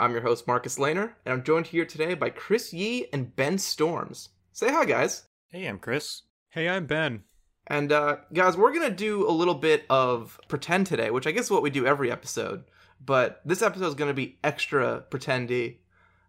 I'm 0.00 0.12
your 0.12 0.20
host, 0.20 0.46
Marcus 0.46 0.78
Lehner, 0.78 1.14
and 1.26 1.32
I'm 1.32 1.42
joined 1.42 1.66
here 1.66 1.84
today 1.84 2.14
by 2.14 2.30
Chris 2.30 2.72
Yee 2.72 3.08
and 3.12 3.34
Ben 3.34 3.58
Storms. 3.58 4.28
Say 4.52 4.70
hi, 4.70 4.84
guys. 4.84 5.24
Hey, 5.48 5.66
I'm 5.66 5.80
Chris. 5.80 6.22
Hey, 6.50 6.68
I'm 6.68 6.86
Ben. 6.86 7.24
And, 7.66 7.90
uh, 7.90 8.18
guys, 8.32 8.56
we're 8.56 8.72
going 8.72 8.88
to 8.88 8.94
do 8.94 9.28
a 9.28 9.32
little 9.32 9.56
bit 9.56 9.84
of 9.90 10.38
pretend 10.46 10.86
today, 10.86 11.10
which 11.10 11.26
I 11.26 11.32
guess 11.32 11.46
is 11.46 11.50
what 11.50 11.62
we 11.62 11.70
do 11.70 11.84
every 11.84 12.12
episode. 12.12 12.62
But 13.04 13.40
this 13.44 13.60
episode 13.60 13.88
is 13.88 13.94
going 13.96 14.10
to 14.10 14.14
be 14.14 14.38
extra 14.44 15.04
pretendy 15.10 15.78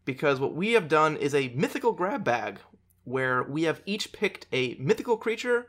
because 0.03 0.39
what 0.39 0.55
we 0.55 0.73
have 0.73 0.87
done 0.87 1.15
is 1.15 1.35
a 1.35 1.49
mythical 1.49 1.91
grab 1.91 2.23
bag 2.23 2.59
where 3.03 3.43
we 3.43 3.63
have 3.63 3.83
each 3.85 4.11
picked 4.11 4.47
a 4.51 4.77
mythical 4.79 5.15
creature 5.15 5.67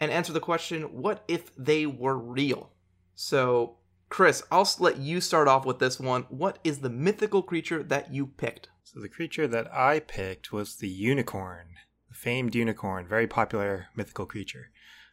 and 0.00 0.10
answer 0.10 0.32
the 0.32 0.40
question 0.40 1.00
what 1.00 1.22
if 1.28 1.54
they 1.56 1.86
were 1.86 2.18
real? 2.18 2.70
So, 3.14 3.76
Chris, 4.08 4.42
I'll 4.50 4.68
let 4.78 4.98
you 4.98 5.20
start 5.20 5.48
off 5.48 5.66
with 5.66 5.78
this 5.78 5.98
one. 5.98 6.22
What 6.28 6.58
is 6.62 6.78
the 6.78 6.90
mythical 6.90 7.42
creature 7.42 7.82
that 7.82 8.12
you 8.12 8.26
picked? 8.26 8.68
So 8.84 9.00
the 9.00 9.08
creature 9.08 9.48
that 9.48 9.72
I 9.74 9.98
picked 10.00 10.52
was 10.52 10.76
the 10.76 10.88
unicorn, 10.88 11.74
the 12.08 12.14
famed 12.14 12.54
unicorn, 12.54 13.06
very 13.06 13.26
popular 13.26 13.88
mythical 13.96 14.26
creature. 14.26 14.70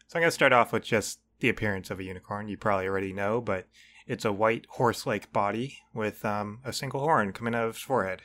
So 0.08 0.18
I'm 0.18 0.22
going 0.22 0.28
to 0.28 0.32
start 0.32 0.54
off 0.54 0.72
with 0.72 0.84
just 0.84 1.20
the 1.40 1.50
appearance 1.50 1.90
of 1.90 2.00
a 2.00 2.04
unicorn. 2.04 2.48
You 2.48 2.56
probably 2.56 2.88
already 2.88 3.14
know, 3.14 3.42
but 3.42 3.68
it's 4.06 4.26
a 4.26 4.32
white 4.32 4.66
horse-like 4.70 5.34
body 5.34 5.80
with 5.94 6.24
um, 6.24 6.60
a 6.64 6.72
single 6.72 7.02
horn 7.02 7.34
coming 7.34 7.56
out 7.56 7.66
of 7.66 7.72
its 7.72 7.82
forehead, 7.82 8.22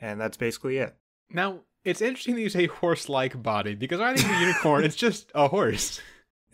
and 0.00 0.20
that's 0.20 0.36
basically 0.36 0.78
it. 0.78 0.96
Now, 1.30 1.60
it's 1.84 2.00
interesting 2.00 2.34
that 2.34 2.40
you 2.40 2.48
say 2.48 2.66
horse-like 2.66 3.42
body 3.42 3.74
because 3.74 4.00
I 4.00 4.14
think 4.14 4.28
the 4.28 4.40
unicorn 4.40 4.84
it's 4.84 4.96
just 5.06 5.30
a 5.34 5.48
horse. 5.48 6.00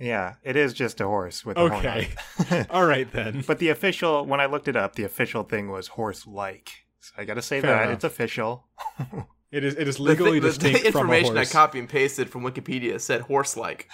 Yeah, 0.00 0.34
it 0.42 0.56
is 0.56 0.72
just 0.72 1.00
a 1.00 1.04
horse 1.04 1.44
with 1.44 1.56
a 1.58 1.60
horn. 1.60 1.72
on 1.72 1.78
Okay. 1.86 2.08
All 2.70 2.86
right 2.86 3.10
then. 3.12 3.44
But 3.46 3.58
the 3.58 3.68
official, 3.68 4.24
when 4.24 4.40
I 4.40 4.46
looked 4.46 4.66
it 4.68 4.74
up, 4.76 4.94
the 4.94 5.04
official 5.04 5.42
thing 5.44 5.70
was 5.70 5.88
horse-like. 5.88 6.70
So 7.00 7.12
I 7.18 7.24
got 7.24 7.34
to 7.34 7.42
say 7.42 7.60
Fair 7.60 7.70
that 7.72 7.82
enough. 7.84 7.94
it's 7.96 8.04
official. 8.04 8.66
It 9.52 9.64
is 9.64 9.74
it 9.74 9.88
is 9.88 9.96
The, 9.96 10.02
legally 10.04 10.38
thi- 10.38 10.38
the- 10.38 10.46
the 10.46 10.52
distinct 10.70 10.78
from 10.92 11.10
a 11.10 11.12
information 11.14 11.32
I 11.36 11.40
horse. 11.40 11.52
copy 11.52 11.78
and 11.80 11.88
pasted 11.88 12.30
from 12.30 12.42
Wikipedia 12.44 13.00
said 13.00 13.22
horse-like 13.22 13.88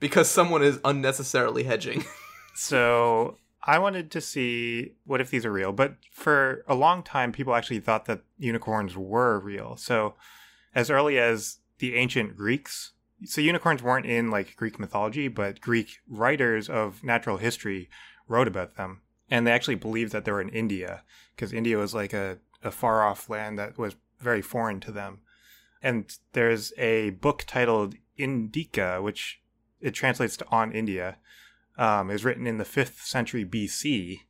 because 0.00 0.30
someone 0.30 0.62
is 0.62 0.80
unnecessarily 0.86 1.64
hedging. 1.64 2.02
So 2.54 3.36
I 3.62 3.78
wanted 3.78 4.10
to 4.12 4.20
see 4.22 4.92
what 5.04 5.20
if 5.20 5.28
these 5.30 5.44
are 5.44 5.52
real. 5.52 5.72
But 5.72 5.96
for 6.12 6.64
a 6.66 6.74
long 6.74 7.02
time, 7.02 7.30
people 7.30 7.54
actually 7.54 7.80
thought 7.80 8.06
that 8.06 8.22
unicorns 8.38 8.96
were 8.96 9.38
real. 9.38 9.76
So 9.76 10.14
as 10.74 10.88
early 10.90 11.18
as 11.18 11.58
the 11.78 11.96
ancient 11.96 12.34
Greeks, 12.34 12.92
so 13.24 13.40
unicorns 13.40 13.82
weren't 13.82 14.06
in 14.06 14.30
like 14.30 14.56
Greek 14.56 14.78
mythology, 14.78 15.28
but 15.28 15.60
Greek 15.60 15.98
writers 16.08 16.68
of 16.68 17.02
natural 17.04 17.36
history 17.36 17.88
wrote 18.28 18.48
about 18.48 18.76
them. 18.76 19.00
And 19.30 19.46
they 19.46 19.52
actually 19.52 19.76
believed 19.76 20.12
that 20.12 20.24
they 20.24 20.32
were 20.32 20.40
in 20.40 20.50
India 20.50 21.02
because 21.34 21.52
India 21.52 21.78
was 21.78 21.94
like 21.94 22.12
a, 22.12 22.38
a 22.62 22.70
far 22.70 23.02
off 23.02 23.28
land 23.30 23.58
that 23.58 23.78
was 23.78 23.96
very 24.20 24.42
foreign 24.42 24.80
to 24.80 24.92
them. 24.92 25.20
And 25.82 26.16
there's 26.32 26.72
a 26.78 27.10
book 27.10 27.44
titled 27.46 27.94
Indica, 28.16 29.02
which 29.02 29.40
it 29.80 29.92
translates 29.92 30.36
to 30.38 30.46
On 30.50 30.72
India 30.72 31.18
um, 31.76 32.10
is 32.10 32.24
written 32.24 32.46
in 32.46 32.58
the 32.58 32.64
5th 32.64 33.00
century 33.00 33.44
BC. 33.44 34.20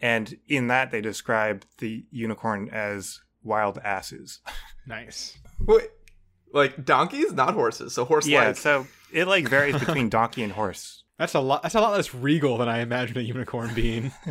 And 0.00 0.36
in 0.48 0.66
that, 0.68 0.90
they 0.90 1.00
describe 1.00 1.64
the 1.78 2.04
unicorn 2.10 2.68
as 2.70 3.20
wild 3.42 3.78
asses. 3.78 4.40
Nice. 4.84 5.38
Wait, 6.52 6.76
like 6.76 6.84
donkeys, 6.84 7.32
not 7.32 7.54
horses. 7.54 7.94
So 7.94 8.04
horse-like. 8.04 8.32
Yeah, 8.32 8.52
so 8.52 8.86
it 9.12 9.26
like 9.26 9.48
varies 9.48 9.78
between 9.78 10.08
donkey 10.10 10.42
and 10.42 10.52
horse. 10.52 11.04
That's 11.18 11.34
a 11.34 11.40
lot. 11.40 11.62
That's 11.62 11.74
a 11.74 11.80
lot 11.80 11.92
less 11.92 12.14
regal 12.14 12.58
than 12.58 12.68
I 12.68 12.80
imagine 12.80 13.16
a 13.18 13.20
unicorn 13.20 13.74
being. 13.74 14.12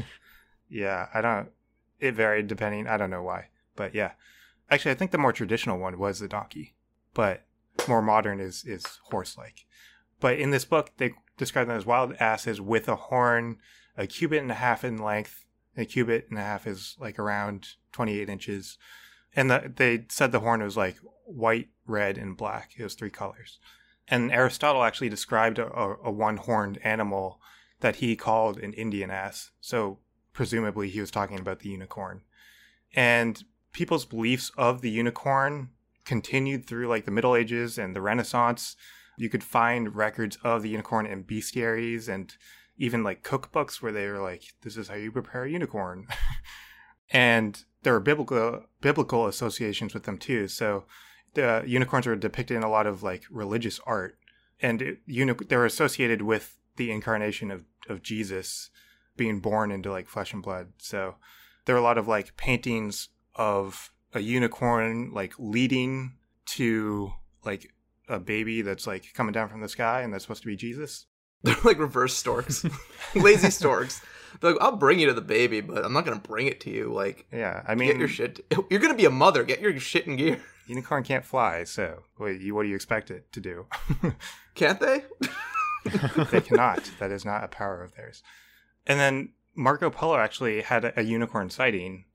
Yeah, 0.74 1.08
I 1.14 1.20
don't. 1.20 1.50
It 2.00 2.14
varied 2.16 2.48
depending. 2.48 2.88
I 2.88 2.96
don't 2.96 3.10
know 3.10 3.22
why, 3.22 3.50
but 3.76 3.94
yeah. 3.94 4.12
Actually, 4.70 4.92
I 4.92 4.96
think 4.96 5.12
the 5.12 5.18
more 5.18 5.34
traditional 5.34 5.78
one 5.78 6.00
was 6.00 6.20
the 6.20 6.30
donkey, 6.30 6.76
but 7.14 7.44
more 7.90 8.02
modern 8.02 8.40
is 8.40 8.64
is 8.64 8.86
horse 9.10 9.38
like. 9.38 9.66
But 10.22 10.40
in 10.40 10.52
this 10.52 10.64
book, 10.64 10.92
they 10.96 11.12
describe 11.36 11.68
them 11.68 11.76
as 11.76 11.86
wild 11.86 12.14
asses 12.22 12.62
with 12.62 12.88
a 12.88 12.96
horn, 12.96 13.58
a 13.98 14.08
cubit 14.08 14.42
and 14.42 14.50
a 14.50 14.56
half 14.56 14.86
in 14.86 14.98
length. 14.98 15.46
A 15.76 15.84
cubit 15.84 16.28
and 16.30 16.40
a 16.40 16.44
half 16.44 16.66
is 16.66 16.96
like 17.00 17.20
around 17.20 17.68
twenty 17.92 18.18
eight 18.20 18.30
inches, 18.30 18.78
and 19.36 19.50
the, 19.50 19.72
they 19.76 20.06
said 20.10 20.32
the 20.32 20.40
horn 20.40 20.62
was 20.62 20.78
like 20.78 20.98
white, 21.26 21.70
red, 21.86 22.18
and 22.18 22.36
black. 22.36 22.72
It 22.78 22.84
was 22.84 22.94
three 22.94 23.10
colors. 23.10 23.60
And 24.08 24.32
Aristotle 24.32 24.84
actually 24.84 25.10
described 25.10 25.60
a, 25.60 25.68
a, 25.68 25.96
a 26.06 26.12
one 26.12 26.38
horned 26.38 26.80
animal 26.84 27.40
that 27.80 27.98
he 27.98 28.16
called 28.16 28.58
an 28.60 28.74
Indian 28.74 29.10
ass. 29.10 29.52
So 29.62 30.00
presumably 30.34 30.90
he 30.90 31.00
was 31.00 31.12
talking 31.12 31.40
about 31.40 31.60
the 31.60 31.70
unicorn. 31.70 32.22
And 32.94 33.44
people's 33.74 34.06
beliefs 34.06 34.52
of 34.58 34.82
the 34.82 34.90
unicorn 34.90 35.70
continued 36.06 36.66
through 36.66 36.88
like 36.88 37.06
the 37.06 37.12
Middle 37.12 37.36
Ages 37.36 37.78
and 37.78 37.96
the 37.96 38.02
Renaissance. 38.02 38.76
You 39.18 39.30
could 39.30 39.44
find 39.44 39.96
records 39.96 40.38
of 40.44 40.62
the 40.62 40.70
unicorn 40.70 41.06
in 41.06 41.24
bestiaries 41.24 42.10
and 42.10 42.34
even 42.78 43.04
like 43.04 43.24
cookbooks 43.24 43.82
where 43.82 43.92
they 43.92 44.08
were 44.08 44.22
like, 44.22 44.44
this 44.62 44.78
is 44.78 44.88
how 44.88 44.96
you 44.96 45.12
prepare 45.12 45.44
a 45.44 45.50
unicorn. 45.50 46.08
and 47.12 47.64
there 47.84 47.96
are 47.96 48.00
biblical 48.00 48.64
biblical 48.82 49.28
associations 49.28 49.94
with 49.94 50.04
them 50.04 50.18
too. 50.18 50.48
So 50.48 50.86
the 51.34 51.64
unicorns 51.66 52.08
are 52.08 52.16
depicted 52.16 52.58
in 52.58 52.64
a 52.64 52.70
lot 52.70 52.88
of 52.88 53.04
like 53.04 53.24
religious 53.30 53.80
art. 53.86 54.18
And 54.62 54.82
it, 54.82 55.00
uni- 55.06 55.34
they're 55.48 55.66
associated 55.66 56.22
with 56.22 56.60
the 56.76 56.92
incarnation 56.92 57.52
of, 57.52 57.64
of 57.90 58.04
Jesus 58.04 58.70
being 59.18 59.40
born 59.40 59.72
into 59.72 59.92
like 59.92 60.08
flesh 60.08 60.34
and 60.34 60.44
blood. 60.44 60.74
So 60.78 61.16
there 61.66 61.76
are 61.76 61.80
a 61.80 61.84
lot 61.84 61.98
of 61.98 62.08
like 62.08 62.38
paintings 62.38 63.10
of 63.36 63.92
a 64.14 64.20
unicorn 64.20 65.12
like 65.14 65.34
leading 65.40 66.14
to 66.46 67.12
like 67.46 67.72
a 68.08 68.20
baby 68.20 68.62
that's 68.62 68.86
like 68.86 69.14
coming 69.14 69.32
down 69.32 69.50
from 69.50 69.62
the 69.62 69.70
sky 69.70 70.02
and 70.02 70.14
that's 70.14 70.24
supposed 70.24 70.44
to 70.44 70.48
be 70.48 70.56
Jesus. 70.56 71.06
They're 71.44 71.56
like 71.64 71.80
reverse 71.80 72.16
storks, 72.16 72.64
lazy 73.16 73.50
storks. 73.50 74.02
They're 74.40 74.52
like, 74.52 74.62
I'll 74.62 74.76
bring 74.76 75.00
you 75.00 75.08
to 75.08 75.14
the 75.14 75.22
baby, 75.22 75.62
but 75.62 75.84
I'm 75.84 75.94
not 75.94 76.06
gonna 76.06 76.20
bring 76.20 76.48
it 76.48 76.60
to 76.62 76.70
you. 76.70 76.92
Like, 76.94 77.28
Yeah, 77.32 77.64
I 77.68 77.76
mean 77.76 77.90
get 77.90 77.98
your 77.98 78.08
shit. 78.08 78.46
You're 78.70 78.80
gonna 78.80 78.96
be 78.96 79.06
a 79.06 79.12
mother. 79.12 79.44
Get 79.44 79.62
your 79.62 79.78
shit 79.80 80.08
in 80.08 80.16
gear. 80.16 80.40
unicorn 80.68 81.04
can't 81.04 81.26
fly, 81.26 81.64
so 81.64 82.04
what, 82.18 82.40
you, 82.40 82.56
what 82.56 82.64
do 82.64 82.70
you 82.70 82.76
expect 82.76 83.12
it 83.12 83.32
to 83.34 83.42
do? 83.42 83.66
Can't 84.56 84.80
they? 84.80 85.04
they 86.32 86.42
cannot. 86.42 86.90
That 87.00 87.12
is 87.12 87.26
not 87.26 87.44
a 87.44 87.48
power 87.48 87.84
of 87.84 87.96
theirs. 87.96 88.24
And 88.86 89.00
then 89.00 89.30
Marco 89.56 89.90
Polo 89.90 90.18
actually 90.18 90.62
had 90.62 90.86
a, 90.86 91.00
a 91.00 91.04
unicorn 91.04 91.50
sighting, 91.50 92.06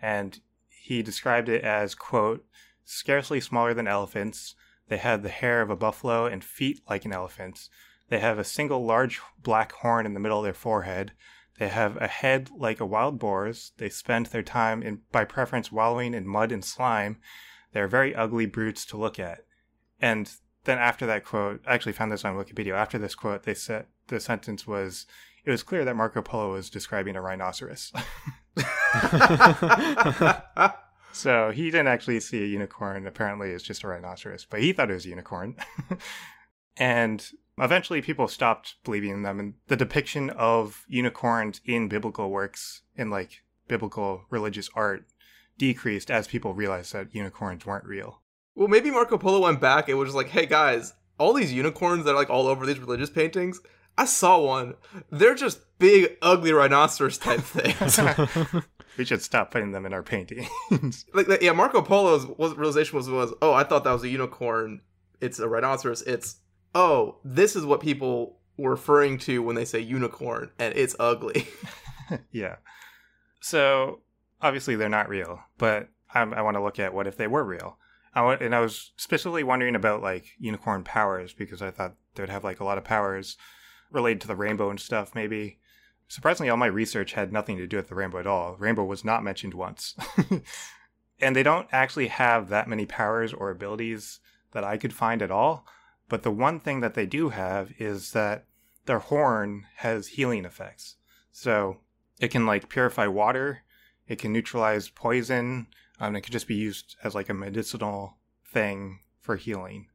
and 0.00 0.40
he 0.68 1.02
described 1.02 1.48
it 1.48 1.62
as 1.62 1.94
quote 1.94 2.44
scarcely 2.84 3.40
smaller 3.40 3.72
than 3.74 3.86
elephants. 3.86 4.54
They 4.88 4.98
had 4.98 5.22
the 5.22 5.28
hair 5.28 5.62
of 5.62 5.70
a 5.70 5.76
buffalo 5.76 6.26
and 6.26 6.44
feet 6.44 6.80
like 6.88 7.04
an 7.04 7.12
elephant's. 7.12 7.70
They 8.08 8.18
have 8.18 8.38
a 8.38 8.44
single 8.44 8.84
large 8.84 9.20
black 9.42 9.72
horn 9.72 10.04
in 10.04 10.12
the 10.12 10.20
middle 10.20 10.38
of 10.38 10.44
their 10.44 10.52
forehead. 10.52 11.12
They 11.58 11.68
have 11.68 11.96
a 11.98 12.06
head 12.06 12.50
like 12.56 12.80
a 12.80 12.86
wild 12.86 13.18
boar's. 13.18 13.72
They 13.76 13.88
spend 13.88 14.26
their 14.26 14.42
time 14.42 14.82
in, 14.82 15.00
by 15.12 15.24
preference 15.24 15.70
wallowing 15.70 16.14
in 16.14 16.26
mud 16.26 16.50
and 16.50 16.64
slime. 16.64 17.18
They're 17.72 17.88
very 17.88 18.14
ugly 18.14 18.46
brutes 18.46 18.84
to 18.86 18.96
look 18.96 19.18
at. 19.18 19.44
And 20.00 20.30
then 20.64 20.78
after 20.78 21.06
that 21.06 21.24
quote, 21.24 21.62
I 21.66 21.74
actually 21.74 21.92
found 21.92 22.12
this 22.12 22.24
on 22.24 22.36
Wikipedia. 22.36 22.74
After 22.74 22.98
this 22.98 23.14
quote, 23.14 23.44
they 23.44 23.54
said 23.54 23.86
the 24.08 24.20
sentence 24.20 24.66
was, 24.66 25.06
"It 25.44 25.50
was 25.50 25.62
clear 25.62 25.84
that 25.84 25.96
Marco 25.96 26.22
Polo 26.22 26.52
was 26.52 26.70
describing 26.70 27.16
a 27.16 27.20
rhinoceros." 27.20 27.92
so 31.12 31.50
he 31.50 31.70
didn't 31.70 31.88
actually 31.88 32.20
see 32.20 32.42
a 32.42 32.46
unicorn. 32.46 33.06
Apparently, 33.06 33.50
it's 33.50 33.64
just 33.64 33.84
a 33.84 33.88
rhinoceros, 33.88 34.46
but 34.48 34.60
he 34.60 34.72
thought 34.72 34.90
it 34.90 34.94
was 34.94 35.06
a 35.06 35.10
unicorn. 35.10 35.56
and 36.76 37.24
eventually, 37.58 38.02
people 38.02 38.28
stopped 38.28 38.76
believing 38.84 39.10
in 39.10 39.22
them, 39.22 39.38
and 39.40 39.54
the 39.68 39.76
depiction 39.76 40.30
of 40.30 40.84
unicorns 40.88 41.60
in 41.64 41.88
biblical 41.88 42.30
works, 42.30 42.82
in 42.96 43.10
like 43.10 43.42
biblical 43.68 44.24
religious 44.30 44.68
art, 44.74 45.04
decreased 45.58 46.10
as 46.10 46.26
people 46.26 46.54
realized 46.54 46.92
that 46.92 47.14
unicorns 47.14 47.64
weren't 47.66 47.84
real. 47.84 48.20
well, 48.54 48.68
maybe 48.68 48.90
Marco 48.90 49.18
Polo 49.18 49.40
went 49.40 49.60
back 49.60 49.88
and 49.88 49.98
was 49.98 50.08
just 50.08 50.16
like, 50.16 50.28
"Hey 50.28 50.46
guys, 50.46 50.94
all 51.18 51.32
these 51.32 51.52
unicorns 51.52 52.04
that 52.04 52.12
are 52.12 52.16
like 52.16 52.30
all 52.30 52.46
over 52.46 52.66
these 52.66 52.80
religious 52.80 53.10
paintings. 53.10 53.60
I 53.96 54.06
saw 54.06 54.40
one. 54.40 54.74
They're 55.10 55.34
just 55.34 55.60
big, 55.78 56.16
ugly 56.22 56.52
rhinoceros 56.52 57.18
type 57.18 57.40
things. 57.42 58.00
we 58.96 59.04
should 59.04 59.22
stop 59.22 59.50
putting 59.50 59.72
them 59.72 59.86
in 59.86 59.92
our 59.92 60.02
paintings. 60.02 60.48
like, 61.14 61.28
like, 61.28 61.42
yeah, 61.42 61.52
Marco 61.52 61.82
Polo's 61.82 62.26
realization 62.56 62.96
was 62.96 63.08
was 63.08 63.32
oh, 63.42 63.52
I 63.52 63.64
thought 63.64 63.84
that 63.84 63.92
was 63.92 64.02
a 64.02 64.08
unicorn. 64.08 64.80
It's 65.20 65.38
a 65.38 65.48
rhinoceros. 65.48 66.02
It's 66.02 66.36
oh, 66.74 67.18
this 67.24 67.56
is 67.56 67.64
what 67.64 67.80
people 67.80 68.38
were 68.56 68.70
referring 68.70 69.18
to 69.18 69.42
when 69.42 69.56
they 69.56 69.64
say 69.64 69.80
unicorn, 69.80 70.50
and 70.58 70.74
it's 70.76 70.96
ugly. 70.98 71.48
yeah. 72.32 72.56
So 73.40 74.00
obviously 74.40 74.76
they're 74.76 74.88
not 74.88 75.08
real, 75.08 75.40
but 75.58 75.88
I'm, 76.14 76.34
I 76.34 76.42
want 76.42 76.56
to 76.56 76.62
look 76.62 76.78
at 76.78 76.94
what 76.94 77.06
if 77.06 77.16
they 77.16 77.26
were 77.26 77.44
real. 77.44 77.78
I 78.14 78.22
want, 78.22 78.42
and 78.42 78.54
I 78.54 78.60
was 78.60 78.92
specifically 78.96 79.42
wondering 79.42 79.74
about 79.74 80.02
like 80.02 80.32
unicorn 80.38 80.84
powers 80.84 81.32
because 81.32 81.62
I 81.62 81.70
thought 81.70 81.94
they'd 82.14 82.28
have 82.28 82.44
like 82.44 82.60
a 82.60 82.64
lot 82.64 82.78
of 82.78 82.84
powers 82.84 83.36
related 83.90 84.20
to 84.22 84.28
the 84.28 84.36
rainbow 84.36 84.70
and 84.70 84.78
stuff. 84.78 85.14
Maybe 85.14 85.58
surprisingly, 86.08 86.50
all 86.50 86.58
my 86.58 86.66
research 86.66 87.14
had 87.14 87.32
nothing 87.32 87.56
to 87.56 87.66
do 87.66 87.78
with 87.78 87.88
the 87.88 87.94
rainbow 87.94 88.18
at 88.18 88.26
all. 88.26 88.56
Rainbow 88.58 88.84
was 88.84 89.04
not 89.04 89.24
mentioned 89.24 89.54
once, 89.54 89.96
and 91.20 91.34
they 91.34 91.42
don't 91.42 91.68
actually 91.72 92.08
have 92.08 92.50
that 92.50 92.68
many 92.68 92.84
powers 92.84 93.32
or 93.32 93.50
abilities 93.50 94.20
that 94.52 94.64
I 94.64 94.76
could 94.76 94.92
find 94.92 95.22
at 95.22 95.30
all. 95.30 95.66
But 96.12 96.24
the 96.24 96.30
one 96.30 96.60
thing 96.60 96.80
that 96.80 96.92
they 96.92 97.06
do 97.06 97.30
have 97.30 97.72
is 97.78 98.12
that 98.12 98.44
their 98.84 98.98
horn 98.98 99.64
has 99.76 100.08
healing 100.08 100.44
effects. 100.44 100.96
So 101.30 101.78
it 102.20 102.28
can 102.28 102.44
like 102.44 102.68
purify 102.68 103.06
water, 103.06 103.62
it 104.06 104.18
can 104.18 104.30
neutralize 104.30 104.90
poison, 104.90 105.68
um, 105.98 106.14
it 106.14 106.20
can 106.20 106.32
just 106.34 106.46
be 106.46 106.54
used 106.54 106.96
as 107.02 107.14
like 107.14 107.30
a 107.30 107.34
medicinal 107.34 108.18
thing 108.44 109.00
for 109.20 109.36
healing. 109.36 109.86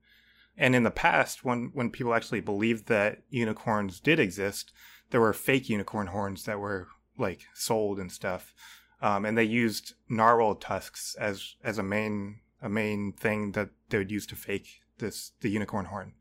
And 0.57 0.75
in 0.75 0.81
the 0.81 0.89
past, 0.89 1.45
when 1.45 1.69
when 1.75 1.91
people 1.91 2.15
actually 2.15 2.41
believed 2.41 2.87
that 2.87 3.21
unicorns 3.29 3.99
did 3.99 4.19
exist, 4.19 4.73
there 5.11 5.21
were 5.21 5.33
fake 5.33 5.69
unicorn 5.69 6.07
horns 6.07 6.45
that 6.45 6.59
were 6.59 6.87
like 7.15 7.41
sold 7.53 7.99
and 7.99 8.11
stuff, 8.11 8.55
um, 9.03 9.23
and 9.23 9.37
they 9.37 9.43
used 9.43 9.93
narwhal 10.09 10.55
tusks 10.55 11.15
as 11.19 11.57
as 11.63 11.77
a 11.77 11.83
main 11.83 12.39
a 12.59 12.69
main 12.69 13.13
thing 13.13 13.51
that 13.51 13.69
they 13.89 13.99
would 13.99 14.09
use 14.09 14.25
to 14.25 14.35
fake 14.35 14.81
this 14.99 15.31
the 15.41 15.49
unicorn 15.49 15.85
horn. 15.85 16.13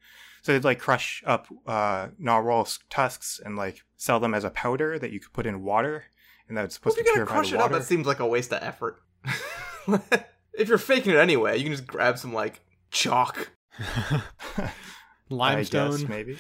So 0.43 0.53
they'd 0.53 0.65
like 0.65 0.79
crush 0.79 1.23
up 1.27 1.49
uh, 1.67 2.09
narwhal 2.19 2.69
tusks 2.89 3.41
and 3.45 3.57
like 3.57 3.83
sell 3.97 4.21
them 4.21 4.35
as 4.35 4.45
a 4.45 4.51
powder 4.51 4.99
that 4.99 5.11
you 5.11 5.21
could 5.21 5.33
put 5.33 5.47
in 5.47 5.65
water, 5.65 6.05
and 6.49 6.57
that's 6.57 6.75
supposed 6.75 6.97
well, 6.97 7.05
to 7.05 7.11
if 7.11 7.17
you're 7.17 7.27
gonna 7.27 7.27
purify 7.27 7.41
crush 7.41 7.51
the 7.51 7.57
it 7.57 7.63
up, 7.63 7.81
that 7.81 7.85
seems 7.87 8.07
like 8.07 8.21
a 8.21 8.27
waste 8.27 8.53
of 8.53 8.63
effort. 8.63 9.01
if 10.55 10.69
you're 10.69 10.79
faking 10.79 11.13
it 11.13 11.19
anyway, 11.19 11.57
you 11.57 11.65
can 11.65 11.73
just 11.73 11.87
grab 11.87 12.19
some 12.19 12.33
like 12.33 12.61
chalk. 12.91 13.51
I 13.79 14.71
Limestone. 15.29 15.91
guess, 15.91 16.09
maybe. 16.09 16.39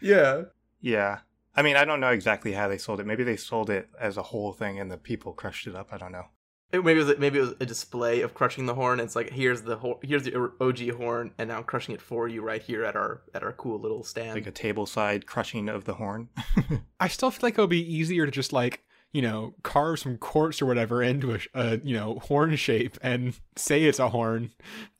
Yeah. 0.00 0.42
yeah. 0.80 1.20
I 1.54 1.62
mean, 1.62 1.76
I 1.76 1.84
don't 1.84 2.00
know 2.00 2.10
exactly 2.10 2.52
how 2.52 2.68
they 2.68 2.78
sold 2.78 3.00
it. 3.00 3.06
Maybe 3.06 3.24
they 3.24 3.36
sold 3.36 3.70
it 3.70 3.88
as 3.98 4.16
a 4.16 4.22
whole 4.22 4.52
thing 4.52 4.78
and 4.78 4.90
the 4.90 4.98
people 4.98 5.32
crushed 5.32 5.66
it 5.66 5.74
up. 5.74 5.88
I 5.92 5.98
don't 5.98 6.12
know. 6.12 6.26
It, 6.72 6.82
maybe 6.82 7.00
it 7.00 7.04
was 7.04 7.18
maybe 7.18 7.38
it 7.38 7.42
was 7.42 7.54
a 7.60 7.66
display 7.66 8.22
of 8.22 8.32
crushing 8.32 8.64
the 8.64 8.74
horn. 8.74 8.98
It's 8.98 9.14
like 9.14 9.30
here's 9.30 9.62
the 9.62 9.76
ho- 9.76 10.00
here's 10.02 10.22
the 10.22 10.52
OG 10.58 10.96
horn, 10.96 11.32
and 11.36 11.48
now 11.48 11.58
I'm 11.58 11.64
crushing 11.64 11.94
it 11.94 12.00
for 12.00 12.28
you 12.28 12.40
right 12.40 12.62
here 12.62 12.84
at 12.84 12.96
our 12.96 13.20
at 13.34 13.42
our 13.42 13.52
cool 13.52 13.78
little 13.78 14.02
stand. 14.04 14.34
Like 14.34 14.46
a 14.46 14.50
table 14.50 14.86
side 14.86 15.26
crushing 15.26 15.68
of 15.68 15.84
the 15.84 15.94
horn. 15.94 16.30
I 17.00 17.08
still 17.08 17.30
feel 17.30 17.40
like 17.42 17.58
it 17.58 17.60
would 17.60 17.68
be 17.70 17.94
easier 17.94 18.24
to 18.24 18.32
just 18.32 18.54
like 18.54 18.84
you 19.12 19.20
know 19.20 19.54
carve 19.62 19.98
some 19.98 20.16
quartz 20.16 20.62
or 20.62 20.66
whatever 20.66 21.02
into 21.02 21.34
a, 21.34 21.40
a 21.54 21.76
you 21.84 21.94
know 21.94 22.20
horn 22.20 22.56
shape 22.56 22.96
and 23.02 23.38
say 23.54 23.84
it's 23.84 23.98
a 23.98 24.08
horn. 24.08 24.50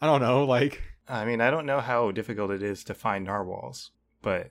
I 0.03 0.07
don't 0.07 0.21
know, 0.21 0.45
like 0.45 0.83
I 1.09 1.25
mean, 1.25 1.41
I 1.41 1.51
don't 1.51 1.67
know 1.67 1.81
how 1.81 2.11
difficult 2.11 2.51
it 2.51 2.63
is 2.63 2.85
to 2.85 2.95
find 2.95 3.25
narwhals, 3.25 3.93
but 4.21 4.51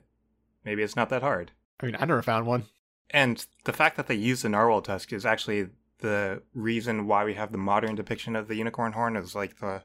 maybe 0.64 0.82
it's 0.82 0.96
not 0.96 1.08
that 1.10 1.22
hard. 1.22 1.52
I 1.80 1.86
mean 1.86 1.96
I 2.00 2.04
never 2.04 2.22
found 2.22 2.46
one. 2.46 2.64
And 3.10 3.46
the 3.64 3.72
fact 3.72 3.96
that 3.96 4.08
they 4.08 4.14
use 4.14 4.42
the 4.42 4.48
narwhal 4.48 4.82
tusk 4.82 5.12
is 5.12 5.24
actually 5.26 5.68
the 6.02 6.42
reason 6.52 7.06
why 7.06 7.24
we 7.24 7.34
have 7.34 7.52
the 7.52 7.58
modern 7.58 7.94
depiction 7.94 8.36
of 8.36 8.48
the 8.48 8.56
unicorn 8.56 8.92
horn 8.92 9.16
is 9.16 9.34
like 9.34 9.58
the 9.58 9.82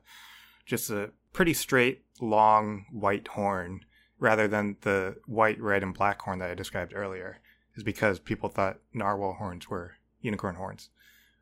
just 0.65 0.89
a 0.89 1.11
pretty 1.31 1.53
straight, 1.53 2.03
long 2.19 2.85
white 2.91 3.29
horn 3.29 3.85
rather 4.19 4.47
than 4.47 4.75
the 4.81 5.15
white, 5.25 5.61
red, 5.61 5.83
and 5.83 5.93
black 5.93 6.21
horn 6.21 6.39
that 6.39 6.51
I 6.51 6.55
described 6.55 6.93
earlier. 6.95 7.39
Is 7.75 7.83
because 7.83 8.17
people 8.19 8.49
thought 8.49 8.79
narwhal 8.91 9.33
horns 9.33 9.69
were 9.69 9.93
unicorn 10.19 10.55
horns, 10.55 10.89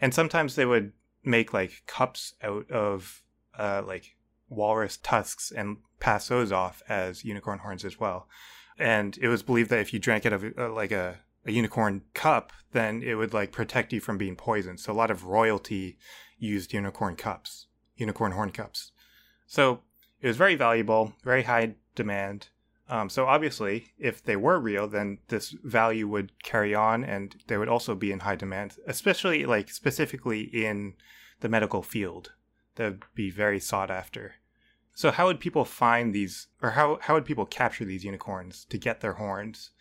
and 0.02 0.14
sometimes 0.14 0.56
they 0.56 0.66
would 0.66 0.92
make 1.24 1.54
like 1.54 1.84
cups 1.88 2.34
out 2.44 2.70
of 2.70 3.24
uh, 3.58 3.82
like 3.88 4.16
walrus 4.50 4.98
tusks 4.98 5.52
and 5.52 5.78
pass 6.00 6.28
those 6.28 6.52
off 6.52 6.84
as 6.90 7.24
unicorn 7.24 7.60
horns 7.60 7.86
as 7.86 8.00
well. 8.00 8.28
And 8.78 9.18
it 9.22 9.30
was 9.30 9.44
believed 9.44 9.70
that 9.70 9.80
if 9.80 9.94
you 9.94 10.00
drank 10.00 10.26
out 10.26 10.34
of 10.34 10.44
uh, 10.58 10.74
like 10.74 10.92
a 10.92 11.20
a 11.46 11.52
unicorn 11.52 12.04
cup, 12.14 12.52
then 12.72 13.04
it 13.04 13.16
would 13.16 13.34
like 13.34 13.52
protect 13.52 13.94
you 13.94 14.00
from 14.00 14.18
being 14.18 14.36
poisoned. 14.36 14.80
So 14.80 14.92
a 14.92 14.94
lot 14.94 15.12
of 15.12 15.26
royalty 15.26 15.98
used 16.38 16.74
unicorn 16.74 17.16
cups, 17.16 17.68
unicorn 17.96 18.34
horn 18.34 18.52
cups. 18.52 18.92
So 19.48 19.82
it 20.22 20.28
was 20.28 20.38
very 20.38 20.56
valuable, 20.56 21.14
very 21.24 21.44
high 21.44 21.76
demand. 21.94 22.50
Um, 22.90 23.10
so 23.10 23.26
obviously, 23.26 23.94
if 23.98 24.24
they 24.24 24.36
were 24.36 24.60
real, 24.60 24.88
then 24.88 25.20
this 25.28 25.56
value 25.64 26.08
would 26.08 26.44
carry 26.44 26.76
on, 26.76 27.04
and 27.04 27.36
they 27.48 27.58
would 27.58 27.70
also 27.70 27.96
be 27.96 28.12
in 28.12 28.20
high 28.20 28.36
demand, 28.36 28.78
especially 28.88 29.46
like 29.46 29.70
specifically 29.70 30.42
in 30.42 30.94
the 31.40 31.50
medical 31.50 31.82
field. 31.82 32.34
That 32.76 32.92
would 32.92 33.04
be 33.16 33.32
very 33.32 33.60
sought 33.60 33.90
after. 33.90 34.36
So 34.94 35.12
how 35.12 35.28
would 35.28 35.40
people 35.40 35.66
find 35.66 36.14
these, 36.14 36.48
or 36.62 36.72
how 36.72 37.00
how 37.02 37.16
would 37.16 37.26
people 37.26 37.46
capture 37.46 37.86
these 37.86 38.04
unicorns 38.04 38.66
to 38.66 38.78
get 38.78 39.02
their 39.02 39.14
horns? 39.14 39.72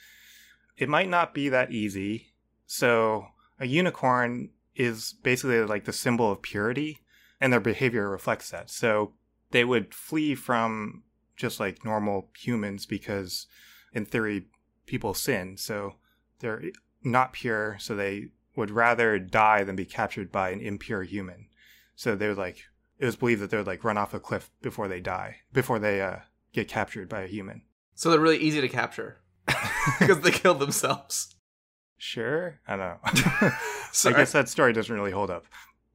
It 0.76 0.88
might 0.88 1.08
not 1.08 1.34
be 1.34 1.48
that 1.48 1.70
easy. 1.70 2.34
So 2.66 3.26
a 3.58 3.66
unicorn 3.66 4.50
is 4.74 5.14
basically 5.22 5.62
like 5.64 5.84
the 5.84 5.92
symbol 5.92 6.30
of 6.30 6.42
purity, 6.42 7.00
and 7.40 7.52
their 7.52 7.60
behavior 7.60 8.08
reflects 8.08 8.50
that. 8.50 8.70
So 8.70 9.12
they 9.50 9.64
would 9.64 9.94
flee 9.94 10.34
from 10.34 11.02
just 11.36 11.60
like 11.60 11.84
normal 11.84 12.30
humans 12.36 12.86
because, 12.86 13.46
in 13.92 14.04
theory, 14.04 14.46
people 14.86 15.14
sin. 15.14 15.56
So 15.56 15.94
they're 16.40 16.62
not 17.02 17.32
pure, 17.32 17.76
so 17.78 17.94
they 17.94 18.28
would 18.56 18.70
rather 18.70 19.18
die 19.18 19.64
than 19.64 19.76
be 19.76 19.84
captured 19.84 20.30
by 20.30 20.50
an 20.50 20.60
impure 20.60 21.02
human. 21.02 21.48
So 21.96 22.14
they're 22.14 22.34
like, 22.34 22.64
it 22.98 23.04
was 23.04 23.16
believed 23.16 23.40
that 23.42 23.50
they 23.50 23.56
would 23.56 23.66
like 23.66 23.84
run 23.84 23.98
off 23.98 24.14
a 24.14 24.20
cliff 24.20 24.50
before 24.62 24.88
they 24.88 25.00
die, 25.00 25.36
before 25.52 25.78
they 25.78 26.00
uh, 26.00 26.18
get 26.52 26.68
captured 26.68 27.08
by 27.08 27.22
a 27.22 27.28
human. 27.28 27.62
So 27.94 28.10
they're 28.10 28.20
really 28.20 28.38
easy 28.38 28.60
to 28.60 28.68
capture 28.68 29.18
because 29.98 30.20
they 30.20 30.30
killed 30.30 30.58
themselves. 30.60 31.34
Sure, 31.96 32.60
I 32.66 32.76
don't 32.76 32.88
know. 32.88 32.98
I 34.04 34.12
guess 34.12 34.32
that 34.32 34.48
story 34.48 34.72
doesn't 34.72 34.94
really 34.94 35.12
hold 35.12 35.30
up. 35.30 35.46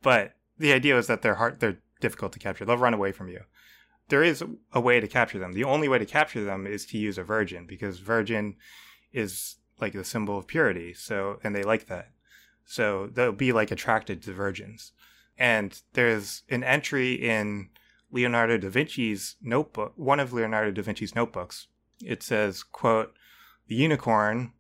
But 0.02 0.36
the 0.58 0.74
idea 0.74 0.98
is 0.98 1.08
that 1.08 1.22
they're 1.22 1.36
hard, 1.36 1.60
they're 1.60 1.80
difficult 2.00 2.34
to 2.34 2.40
capture. 2.40 2.66
They'll 2.66 2.78
run 2.78 2.94
away 2.94 3.12
from 3.12 3.28
you. 3.28 3.42
There 4.08 4.24
is 4.24 4.44
a 4.74 4.80
way 4.80 5.00
to 5.00 5.08
capture 5.08 5.38
them. 5.38 5.54
The 5.54 5.64
only 5.64 5.88
way 5.88 6.00
to 6.00 6.06
capture 6.06 6.44
them 6.44 6.66
is 6.66 6.86
to 6.88 6.98
use 6.98 7.18
a 7.18 7.24
virgin 7.24 7.66
because 7.68 8.00
virgin 8.00 8.56
is 9.14 9.58
like 9.80 9.94
the 9.94 10.04
symbol 10.04 10.38
of 10.38 10.48
purity. 10.48 10.94
So, 10.94 11.40
and 11.44 11.56
they 11.56 11.64
like 11.64 11.88
that. 11.88 12.10
So 12.66 13.08
they'll 13.08 13.32
be 13.32 13.52
like 13.52 13.72
attracted 13.72 14.22
to 14.24 14.34
virgins. 14.34 14.94
And 15.38 15.80
there's 15.94 16.44
an 16.50 16.64
entry 16.64 17.14
in 17.14 17.70
Leonardo 18.12 18.58
da 18.58 18.70
Vinci's 18.70 19.36
notebook, 19.42 19.94
one 19.96 20.20
of 20.20 20.34
Leonardo 20.34 20.72
da 20.72 20.82
Vinci's 20.82 21.16
notebooks. 21.16 21.68
It 22.04 22.24
says, 22.24 22.64
quote, 22.64 23.14
the 23.70 23.76
unicorn, 23.76 24.52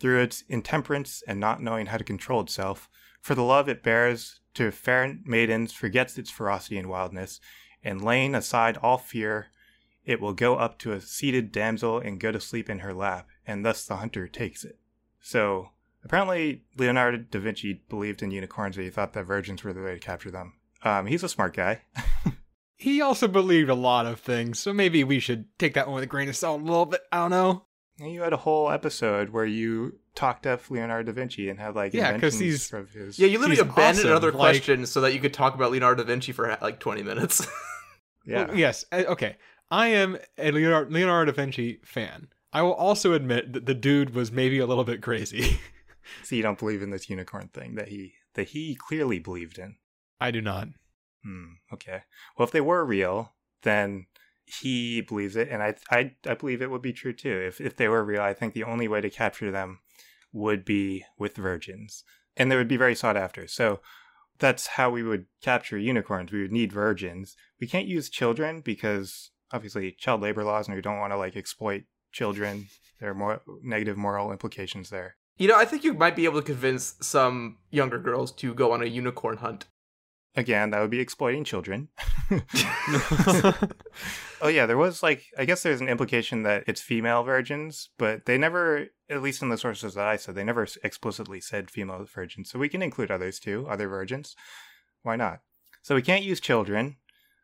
through 0.00 0.20
its 0.20 0.42
intemperance 0.48 1.22
and 1.28 1.38
not 1.38 1.62
knowing 1.62 1.86
how 1.86 1.96
to 1.96 2.04
control 2.04 2.40
itself, 2.40 2.90
for 3.20 3.34
the 3.34 3.42
love 3.42 3.68
it 3.68 3.82
bears 3.82 4.40
to 4.54 4.72
fair 4.72 5.18
maidens 5.24 5.72
forgets 5.72 6.18
its 6.18 6.30
ferocity 6.30 6.76
and 6.76 6.88
wildness, 6.88 7.40
and 7.84 8.02
laying 8.02 8.34
aside 8.34 8.76
all 8.78 8.98
fear, 8.98 9.48
it 10.04 10.20
will 10.20 10.32
go 10.32 10.56
up 10.56 10.78
to 10.78 10.92
a 10.92 11.00
seated 11.00 11.52
damsel 11.52 11.98
and 11.98 12.20
go 12.20 12.32
to 12.32 12.40
sleep 12.40 12.68
in 12.68 12.80
her 12.80 12.92
lap, 12.92 13.28
and 13.46 13.64
thus 13.64 13.84
the 13.84 13.96
hunter 13.96 14.26
takes 14.26 14.64
it. 14.64 14.78
So 15.20 15.70
apparently 16.04 16.64
Leonardo 16.76 17.18
da 17.18 17.38
Vinci 17.38 17.82
believed 17.88 18.22
in 18.22 18.30
unicorns 18.30 18.76
and 18.76 18.84
he 18.84 18.90
thought 18.90 19.12
that 19.12 19.24
virgins 19.24 19.62
were 19.62 19.72
the 19.72 19.82
way 19.82 19.94
to 19.94 20.00
capture 20.00 20.30
them. 20.30 20.54
Um, 20.82 21.06
he's 21.06 21.22
a 21.22 21.28
smart 21.28 21.54
guy. 21.54 21.82
He 22.76 23.00
also 23.00 23.28
believed 23.28 23.70
a 23.70 23.74
lot 23.74 24.04
of 24.04 24.20
things, 24.20 24.58
so 24.58 24.72
maybe 24.72 25.04
we 25.04 25.18
should 25.18 25.46
take 25.58 25.72
that 25.72 25.86
one 25.86 25.94
with 25.94 26.04
a 26.04 26.08
grain 26.08 26.28
of 26.28 26.36
salt 26.36 26.60
a 26.60 26.64
little 26.64 26.84
bit. 26.84 27.00
I 27.10 27.16
don't 27.16 27.30
know. 27.30 27.64
And 28.00 28.10
you 28.12 28.22
had 28.22 28.32
a 28.32 28.36
whole 28.38 28.70
episode 28.70 29.30
where 29.30 29.44
you 29.44 29.98
talked 30.16 30.46
up 30.46 30.68
Leonardo 30.70 31.12
da 31.12 31.14
Vinci 31.14 31.48
and 31.48 31.58
had 31.60 31.74
like 31.76 31.92
Yeah, 31.94 32.12
'cause 32.18 32.34
inventions 32.34 32.40
he's- 32.40 32.72
of 32.72 32.90
his. 32.90 33.18
yeah, 33.18 33.26
you 33.28 33.38
literally 33.38 33.60
abandoned 33.60 33.98
awesome, 33.98 34.10
another 34.10 34.32
like- 34.32 34.38
question 34.38 34.86
so 34.86 35.00
that 35.00 35.12
you 35.14 35.20
could 35.20 35.32
talk 35.34 35.54
about 35.54 35.70
Leonardo 35.70 36.02
da 36.02 36.06
Vinci 36.08 36.32
for 36.32 36.56
like 36.60 36.80
20 36.80 37.02
minutes. 37.04 37.46
yeah. 38.26 38.46
Well, 38.46 38.56
yes. 38.56 38.84
uh, 38.92 39.04
Okay. 39.08 39.36
I 39.70 39.88
am 39.88 40.18
a 40.38 40.50
Leonardo, 40.50 40.90
Leonardo 40.90 41.30
da 41.32 41.36
Vinci 41.36 41.80
fan. 41.84 42.28
I 42.52 42.62
will 42.62 42.74
also 42.74 43.12
admit 43.12 43.52
that 43.52 43.66
the 43.66 43.74
dude 43.74 44.14
was 44.14 44.30
maybe 44.30 44.58
a 44.58 44.66
little 44.66 44.84
bit 44.84 45.02
crazy. 45.02 45.58
So 46.22 46.36
you 46.36 46.42
don't 46.42 46.58
believe 46.58 46.82
in 46.82 46.90
this 46.90 47.08
unicorn 47.08 47.48
thing 47.48 47.76
that 47.76 47.88
he 47.88 48.12
that 48.34 48.48
he 48.48 48.74
clearly 48.74 49.18
believed 49.18 49.56
in. 49.58 49.76
I 50.20 50.30
do 50.32 50.42
not. 50.42 50.68
Hmm. 51.24 51.54
Okay. 51.72 52.02
Well, 52.36 52.46
if 52.46 52.52
they 52.52 52.60
were 52.60 52.84
real, 52.84 53.32
then 53.62 54.04
he 54.46 55.00
believes 55.00 55.36
it, 55.36 55.48
and 55.48 55.62
I 55.62 55.74
I 55.90 56.14
I 56.26 56.34
believe 56.34 56.62
it 56.62 56.70
would 56.70 56.82
be 56.82 56.92
true 56.92 57.12
too. 57.12 57.42
If 57.46 57.60
if 57.60 57.76
they 57.76 57.88
were 57.88 58.04
real, 58.04 58.22
I 58.22 58.34
think 58.34 58.54
the 58.54 58.64
only 58.64 58.88
way 58.88 59.00
to 59.00 59.10
capture 59.10 59.50
them 59.50 59.80
would 60.32 60.64
be 60.64 61.04
with 61.18 61.36
virgins, 61.36 62.04
and 62.36 62.50
they 62.50 62.56
would 62.56 62.68
be 62.68 62.76
very 62.76 62.94
sought 62.94 63.16
after. 63.16 63.46
So 63.46 63.80
that's 64.38 64.66
how 64.66 64.90
we 64.90 65.02
would 65.02 65.26
capture 65.42 65.78
unicorns. 65.78 66.32
We 66.32 66.42
would 66.42 66.52
need 66.52 66.72
virgins. 66.72 67.36
We 67.60 67.66
can't 67.66 67.86
use 67.86 68.10
children 68.10 68.60
because 68.60 69.30
obviously 69.52 69.92
child 69.92 70.20
labor 70.20 70.44
laws, 70.44 70.66
and 70.66 70.74
we 70.74 70.82
don't 70.82 70.98
want 70.98 71.12
to 71.12 71.16
like 71.16 71.36
exploit 71.36 71.84
children. 72.12 72.68
There 73.00 73.10
are 73.10 73.14
more 73.14 73.42
negative 73.62 73.96
moral 73.96 74.32
implications 74.32 74.90
there. 74.90 75.16
You 75.36 75.48
know, 75.48 75.56
I 75.56 75.64
think 75.64 75.82
you 75.82 75.94
might 75.94 76.16
be 76.16 76.26
able 76.26 76.40
to 76.40 76.46
convince 76.46 76.94
some 77.00 77.58
younger 77.70 77.98
girls 77.98 78.30
to 78.32 78.54
go 78.54 78.72
on 78.72 78.82
a 78.82 78.86
unicorn 78.86 79.38
hunt. 79.38 79.66
Again, 80.36 80.70
that 80.70 80.80
would 80.80 80.90
be 80.90 81.00
exploiting 81.00 81.44
children. 81.44 81.88
oh 84.42 84.48
yeah, 84.48 84.66
there 84.66 84.76
was 84.76 85.00
like 85.02 85.26
I 85.38 85.44
guess 85.44 85.62
there's 85.62 85.80
an 85.80 85.88
implication 85.88 86.42
that 86.42 86.64
it's 86.66 86.80
female 86.80 87.22
virgins, 87.22 87.90
but 87.98 88.26
they 88.26 88.36
never, 88.36 88.86
at 89.08 89.22
least 89.22 89.42
in 89.42 89.48
the 89.48 89.56
sources 89.56 89.94
that 89.94 90.08
I 90.08 90.16
said, 90.16 90.34
they 90.34 90.42
never 90.42 90.66
explicitly 90.82 91.40
said 91.40 91.70
female 91.70 92.04
virgins. 92.12 92.50
So 92.50 92.58
we 92.58 92.68
can 92.68 92.82
include 92.82 93.12
others 93.12 93.38
too, 93.38 93.66
other 93.68 93.88
virgins. 93.88 94.34
Why 95.02 95.14
not? 95.14 95.40
So 95.82 95.94
we 95.94 96.02
can't 96.02 96.24
use 96.24 96.40
children. 96.40 96.96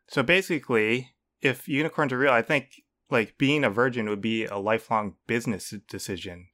So 0.09 0.21
basically, 0.21 1.11
if 1.41 1.69
unicorns 1.69 2.11
are 2.11 2.17
real, 2.17 2.33
I 2.33 2.41
think 2.41 2.81
like 3.09 3.37
being 3.37 3.63
a 3.63 3.69
virgin 3.69 4.09
would 4.09 4.21
be 4.21 4.45
a 4.45 4.57
lifelong 4.57 5.15
business 5.27 5.73
decision 5.87 6.47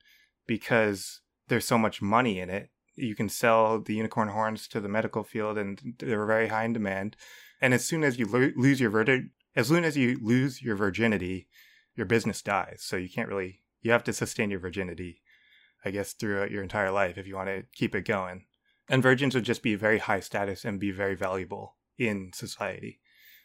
because 0.46 1.22
there's 1.48 1.66
so 1.66 1.78
much 1.78 2.02
money 2.02 2.40
in 2.40 2.50
it 2.50 2.70
you 2.98 3.16
can 3.16 3.30
sell 3.30 3.80
the 3.80 3.96
unicorn 3.96 4.30
horns 4.30 4.68
to 4.68 4.80
the 4.80 4.90
medical 4.90 5.24
field 5.24 5.58
and 5.58 5.96
they're 6.00 6.26
very 6.26 6.48
high 6.48 6.66
in 6.66 6.74
demand. 6.74 7.16
And 7.62 7.74
as 7.74 7.86
soon 7.86 8.04
as 8.04 8.20
you 8.20 8.26
lo- 8.26 8.52
lose 8.56 8.80
your 8.80 8.90
virgin 8.90 9.32
as 9.56 9.70
soon 9.70 9.84
as 9.84 9.98
you 9.98 10.20
lose 10.22 10.62
your 10.62 10.76
virginity 10.76 11.48
your 11.96 12.06
business 12.06 12.42
dies. 12.42 12.80
So 12.82 12.96
you 12.96 13.10
can't 13.10 13.30
really 13.30 13.62
you 13.82 13.92
have 13.92 14.04
to 14.06 14.14
sustain 14.14 14.50
your 14.50 14.60
virginity 14.60 15.22
i 15.86 15.92
guess 15.92 16.14
throughout 16.14 16.52
your 16.52 16.64
entire 16.64 16.92
life 16.92 17.18
if 17.18 17.28
you 17.28 17.36
want 17.36 17.50
to 17.50 17.64
keep 17.74 17.96
it 17.96 18.06
going. 18.06 18.46
And 18.90 19.04
virgins 19.04 19.36
would 19.36 19.44
just 19.44 19.64
be 19.64 19.76
very 19.76 20.00
high 20.00 20.22
status 20.22 20.64
and 20.64 20.80
be 20.80 20.92
very 20.92 21.16
valuable 21.16 21.76
in 21.98 22.32
society. 22.34 23.00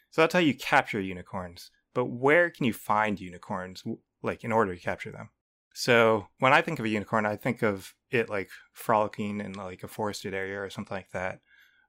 So 0.09 0.21
that's 0.21 0.33
how 0.33 0.39
you 0.39 0.53
capture 0.53 1.01
unicorns. 1.01 1.69
But 1.93 2.05
where 2.05 2.49
can 2.49 2.65
you 2.65 2.73
find 2.73 3.19
unicorns 3.19 3.83
like 4.21 4.43
in 4.43 4.51
order 4.51 4.73
to 4.73 4.81
capture 4.81 5.11
them 5.11 5.29
so 5.73 6.27
when 6.39 6.53
I 6.53 6.61
think 6.61 6.79
of 6.79 6.85
a 6.85 6.89
unicorn, 6.89 7.25
I 7.25 7.35
think 7.35 7.63
of 7.63 7.95
it 8.11 8.29
like 8.29 8.49
frolicking 8.71 9.41
in 9.41 9.53
like 9.53 9.83
a 9.83 9.87
forested 9.87 10.33
area 10.33 10.61
or 10.61 10.69
something 10.69 10.95
like 10.95 11.11
that. 11.11 11.41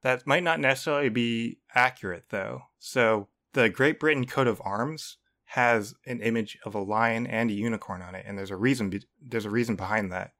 That 0.03 0.27
might 0.27 0.43
not 0.43 0.61
necessarily 0.61 1.11
be 1.11 1.59
accurate 1.75 2.25
though. 2.31 2.63
So 2.79 3.29
the 3.53 3.69
Great 3.69 4.01
Britain 4.01 4.27
coat 4.27 4.47
of 4.47 4.61
arms 4.65 5.19
has 5.49 5.95
an 6.07 6.21
image 6.21 6.59
of 6.65 6.75
a 6.75 6.81
lion 6.81 7.27
and 7.27 7.51
a 7.51 7.55
unicorn 7.55 8.03
on 8.03 8.15
it, 8.15 8.25
and 8.27 8.37
there's 8.37 8.51
a 8.51 8.57
reason. 8.57 8.91
Be- 8.91 9.07
there's 9.21 9.45
a 9.45 9.51
reason 9.51 9.77
behind 9.77 10.11
that. 10.11 10.33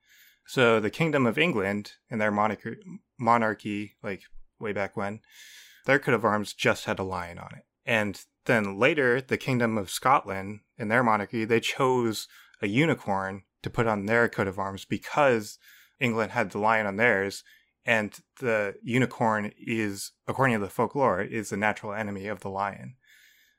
So 0.47 0.81
the 0.81 0.91
Kingdom 0.91 1.27
of 1.27 1.39
England 1.39 1.93
and 2.11 2.21
their 2.21 2.31
monarchy, 2.31 2.77
monarchy, 3.19 3.97
like 4.03 4.23
way 4.59 4.73
back 4.73 4.97
when, 4.97 5.21
their 5.87 5.99
coat 5.99 6.15
of 6.15 6.25
arms 6.25 6.53
just 6.53 6.87
had 6.87 6.99
a 6.99 7.05
lion 7.05 7.39
on 7.39 7.51
it, 7.57 7.65
and 7.85 8.21
then 8.47 8.79
later 8.79 9.21
the 9.21 9.39
Kingdom 9.39 9.79
of 9.79 9.91
Scotland 9.91 10.61
and 10.79 10.91
their 10.91 11.03
monarchy 11.03 11.45
they 11.45 11.61
chose 11.61 12.27
a 12.63 12.69
unicorn 12.69 13.43
to 13.63 13.71
put 13.71 13.87
on 13.87 14.07
their 14.07 14.29
coat 14.29 14.49
of 14.49 14.59
arms 14.59 14.85
because 14.85 15.59
England 16.01 16.33
had 16.33 16.51
the 16.51 16.59
lion 16.59 16.87
on 16.87 16.97
theirs, 16.97 17.43
and 17.85 18.19
the 18.41 18.75
unicorn 18.83 19.53
is, 19.59 20.13
according 20.27 20.59
to 20.59 20.65
the 20.65 20.71
folklore, 20.71 21.21
is 21.21 21.51
the 21.51 21.57
natural 21.57 21.93
enemy 21.93 22.27
of 22.27 22.41
the 22.41 22.51
lion. 22.51 22.97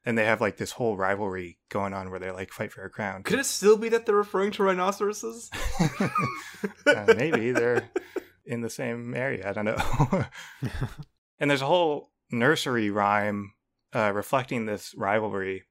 And 0.06 0.18
they 0.18 0.25
have 0.25 0.42
like 0.42 0.58
this 0.58 0.74
whole 0.74 0.98
rivalry 0.98 1.58
going 1.70 1.94
on 1.94 2.12
where 2.12 2.20
they 2.20 2.30
like 2.30 2.52
fight 2.52 2.72
for 2.72 2.84
a 2.84 2.90
crown. 2.90 3.24
Could 3.24 3.40
it 3.40 3.46
still 3.46 3.78
be 3.78 3.90
that 3.90 4.06
they're 4.06 4.16
referring 4.16 4.52
to 4.52 4.64
rhinoceroses? 4.64 5.50
uh, 6.86 7.14
maybe 7.18 7.52
they're 7.52 7.90
in 8.46 8.62
the 8.62 8.70
same 8.70 9.16
area. 9.16 9.50
I 9.50 9.54
don't 9.54 9.66
know. 9.66 10.25
and 11.40 11.50
there's 11.50 11.64
a 11.64 11.68
whole 11.68 12.12
nursery 12.32 12.92
rhyme 12.92 13.54
uh, 13.96 14.12
reflecting 14.14 14.66
this 14.66 14.94
rivalry. 14.96 15.64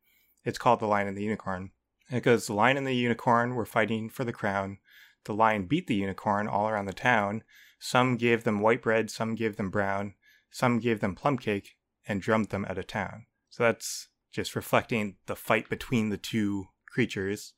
It's 0.45 0.59
called 0.59 0.81
The 0.81 0.87
Lion 0.87 1.07
and 1.07 1.17
the 1.17 1.23
Unicorn. 1.23 1.71
It 2.11 2.23
goes, 2.23 2.47
The 2.47 2.55
lion 2.55 2.77
and 2.77 2.87
the 2.87 2.95
unicorn 2.95 3.55
were 3.55 3.65
fighting 3.65 4.09
for 4.09 4.25
the 4.25 4.33
crown. 4.33 4.79
The 5.25 5.35
lion 5.35 5.67
beat 5.67 5.87
the 5.87 5.95
unicorn 5.95 6.47
all 6.47 6.69
around 6.69 6.87
the 6.87 6.93
town. 6.93 7.43
Some 7.79 8.17
gave 8.17 8.45
them 8.45 8.61
white 8.61 8.83
bread, 8.83 9.11
some 9.11 9.35
gave 9.35 9.57
them 9.57 9.71
brown, 9.71 10.15
some 10.51 10.79
gave 10.79 11.01
them 11.01 11.15
plum 11.15 11.39
cake, 11.39 11.77
and 12.07 12.21
drummed 12.21 12.51
them 12.51 12.65
out 12.69 12.79
of 12.79 12.87
town. 12.87 13.27
So 13.51 13.63
that's 13.63 14.09
just 14.33 14.57
reflecting 14.57 15.17
the 15.27 15.37
fight 15.37 15.69
between 15.69 16.11
the 16.11 16.17
two 16.19 16.67
creatures. 16.87 17.53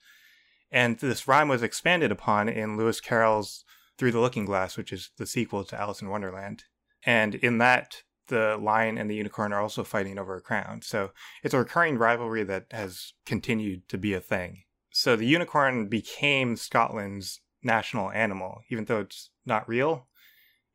And 0.71 0.99
this 0.99 1.29
rhyme 1.29 1.49
was 1.49 1.63
expanded 1.63 2.13
upon 2.13 2.49
in 2.49 2.77
Lewis 2.77 3.01
Carroll's 3.01 3.65
Through 3.99 4.13
the 4.13 4.21
Looking 4.21 4.45
Glass, 4.45 4.77
which 4.77 4.93
is 4.93 5.11
the 5.17 5.27
sequel 5.27 5.65
to 5.65 5.81
Alice 5.81 6.03
in 6.03 6.09
Wonderland. 6.09 6.65
And 7.05 7.35
in 7.37 7.59
that, 7.59 8.03
the 8.29 8.59
lion 8.61 8.99
and 8.99 9.11
the 9.11 9.15
unicorn 9.15 9.53
are 9.53 9.61
also 9.61 9.85
fighting 9.85 10.19
over 10.19 10.37
a 10.37 10.41
crown. 10.41 10.83
So 10.83 11.11
it's 11.43 11.55
a 11.55 11.59
recurring 11.59 11.99
rivalry 11.99 12.45
that 12.45 12.67
has 12.71 13.13
continued 13.25 13.89
to 13.89 13.99
be 13.99 14.15
a 14.15 14.21
thing. 14.21 14.65
So 14.91 15.17
the 15.17 15.27
unicorn 15.27 15.89
became 15.89 16.57
Scotland's 16.57 17.41
national 17.63 18.11
animal, 18.13 18.63
even 18.71 18.87
though 18.87 19.01
it's 19.01 19.31
not 19.45 19.69
real. 19.69 20.09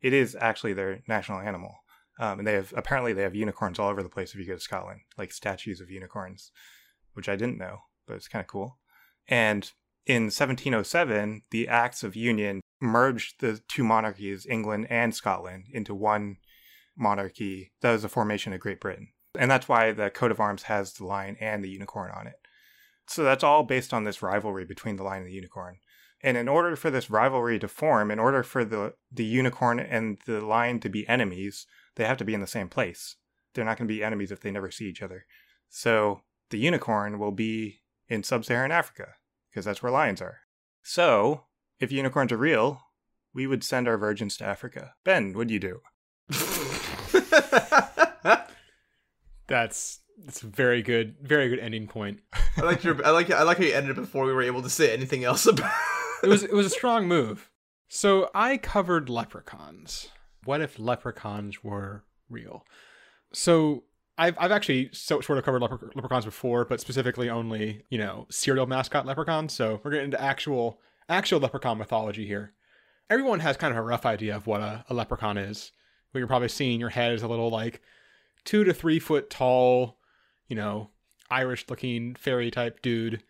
It 0.00 0.12
is 0.12 0.36
actually 0.40 0.74
their 0.74 1.02
national 1.08 1.40
animal. 1.40 1.74
Um, 2.18 2.38
and 2.38 2.46
they 2.46 2.54
have 2.54 2.72
apparently 2.76 3.12
they 3.12 3.22
have 3.22 3.34
unicorns 3.34 3.78
all 3.78 3.88
over 3.88 4.02
the 4.02 4.08
place 4.08 4.32
if 4.32 4.40
you 4.40 4.46
go 4.46 4.54
to 4.54 4.60
Scotland, 4.60 5.00
like 5.16 5.32
statues 5.32 5.80
of 5.80 5.90
unicorns, 5.90 6.52
which 7.14 7.28
I 7.28 7.36
didn't 7.36 7.58
know, 7.58 7.78
but 8.06 8.14
it's 8.14 8.28
kind 8.28 8.42
of 8.42 8.46
cool. 8.46 8.78
And 9.28 9.70
in 10.06 10.24
1707, 10.24 11.42
the 11.50 11.68
Acts 11.68 12.02
of 12.02 12.16
Union 12.16 12.60
merged 12.80 13.40
the 13.40 13.60
two 13.68 13.84
monarchies, 13.84 14.46
England 14.46 14.88
and 14.90 15.14
Scotland, 15.14 15.64
into 15.72 15.94
one 15.94 16.36
monarchy 16.96 17.72
that 17.80 17.92
was 17.92 18.02
the 18.02 18.08
formation 18.08 18.52
of 18.52 18.60
Great 18.60 18.80
Britain. 18.80 19.08
And 19.38 19.50
that's 19.50 19.68
why 19.68 19.92
the 19.92 20.10
coat 20.10 20.30
of 20.30 20.40
arms 20.40 20.64
has 20.64 20.92
the 20.92 21.06
lion 21.06 21.36
and 21.40 21.64
the 21.64 21.70
unicorn 21.70 22.10
on 22.14 22.26
it. 22.26 22.34
So 23.08 23.24
that's 23.24 23.44
all 23.44 23.62
based 23.62 23.92
on 23.92 24.04
this 24.04 24.22
rivalry 24.22 24.64
between 24.64 24.96
the 24.96 25.02
lion 25.02 25.22
and 25.22 25.30
the 25.30 25.34
unicorn. 25.34 25.78
And 26.22 26.36
in 26.36 26.48
order 26.48 26.76
for 26.76 26.90
this 26.90 27.10
rivalry 27.10 27.58
to 27.58 27.68
form, 27.68 28.10
in 28.10 28.18
order 28.18 28.42
for 28.42 28.64
the, 28.64 28.94
the 29.10 29.24
unicorn 29.24 29.80
and 29.80 30.18
the 30.26 30.40
lion 30.40 30.78
to 30.80 30.88
be 30.88 31.08
enemies, 31.08 31.66
they 31.96 32.04
have 32.04 32.18
to 32.18 32.24
be 32.24 32.34
in 32.34 32.40
the 32.40 32.46
same 32.46 32.68
place. 32.68 33.16
They're 33.54 33.64
not 33.64 33.76
going 33.76 33.88
to 33.88 33.94
be 33.94 34.04
enemies 34.04 34.30
if 34.30 34.40
they 34.40 34.50
never 34.50 34.70
see 34.70 34.88
each 34.88 35.02
other. 35.02 35.26
So 35.68 36.20
the 36.50 36.58
unicorn 36.58 37.18
will 37.18 37.32
be 37.32 37.80
in 38.08 38.22
sub 38.22 38.44
Saharan 38.44 38.70
Africa, 38.70 39.14
because 39.50 39.64
that's 39.64 39.82
where 39.82 39.90
lions 39.90 40.20
are. 40.20 40.40
So, 40.82 41.44
if 41.80 41.90
unicorns 41.90 42.32
are 42.32 42.36
real, 42.36 42.80
we 43.34 43.46
would 43.46 43.64
send 43.64 43.88
our 43.88 43.96
virgins 43.96 44.36
to 44.36 44.44
Africa. 44.44 44.94
Ben, 45.04 45.32
what'd 45.32 45.50
you 45.50 45.58
do? 45.58 45.80
That's 49.48 50.00
that's 50.24 50.42
a 50.42 50.46
very 50.46 50.82
good, 50.82 51.16
very 51.20 51.48
good 51.48 51.58
ending 51.58 51.86
point. 51.86 52.20
I 52.56 52.62
like 52.62 52.84
your 52.84 53.04
I 53.04 53.10
like 53.10 53.30
I 53.30 53.42
like 53.42 53.58
how 53.58 53.64
you 53.64 53.74
ended 53.74 53.98
it 53.98 54.00
before 54.00 54.24
we 54.24 54.32
were 54.32 54.42
able 54.42 54.62
to 54.62 54.70
say 54.70 54.92
anything 54.92 55.24
else 55.24 55.46
about 55.46 55.72
it 56.22 56.28
was 56.28 56.42
it 56.42 56.52
was 56.52 56.66
a 56.66 56.70
strong 56.70 57.06
move. 57.06 57.50
So 57.88 58.30
I 58.34 58.56
covered 58.56 59.10
leprechauns. 59.10 60.08
What 60.44 60.60
if 60.60 60.78
leprechauns 60.78 61.62
were 61.62 62.04
real? 62.30 62.64
So 63.32 63.84
I've 64.16 64.36
I've 64.38 64.52
actually 64.52 64.90
so, 64.92 65.20
sort 65.20 65.38
of 65.38 65.44
covered 65.44 65.62
lepre- 65.62 65.94
leprechauns 65.94 66.24
before, 66.24 66.64
but 66.64 66.80
specifically 66.80 67.28
only 67.28 67.84
you 67.90 67.98
know 67.98 68.26
cereal 68.30 68.66
mascot 68.66 69.06
leprechauns. 69.06 69.52
So 69.52 69.80
we're 69.82 69.90
getting 69.90 70.06
into 70.06 70.20
actual 70.20 70.80
actual 71.08 71.40
leprechaun 71.40 71.78
mythology 71.78 72.26
here. 72.26 72.52
Everyone 73.10 73.40
has 73.40 73.56
kind 73.56 73.72
of 73.72 73.78
a 73.78 73.82
rough 73.82 74.06
idea 74.06 74.36
of 74.36 74.46
what 74.46 74.60
a, 74.60 74.84
a 74.88 74.94
leprechaun 74.94 75.36
is. 75.36 75.72
What 76.12 76.18
you're 76.18 76.28
probably 76.28 76.48
seeing 76.48 76.74
in 76.74 76.80
your 76.80 76.90
head 76.90 77.12
is 77.12 77.22
a 77.22 77.28
little 77.28 77.50
like 77.50 77.80
two 78.44 78.64
to 78.64 78.72
three 78.72 78.98
foot 78.98 79.30
tall, 79.30 79.98
you 80.46 80.56
know, 80.56 80.90
Irish 81.30 81.64
looking 81.68 82.14
fairy 82.14 82.50
type 82.50 82.82
dude 82.82 83.22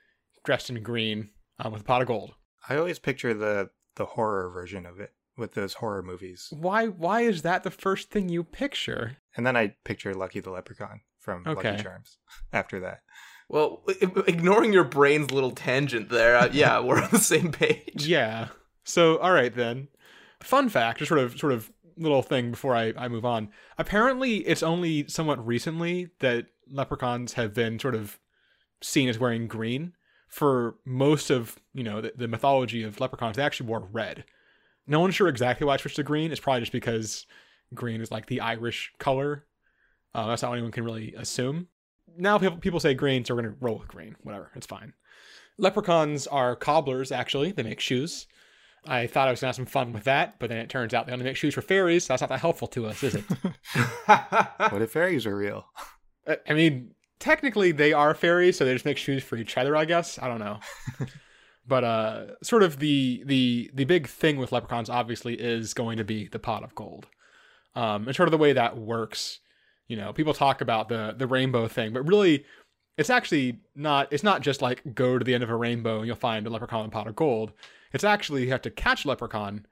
dressed 0.45 0.69
in 0.69 0.83
green 0.83 1.31
um, 1.59 1.73
with 1.73 1.83
a 1.83 1.85
pot 1.85 2.03
of 2.03 2.09
gold. 2.09 2.35
I 2.69 2.77
always 2.77 2.99
picture 2.99 3.35
the 3.35 3.71
the 3.97 4.05
horror 4.07 4.51
version 4.51 4.87
of 4.87 4.99
it 5.01 5.13
with 5.37 5.53
those 5.55 5.75
horror 5.75 6.03
movies. 6.03 6.49
Why 6.51 6.87
why 6.89 7.23
is 7.23 7.43
that 7.43 7.63
the 7.63 7.71
first 7.71 8.11
thing 8.11 8.29
you 8.29 8.43
picture? 8.43 9.19
And 9.37 9.47
then 9.47 9.57
I 9.57 9.75
picture 9.85 10.15
Lucky 10.15 10.41
the 10.41 10.51
Leprechaun 10.51 11.01
from 11.19 11.45
Okay. 11.47 11.71
Lucky 11.71 11.83
Charms 11.83 12.19
after 12.53 12.81
that. 12.81 13.03
Well, 13.49 13.83
ignoring 14.27 14.73
your 14.73 14.85
brain's 14.85 15.31
little 15.31 15.51
tangent 15.51 16.09
there, 16.09 16.37
uh, 16.37 16.49
yeah, 16.53 16.81
we're 16.85 17.03
on 17.03 17.11
the 17.11 17.19
same 17.19 17.53
page. 17.53 18.07
Yeah. 18.07 18.49
So 18.85 19.19
all 19.19 19.33
right 19.33 19.55
then. 19.55 19.89
Fun 20.41 20.69
fact, 20.69 20.99
just 20.99 21.09
sort 21.09 21.21
of 21.21 21.39
sort 21.39 21.53
of 21.53 21.71
little 21.97 22.23
thing 22.23 22.51
before 22.51 22.75
I, 22.75 22.93
I 22.97 23.09
move 23.09 23.25
on. 23.25 23.51
Apparently 23.79 24.39
it's 24.39 24.63
only 24.63 25.07
somewhat 25.09 25.45
recently 25.47 26.09
that 26.21 26.47
leprechauns 26.71 27.35
have 27.35 27.55
been 27.55 27.79
sort 27.79 27.95
of 27.95 28.19
seen 28.81 29.09
as 29.09 29.19
wearing 29.19 29.47
green. 29.47 29.95
For 30.29 30.77
most 30.87 31.31
of, 31.31 31.59
you 31.75 31.85
know, 31.85 32.01
the, 32.01 32.13
the 32.17 32.29
mythology 32.29 32.83
of 32.83 33.01
leprechauns, 33.01 33.37
they 33.37 33.43
actually 33.43 33.67
wore 33.67 33.89
red. 33.93 34.25
No 34.87 35.01
one's 35.01 35.15
sure 35.15 35.29
exactly 35.29 35.67
why 35.67 35.75
it 35.75 35.81
switched 35.81 35.97
to 35.97 36.03
green. 36.03 36.33
It's 36.33 36.41
probably 36.41 36.61
just 36.61 36.73
because 36.73 37.27
green 37.75 38.01
is 38.01 38.11
like 38.11 38.27
the 38.27 38.41
Irish 38.41 38.93
color. 38.99 39.45
Uh, 40.15 40.27
that's 40.29 40.43
all 40.43 40.53
anyone 40.53 40.73
can 40.73 40.85
really 40.85 41.15
assume. 41.15 41.69
Now 42.17 42.39
people, 42.39 42.59
people 42.59 42.81
say 42.81 42.95
green, 42.95 43.25
so 43.25 43.35
we're 43.35 43.43
to 43.43 43.55
roll 43.61 43.79
with 43.79 43.89
green. 43.89 44.17
Whatever, 44.23 44.51
it's 44.55 44.67
fine. 44.67 44.95
Leprechauns 45.59 46.27
are 46.27 46.57
cobblers, 46.57 47.13
actually. 47.13 47.53
They 47.53 47.63
make 47.63 47.81
shoes. 47.81 48.27
I 48.87 49.07
thought 49.07 49.29
I 49.29 49.31
was 49.31 49.41
gonna 49.41 49.49
have 49.49 49.57
some 49.57 49.67
fun 49.67 49.93
with 49.93 50.05
that, 50.05 50.39
but 50.39 50.49
then 50.49 50.59
it 50.59 50.69
turns 50.69 50.93
out 50.93 51.07
they 51.07 51.13
only 51.13 51.25
make 51.25 51.37
shoes 51.37 51.55
for 51.55 51.63
fairies. 51.63 52.05
So 52.05 52.13
that's 52.13 52.21
not 52.21 52.31
that 52.31 52.41
helpful 52.41 52.69
to 52.69 52.87
us, 52.87 53.03
is 53.03 53.15
it? 53.15 53.25
What 54.71 54.83
if 54.83 54.91
fairies 54.93 55.27
are 55.27 55.37
real? 55.37 55.67
I- 56.27 56.39
I 56.49 56.55
mean, 56.55 56.95
technically 57.19 57.73
they 57.73 57.93
are 57.93 58.15
fairies, 58.15 58.57
so 58.57 58.65
they 58.65 58.73
just 58.73 58.85
make 58.85 58.97
shoes 58.99 59.23
for 59.23 59.37
each 59.37 59.57
other, 59.57 59.77
I 59.77 59.85
guess. 59.85 60.19
I 60.19 60.29
don't 60.29 60.41
know. 60.41 60.59
but 61.67 61.85
uh 61.85 62.27
sort 62.43 62.63
of 62.65 62.79
the 62.81 63.23
the 63.25 63.71
the 63.73 63.85
big 63.85 64.09
thing 64.09 64.37
with 64.37 64.51
leprechauns 64.51 64.91
obviously 64.91 65.35
is 65.35 65.75
going 65.75 65.97
to 65.99 66.05
be 66.05 66.27
the 66.29 66.39
pot 66.41 66.65
of 66.65 66.75
gold. 66.75 67.07
Um 67.77 68.07
and 68.09 68.17
sort 68.17 68.27
of 68.29 68.33
the 68.33 68.39
way 68.39 68.53
that 68.53 68.77
works, 68.77 69.39
you 69.87 69.97
know, 69.97 70.13
people 70.13 70.35
talk 70.35 70.61
about 70.61 70.89
the 70.89 71.15
the 71.17 71.27
rainbow 71.29 71.69
thing, 71.69 71.93
but 71.93 72.07
really 72.07 72.45
it's 72.99 73.11
actually 73.11 73.61
not 73.77 74.13
it's 74.13 74.25
not 74.25 74.43
just 74.43 74.61
like 74.61 74.83
go 74.93 75.19
to 75.19 75.25
the 75.25 75.35
end 75.35 75.45
of 75.45 75.51
a 75.51 75.57
rainbow 75.57 75.99
and 75.99 76.07
you'll 76.09 76.17
find 76.17 76.47
a 76.47 76.51
leprechaun 76.51 76.83
and 76.83 76.93
pot 76.93 77.07
of 77.07 77.15
gold. 77.15 77.53
It's 77.93 78.05
actually 78.05 78.45
you 78.45 78.51
have 78.51 78.63
to 78.63 78.71
catch 78.71 79.05
leprechaun. 79.05 79.67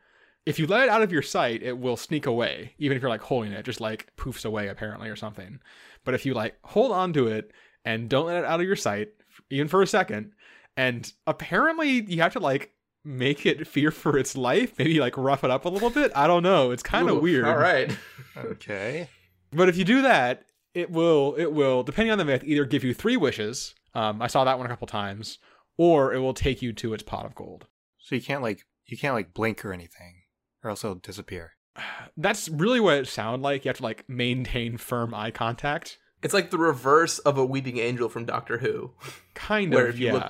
If 0.47 0.59
you 0.59 0.67
let 0.67 0.85
it 0.85 0.89
out 0.89 1.03
of 1.03 1.13
your 1.13 1.23
sight, 1.23 1.63
it 1.63 1.79
will 1.79 1.97
sneak 1.97 2.27
away, 2.27 2.75
even 2.79 2.97
if 2.97 3.03
you're 3.03 3.11
like 3.11 3.21
holding 3.21 3.53
it, 3.53 3.65
just 3.65 3.81
like 3.81 4.15
poofs 4.17 4.45
away 4.45 4.69
apparently 4.69 5.09
or 5.09 5.17
something. 5.17 5.61
But 6.05 6.15
if 6.15 6.25
you 6.25 6.35
like 6.35 6.57
hold 6.65 6.93
on 6.93 7.13
to 7.15 7.27
it 7.29 7.53
and 7.85 8.09
don't 8.09 8.27
let 8.27 8.37
it 8.39 8.45
out 8.45 8.61
of 8.61 8.67
your 8.67 8.77
sight, 8.77 9.11
even 9.51 9.69
for 9.69 9.83
a 9.83 9.87
second, 9.87 10.33
and 10.77 11.13
apparently 11.27 12.03
you 12.03 12.23
have 12.23 12.33
to 12.33 12.41
like 12.41 12.73
make 13.05 13.47
it 13.47 13.67
fear 13.67 13.91
for 13.91 14.17
its 14.19 14.37
life, 14.37 14.79
maybe 14.79 15.01
like 15.01 15.17
rough 15.17 15.45
it 15.45 15.51
up 15.51 15.65
a 15.65 15.69
little 15.69 15.91
bit. 15.91 16.13
I 16.15 16.27
don't 16.27 16.43
know. 16.43 16.71
It's 16.71 16.83
kind 16.83 17.09
of 17.09 17.21
weird. 17.21 17.47
All 17.47 17.57
right. 17.57 17.97
Okay. 18.37 19.09
But 19.53 19.69
if 19.69 19.77
you 19.77 19.85
do 19.85 20.03
that, 20.03 20.45
it 20.75 20.91
will 20.91 21.35
it 21.37 21.53
will 21.53 21.83
depending 21.83 22.13
on 22.13 22.19
the 22.19 22.25
myth 22.25 22.43
either 22.45 22.65
give 22.65 22.85
you 22.85 22.95
three 22.95 23.17
wishes. 23.17 23.75
Um, 23.95 24.23
I 24.23 24.29
saw 24.29 24.45
that 24.45 24.57
one 24.57 24.67
a 24.67 24.69
couple 24.69 24.87
times, 24.87 25.39
or 25.77 26.15
it 26.15 26.21
will 26.21 26.35
take 26.35 26.63
you 26.63 26.73
to 26.75 26.95
its 26.95 27.03
pot 27.03 27.27
of 27.27 27.35
gold. 27.35 27.67
So 28.11 28.17
you 28.17 28.23
can't 28.23 28.43
like 28.43 28.67
you 28.87 28.99
can't 28.99 29.15
like 29.15 29.33
blink 29.33 29.65
or 29.65 29.73
anything, 29.73 30.23
or 30.65 30.71
else 30.71 30.83
it'll 30.83 30.97
disappear. 30.97 31.53
That's 32.17 32.49
really 32.49 32.81
what 32.81 32.97
it 32.97 33.07
sounds 33.07 33.41
like. 33.41 33.65
You 33.65 33.69
have 33.69 33.77
to 33.77 33.85
like 33.85 34.03
maintain 34.09 34.79
firm 34.79 35.15
eye 35.15 35.31
contact. 35.31 35.99
It's 36.21 36.35
like 36.35 36.51
the 36.51 36.59
reverse 36.59 37.21
of 37.21 37.39
a 37.39 37.45
weeping 37.45 37.79
angel 37.79 38.09
from 38.09 38.25
Doctor 38.25 38.59
Who. 38.59 38.91
Kind 39.35 39.73
Where 39.73 39.87
of, 39.87 39.95
if 39.95 40.01
you 40.01 40.07
yeah. 40.09 40.13
look- 40.15 40.27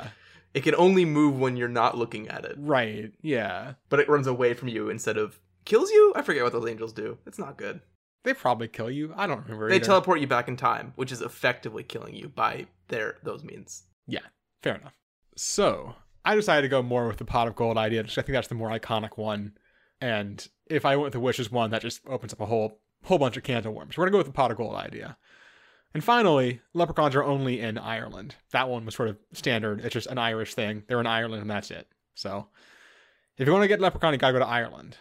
It 0.53 0.61
can 0.63 0.75
only 0.75 1.07
move 1.07 1.39
when 1.41 1.57
you're 1.57 1.69
not 1.71 1.97
looking 1.97 2.29
at 2.29 2.45
it, 2.45 2.57
Right, 2.59 3.13
yeah. 3.23 3.75
but 3.89 3.99
it 3.99 4.09
runs 4.11 4.27
away 4.27 4.53
from 4.53 4.69
you 4.69 4.91
instead 4.91 5.17
of 5.17 5.41
kills 5.65 5.91
you. 5.91 6.13
I 6.15 6.21
forget 6.21 6.43
what 6.45 6.53
those 6.53 6.69
angels 6.69 6.93
do. 6.93 7.17
It's 7.27 7.39
not 7.39 7.57
good. 7.57 7.81
They 8.25 8.35
probably 8.35 8.69
kill 8.69 8.91
you. 8.91 9.15
I 9.17 9.27
don't 9.27 9.43
remember. 9.45 9.71
They 9.71 9.77
either. 9.77 9.87
teleport 9.87 10.21
you 10.21 10.27
back 10.27 10.49
in 10.49 10.57
time, 10.59 10.93
which 10.97 11.11
is 11.13 11.23
effectively 11.23 11.83
killing 11.83 12.15
you 12.15 12.29
by 12.29 12.67
their 12.89 13.17
those 13.23 13.43
means. 13.43 13.85
Yeah, 14.07 14.27
fair 14.63 14.75
enough. 14.75 14.99
So 15.37 15.95
I 16.25 16.35
decided 16.35 16.62
to 16.62 16.69
go 16.69 16.83
more 16.83 17.07
with 17.07 17.17
the 17.17 17.25
pot 17.25 17.49
of 17.49 17.57
gold 17.57 17.79
idea, 17.79 18.03
because 18.03 18.19
I 18.19 18.23
think 18.23 18.35
that's 18.35 18.49
the 18.49 18.55
more 18.55 18.71
iconic 18.71 19.17
one. 19.17 19.53
And 20.00 20.47
if 20.67 20.85
I 20.85 20.97
went 20.97 21.05
with 21.05 21.12
the 21.15 21.21
wishes 21.21 21.50
one, 21.50 21.71
that 21.71 21.83
just 21.83 22.00
opens 22.07 22.33
up 22.33 22.41
a 22.41 22.47
whole 22.47 22.81
whole 23.05 23.19
bunch 23.19 23.37
of 23.39 23.43
cans 23.43 23.65
of 23.65 23.73
worms. 23.73 23.97
We're 23.97 24.05
gonna 24.05 24.12
go 24.12 24.19
with 24.19 24.27
the 24.27 24.33
pot 24.33 24.50
of 24.50 24.59
gold 24.59 24.75
idea. 24.75 25.17
And 25.95 26.05
finally, 26.05 26.61
leprechauns 26.75 27.17
are 27.17 27.25
only 27.25 27.61
in 27.61 27.79
Ireland. 27.79 28.37
That 28.53 28.69
one 28.69 28.85
was 28.85 28.95
sort 28.95 29.09
of 29.09 29.17
standard. 29.33 29.81
It's 29.81 29.95
just 29.95 30.07
an 30.07 30.19
Irish 30.19 30.55
thing. 30.55 30.85
They're 30.87 31.00
in 31.00 31.07
Ireland, 31.07 31.41
and 31.43 31.50
that's 31.50 31.71
it. 31.71 31.89
So 32.15 32.49
if 33.39 33.47
you 33.47 33.53
want 33.53 33.65
to 33.65 33.69
get 33.69 33.81
leprechaun, 33.81 34.12
you 34.12 34.19
gotta 34.19 34.35
go 34.35 34.39
to 34.41 34.47
Ireland. 34.47 34.99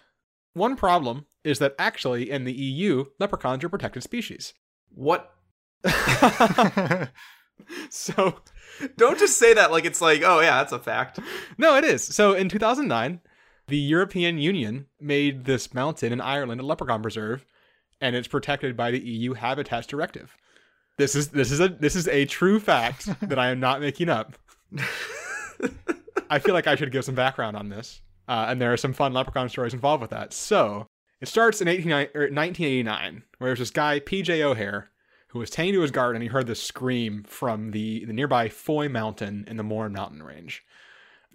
One 0.53 0.75
problem 0.75 1.25
is 1.43 1.59
that 1.59 1.75
actually 1.77 2.31
in 2.31 2.45
the 2.45 2.53
EU, 2.53 3.05
leprechauns 3.19 3.63
are 3.63 3.69
protected 3.69 4.03
species. 4.03 4.53
What? 4.89 5.33
so 7.89 8.41
Don't 8.97 9.19
just 9.19 9.37
say 9.37 9.53
that 9.53 9.71
like 9.71 9.85
it's 9.85 10.01
like, 10.01 10.21
oh 10.23 10.39
yeah, 10.39 10.57
that's 10.57 10.71
a 10.71 10.79
fact. 10.79 11.19
No, 11.57 11.75
it 11.75 11.83
is. 11.83 12.03
So 12.03 12.33
in 12.33 12.49
2009, 12.49 13.21
the 13.67 13.77
European 13.77 14.37
Union 14.37 14.87
made 14.99 15.45
this 15.45 15.73
mountain 15.73 16.11
in 16.11 16.21
Ireland 16.21 16.59
a 16.61 16.65
leprechaun 16.65 17.01
preserve, 17.01 17.45
and 18.01 18.15
it's 18.15 18.27
protected 18.27 18.75
by 18.75 18.91
the 18.91 18.99
EU 18.99 19.33
Habitats 19.33 19.87
Directive. 19.87 20.35
This 20.97 21.15
is 21.15 21.29
this 21.29 21.51
is 21.51 21.59
a 21.59 21.69
this 21.69 21.95
is 21.95 22.07
a 22.07 22.25
true 22.25 22.59
fact 22.59 23.07
that 23.21 23.39
I 23.39 23.49
am 23.49 23.59
not 23.59 23.79
making 23.79 24.09
up. 24.09 24.35
I 26.29 26.39
feel 26.39 26.53
like 26.53 26.67
I 26.67 26.75
should 26.75 26.91
give 26.91 27.05
some 27.05 27.15
background 27.15 27.57
on 27.57 27.69
this, 27.69 28.01
uh, 28.27 28.47
and 28.49 28.61
there 28.61 28.73
are 28.73 28.77
some 28.77 28.93
fun 28.93 29.13
leprechaun 29.13 29.49
stories 29.49 29.73
involved 29.73 30.01
with 30.01 30.11
that. 30.11 30.33
So 30.33 30.87
it 31.21 31.27
starts 31.27 31.61
in 31.61 31.67
18, 31.67 31.91
or 31.91 32.29
1989, 32.29 33.23
where 33.37 33.49
there's 33.49 33.59
this 33.59 33.71
guy 33.71 33.99
PJ 33.99 34.41
O'Hare 34.41 34.89
who 35.29 35.39
was 35.39 35.49
tending 35.49 35.73
to 35.75 35.81
his 35.81 35.91
garden, 35.91 36.17
and 36.17 36.23
he 36.23 36.29
heard 36.29 36.47
this 36.47 36.61
scream 36.61 37.23
from 37.23 37.71
the 37.71 38.05
the 38.05 38.13
nearby 38.13 38.49
Foy 38.49 38.89
Mountain 38.89 39.45
in 39.47 39.57
the 39.57 39.63
Mourne 39.63 39.93
Mountain 39.93 40.23
Range. 40.23 40.63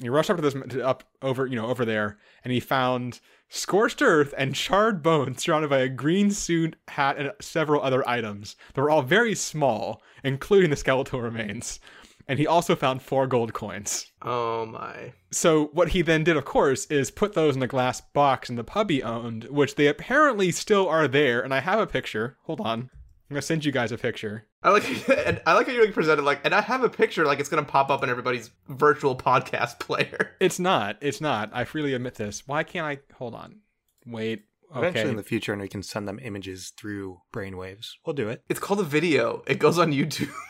He 0.00 0.09
rushed 0.09 0.30
up 0.30 0.37
to 0.37 0.42
this 0.42 0.83
up 0.83 1.04
over 1.22 1.46
you 1.46 1.57
know 1.57 1.66
over 1.66 1.85
there, 1.85 2.18
and 2.42 2.52
he 2.52 2.61
found 2.61 3.20
scorched 3.48 4.02
earth 4.02 4.35
and 4.37 4.54
charred 4.54 5.02
bones 5.02 5.42
surrounded 5.42 5.70
by 5.70 5.78
a 5.78 5.88
green 5.88 6.30
suit, 6.30 6.76
hat, 6.88 7.16
and 7.16 7.33
several 7.40 7.83
other 7.83 8.07
items 8.09 8.57
that 8.74 8.80
were 8.80 8.90
all 8.90 9.02
very 9.02 9.35
small, 9.35 10.02
including 10.24 10.70
the 10.70 10.76
skeletal 10.76 11.20
remains. 11.20 11.78
And 12.26 12.38
he 12.38 12.46
also 12.46 12.74
found 12.74 13.02
four 13.02 13.26
gold 13.26 13.52
coins. 13.52 14.11
Oh 14.22 14.64
my. 14.64 15.12
So 15.30 15.66
what 15.66 15.90
he 15.90 16.00
then 16.00 16.24
did, 16.24 16.38
of 16.38 16.46
course, 16.46 16.87
is 16.87 17.11
put 17.11 17.35
those 17.35 17.54
in 17.54 17.62
a 17.62 17.66
glass 17.66 18.00
box 18.00 18.48
in 18.48 18.57
the 18.57 18.64
pub 18.64 18.88
he 18.88 19.02
owned, 19.02 19.44
which 19.44 19.74
they 19.74 19.88
apparently 19.88 20.50
still 20.50 20.88
are 20.88 21.07
there. 21.07 21.42
And 21.42 21.52
I 21.52 21.61
have 21.61 21.78
a 21.78 21.87
picture. 21.87 22.38
Hold 22.44 22.62
on, 22.62 22.88
I'm 23.30 23.34
gonna 23.34 23.42
send 23.42 23.64
you 23.64 23.72
guys 23.72 23.90
a 23.92 23.98
picture. 23.98 24.46
I 24.62 24.70
like 24.70 25.08
and 25.26 25.40
I 25.46 25.54
like 25.54 25.66
how 25.66 25.72
you're 25.72 25.84
like 25.87 25.94
presented 25.94 26.22
like 26.22 26.40
and 26.44 26.54
I 26.54 26.60
have 26.60 26.82
a 26.84 26.88
picture 26.90 27.24
like 27.24 27.40
it's 27.40 27.48
gonna 27.48 27.64
pop 27.64 27.90
up 27.90 28.02
in 28.02 28.10
everybody's 28.10 28.50
virtual 28.68 29.16
podcast 29.16 29.78
player. 29.80 30.32
It's 30.40 30.58
not. 30.58 30.96
It's 31.00 31.20
not. 31.20 31.50
I 31.52 31.64
freely 31.64 31.94
admit 31.94 32.14
this. 32.16 32.46
Why 32.46 32.62
can't 32.64 32.87
I? 32.87 32.98
Hold 33.16 33.34
on. 33.34 33.60
Wait. 34.06 34.44
Eventually 34.74 35.02
Okay. 35.02 35.10
in 35.10 35.16
the 35.16 35.22
future, 35.22 35.52
and 35.52 35.62
we 35.62 35.68
can 35.68 35.82
send 35.84 36.08
them 36.08 36.18
images 36.20 36.72
through 36.76 37.20
brainwaves. 37.32 37.90
We'll 38.04 38.14
do 38.14 38.28
it. 38.28 38.42
It's 38.48 38.58
called 38.58 38.80
a 38.80 38.84
video. 38.84 39.42
It 39.46 39.58
goes 39.60 39.78
on 39.78 39.92
YouTube. 39.92 40.30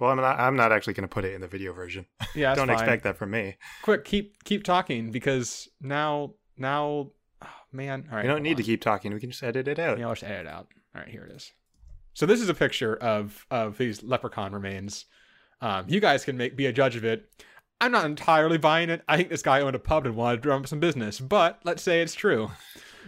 Well, 0.00 0.10
I'm 0.10 0.16
not. 0.16 0.40
I'm 0.40 0.56
not 0.56 0.72
actually 0.72 0.94
going 0.94 1.06
to 1.08 1.14
put 1.14 1.24
it 1.24 1.32
in 1.32 1.40
the 1.42 1.46
video 1.46 1.72
version. 1.72 2.06
yeah. 2.34 2.48
That's 2.48 2.58
Don't 2.58 2.66
fine. 2.66 2.74
expect 2.76 3.04
that 3.04 3.16
from 3.16 3.30
me. 3.30 3.56
Quick, 3.82 4.04
keep 4.04 4.42
keep 4.42 4.64
talking 4.64 5.12
because 5.12 5.68
now 5.80 6.34
now, 6.56 7.10
oh, 7.40 7.46
man. 7.70 8.08
All 8.10 8.16
right. 8.16 8.24
you 8.24 8.28
don't 8.28 8.38
hold 8.38 8.42
need 8.42 8.56
to 8.56 8.64
keep 8.64 8.80
talking. 8.80 9.12
We 9.14 9.20
can 9.20 9.30
just 9.30 9.44
edit 9.44 9.68
it 9.68 9.78
out. 9.78 10.00
Yeah, 10.00 10.08
let's 10.08 10.24
edit 10.24 10.46
it 10.46 10.46
out. 10.48 10.66
All 10.96 11.02
right, 11.02 11.08
here 11.08 11.22
it 11.24 11.30
is. 11.36 11.52
So 12.14 12.26
this 12.26 12.40
is 12.40 12.48
a 12.48 12.54
picture 12.54 12.96
of 12.96 13.46
of 13.50 13.78
these 13.78 14.02
leprechaun 14.02 14.52
remains. 14.52 15.06
Um, 15.60 15.86
you 15.88 16.00
guys 16.00 16.24
can 16.24 16.36
make 16.36 16.56
be 16.56 16.66
a 16.66 16.72
judge 16.72 16.96
of 16.96 17.04
it. 17.04 17.30
I'm 17.80 17.92
not 17.92 18.04
entirely 18.04 18.58
buying 18.58 18.90
it. 18.90 19.02
I 19.08 19.16
think 19.16 19.28
this 19.28 19.42
guy 19.42 19.60
owned 19.60 19.74
a 19.74 19.80
pub 19.80 20.06
and 20.06 20.14
wanted 20.14 20.36
to 20.36 20.42
drum 20.42 20.62
up 20.62 20.68
some 20.68 20.78
business, 20.80 21.18
but 21.18 21.60
let's 21.64 21.82
say 21.82 22.00
it's 22.00 22.14
true. 22.14 22.50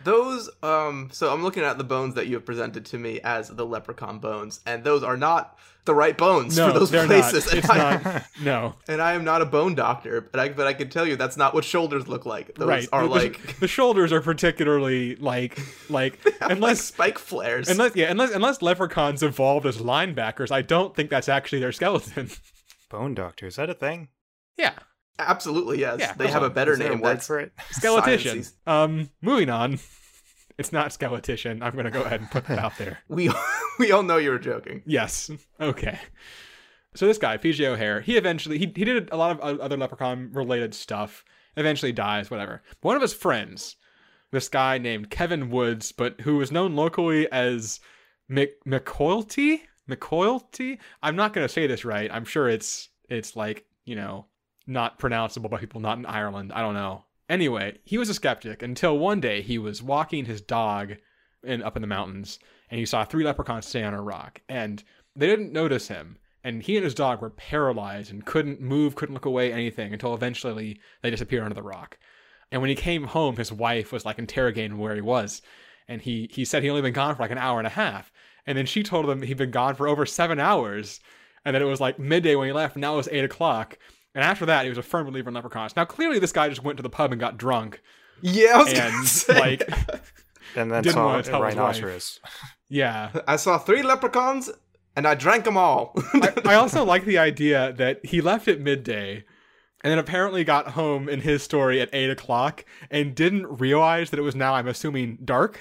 Those 0.04 0.50
um 0.62 1.08
so 1.12 1.32
I'm 1.32 1.42
looking 1.42 1.62
at 1.64 1.78
the 1.78 1.84
bones 1.84 2.14
that 2.14 2.26
you 2.26 2.34
have 2.34 2.44
presented 2.46 2.84
to 2.86 2.98
me 2.98 3.20
as 3.22 3.48
the 3.48 3.66
leprechaun 3.66 4.18
bones, 4.18 4.60
and 4.66 4.84
those 4.84 5.02
are 5.02 5.16
not 5.16 5.58
the 5.86 5.94
right 5.94 6.16
bones 6.16 6.56
No, 6.56 6.72
for 6.72 6.78
those 6.78 6.90
they're 6.90 7.06
places. 7.06 7.44
not. 7.46 7.54
It's 7.58 7.68
I, 7.70 7.76
not. 8.02 8.22
No, 8.42 8.74
and 8.88 9.02
I 9.02 9.12
am 9.14 9.24
not 9.24 9.42
a 9.42 9.44
bone 9.44 9.74
doctor, 9.74 10.20
but 10.22 10.40
I 10.40 10.48
but 10.50 10.66
I 10.66 10.72
can 10.74 10.88
tell 10.88 11.06
you 11.06 11.16
that's 11.16 11.36
not 11.36 11.52
what 11.54 11.64
shoulders 11.64 12.08
look 12.08 12.24
like. 12.24 12.54
Those 12.54 12.68
right. 12.68 12.88
are 12.92 13.02
the, 13.02 13.08
the- 13.08 13.14
like 13.14 13.58
the 13.60 13.68
shoulders 13.68 14.12
are 14.12 14.20
particularly 14.20 15.16
like 15.16 15.58
like 15.90 16.22
have, 16.24 16.40
like, 16.40 16.50
unless 16.52 16.80
spike 16.84 17.18
flares. 17.18 17.68
unless 17.68 17.94
yeah 17.96 18.10
unless 18.10 18.30
unless 18.32 18.62
leprechauns 18.62 19.22
evolved 19.22 19.66
as 19.66 19.78
linebackers, 19.78 20.50
I 20.50 20.62
don't 20.62 20.94
think 20.94 21.10
that's 21.10 21.28
actually 21.28 21.60
their 21.60 21.72
skeleton. 21.72 22.30
Bone 22.90 23.14
doctor 23.14 23.46
is 23.46 23.56
that 23.56 23.68
a 23.70 23.74
thing? 23.74 24.08
yeah, 24.56 24.74
Absolutely, 25.18 25.78
yes. 25.78 26.00
Yeah, 26.00 26.12
they 26.14 26.28
have 26.28 26.42
a 26.42 26.50
better 26.50 26.74
a 26.74 26.78
name. 26.78 27.00
word 27.00 27.16
That's 27.16 27.26
for 27.26 27.38
it. 27.38 27.52
skeletician. 27.72 28.50
Um, 28.66 29.10
moving 29.20 29.50
on. 29.50 29.78
It's 30.56 30.72
not 30.72 30.90
skeletician. 30.90 31.62
I'm 31.62 31.74
gonna 31.74 31.90
go 31.90 32.02
ahead 32.02 32.20
and 32.20 32.30
put 32.30 32.46
that 32.46 32.60
out 32.60 32.78
there. 32.78 32.98
we 33.08 33.28
we 33.78 33.90
all 33.90 34.04
know 34.04 34.18
you 34.18 34.30
were 34.30 34.38
joking. 34.38 34.82
Yes. 34.86 35.28
Okay. 35.60 35.98
So 36.94 37.08
this 37.08 37.18
guy, 37.18 37.36
PJ 37.38 37.64
O'Hare, 37.66 38.00
he 38.00 38.16
eventually 38.16 38.58
he, 38.58 38.66
he 38.66 38.84
did 38.84 39.10
a 39.10 39.16
lot 39.16 39.40
of 39.40 39.60
other 39.60 39.76
leprechaun 39.76 40.30
related 40.32 40.72
stuff. 40.72 41.24
Eventually 41.56 41.90
dies, 41.90 42.30
whatever. 42.30 42.62
But 42.80 42.86
one 42.86 42.96
of 42.96 43.02
his 43.02 43.12
friends, 43.14 43.74
this 44.30 44.48
guy 44.48 44.78
named 44.78 45.10
Kevin 45.10 45.50
Woods, 45.50 45.90
but 45.90 46.20
who 46.20 46.36
was 46.36 46.52
known 46.52 46.76
locally 46.76 47.30
as 47.32 47.80
Mc 48.28 48.50
McCoylty? 48.64 49.62
McCoylty? 49.90 50.78
I'm 51.02 51.16
not 51.16 51.32
gonna 51.32 51.48
say 51.48 51.66
this 51.66 51.84
right. 51.84 52.10
I'm 52.12 52.24
sure 52.24 52.48
it's 52.48 52.90
it's 53.08 53.34
like, 53.34 53.64
you 53.84 53.96
know, 53.96 54.26
not 54.66 54.98
pronounceable 54.98 55.50
by 55.50 55.58
people 55.58 55.80
not 55.80 55.98
in 55.98 56.06
Ireland. 56.06 56.52
I 56.52 56.60
don't 56.60 56.74
know. 56.74 57.04
Anyway, 57.28 57.78
he 57.84 57.98
was 57.98 58.08
a 58.08 58.14
skeptic 58.14 58.62
until 58.62 58.98
one 58.98 59.20
day 59.20 59.40
he 59.42 59.58
was 59.58 59.82
walking 59.82 60.24
his 60.26 60.40
dog 60.40 60.96
in 61.42 61.62
up 61.62 61.76
in 61.76 61.82
the 61.82 61.88
mountains 61.88 62.38
and 62.70 62.78
he 62.78 62.86
saw 62.86 63.04
three 63.04 63.24
leprechauns 63.24 63.66
stay 63.66 63.82
on 63.82 63.94
a 63.94 64.02
rock 64.02 64.40
and 64.48 64.82
they 65.14 65.26
didn't 65.26 65.52
notice 65.52 65.88
him 65.88 66.18
and 66.42 66.62
he 66.62 66.76
and 66.76 66.84
his 66.84 66.94
dog 66.94 67.20
were 67.20 67.30
paralyzed 67.30 68.10
and 68.10 68.26
couldn't 68.26 68.60
move 68.60 68.94
couldn't 68.94 69.14
look 69.14 69.26
away 69.26 69.52
anything 69.52 69.92
until 69.92 70.14
eventually 70.14 70.80
they 71.02 71.10
disappeared 71.10 71.44
under 71.44 71.54
the 71.54 71.62
rock 71.62 71.98
and 72.50 72.60
when 72.60 72.70
he 72.70 72.74
came 72.74 73.04
home 73.04 73.36
his 73.36 73.52
wife 73.52 73.92
was 73.92 74.04
like 74.04 74.18
interrogating 74.18 74.78
where 74.78 74.94
he 74.94 75.00
was 75.00 75.42
and 75.88 76.02
he 76.02 76.28
he 76.32 76.44
said 76.44 76.62
he 76.62 76.70
only 76.70 76.82
been 76.82 76.92
gone 76.92 77.14
for 77.14 77.22
like 77.22 77.30
an 77.30 77.38
hour 77.38 77.58
and 77.58 77.66
a 77.66 77.70
half 77.70 78.12
and 78.46 78.56
then 78.56 78.66
she 78.66 78.82
told 78.82 79.08
him 79.08 79.22
he'd 79.22 79.36
been 79.36 79.50
gone 79.50 79.74
for 79.74 79.88
over 79.88 80.06
seven 80.06 80.40
hours 80.40 81.00
and 81.44 81.54
that 81.54 81.62
it 81.62 81.66
was 81.66 81.80
like 81.80 81.98
midday 81.98 82.34
when 82.34 82.46
he 82.46 82.52
left 82.52 82.74
and 82.74 82.80
now 82.80 82.94
it 82.94 82.98
was 82.98 83.08
eight 83.12 83.24
o'clock 83.24 83.78
and 84.14 84.22
after 84.24 84.46
that 84.46 84.64
he 84.64 84.68
was 84.68 84.78
a 84.78 84.82
firm 84.82 85.06
believer 85.06 85.28
in 85.28 85.34
leprechauns 85.34 85.74
now 85.76 85.84
clearly 85.84 86.18
this 86.18 86.32
guy 86.32 86.48
just 86.48 86.62
went 86.64 86.76
to 86.76 86.82
the 86.82 86.90
pub 86.90 87.12
and 87.12 87.20
got 87.20 87.36
drunk 87.36 87.80
Yeah, 88.22 88.52
I 88.54 88.58
was 88.62 88.72
and 88.72 89.06
say 89.06 89.38
like. 89.40 89.68
And 90.56 90.70
then 90.70 90.84
Didn't 90.84 90.94
saw 90.94 91.06
wanna 91.06 91.18
a 91.18 91.22
tell 91.24 91.42
his 91.42 91.56
wife. 91.56 91.56
rhinoceros. 91.56 92.20
yeah. 92.68 93.10
I 93.26 93.34
saw 93.34 93.58
three 93.58 93.82
leprechauns 93.82 94.50
and 94.94 95.04
I 95.04 95.16
drank 95.16 95.44
them 95.44 95.56
all. 95.56 95.94
I, 96.14 96.32
I 96.44 96.54
also 96.54 96.84
like 96.84 97.04
the 97.06 97.18
idea 97.18 97.72
that 97.72 98.06
he 98.06 98.20
left 98.20 98.46
at 98.46 98.60
midday 98.60 99.24
and 99.82 99.90
then 99.90 99.98
apparently 99.98 100.44
got 100.44 100.68
home 100.68 101.08
in 101.08 101.22
his 101.22 101.42
story 101.42 101.80
at 101.80 101.88
8 101.92 102.08
o'clock 102.10 102.64
and 102.88 103.16
didn't 103.16 103.46
realize 103.58 104.10
that 104.10 104.18
it 104.20 104.22
was 104.22 104.36
now, 104.36 104.54
I'm 104.54 104.68
assuming, 104.68 105.18
dark. 105.24 105.58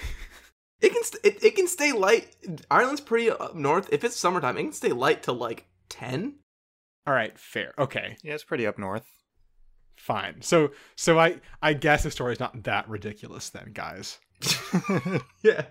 it 0.79 0.93
can 0.93 1.03
st- 1.03 1.25
it, 1.25 1.43
it 1.43 1.55
can 1.55 1.67
stay 1.67 1.91
light. 1.91 2.35
Ireland's 2.69 3.01
pretty 3.01 3.31
up 3.31 3.55
north. 3.55 3.89
If 3.91 4.03
it's 4.03 4.15
summertime, 4.15 4.57
it 4.57 4.63
can 4.63 4.73
stay 4.73 4.91
light 4.91 5.23
till 5.23 5.33
like 5.35 5.65
ten. 5.89 6.35
All 7.05 7.13
right, 7.13 7.37
fair. 7.37 7.73
Okay, 7.77 8.17
Yeah, 8.23 8.33
it's 8.33 8.43
pretty 8.43 8.65
up 8.65 8.77
north. 8.79 9.05
fine. 9.97 10.41
So 10.41 10.71
so 10.95 11.19
I 11.19 11.39
I 11.61 11.73
guess 11.73 12.03
the 12.03 12.11
story's 12.11 12.39
not 12.39 12.63
that 12.63 12.87
ridiculous 12.89 13.49
then, 13.49 13.71
guys. 13.73 14.19
Yeah, 15.43 15.65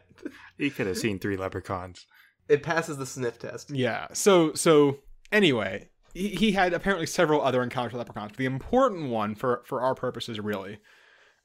You 0.58 0.70
could 0.70 0.86
have 0.86 0.98
seen 0.98 1.18
three 1.18 1.36
leprechauns. 1.36 2.06
it 2.48 2.62
passes 2.62 2.96
the 2.98 3.06
sniff 3.06 3.38
test. 3.38 3.70
Yeah. 3.70 4.08
So 4.12 4.52
so 4.54 4.98
anyway, 5.30 5.88
he, 6.14 6.28
he 6.28 6.52
had 6.52 6.72
apparently 6.74 7.06
several 7.06 7.40
other 7.40 7.62
encounters 7.62 7.92
with 7.92 8.00
leprechauns. 8.00 8.32
But 8.32 8.38
the 8.38 8.44
important 8.46 9.08
one 9.10 9.34
for 9.34 9.62
for 9.64 9.80
our 9.80 9.94
purposes 9.94 10.38
really 10.40 10.78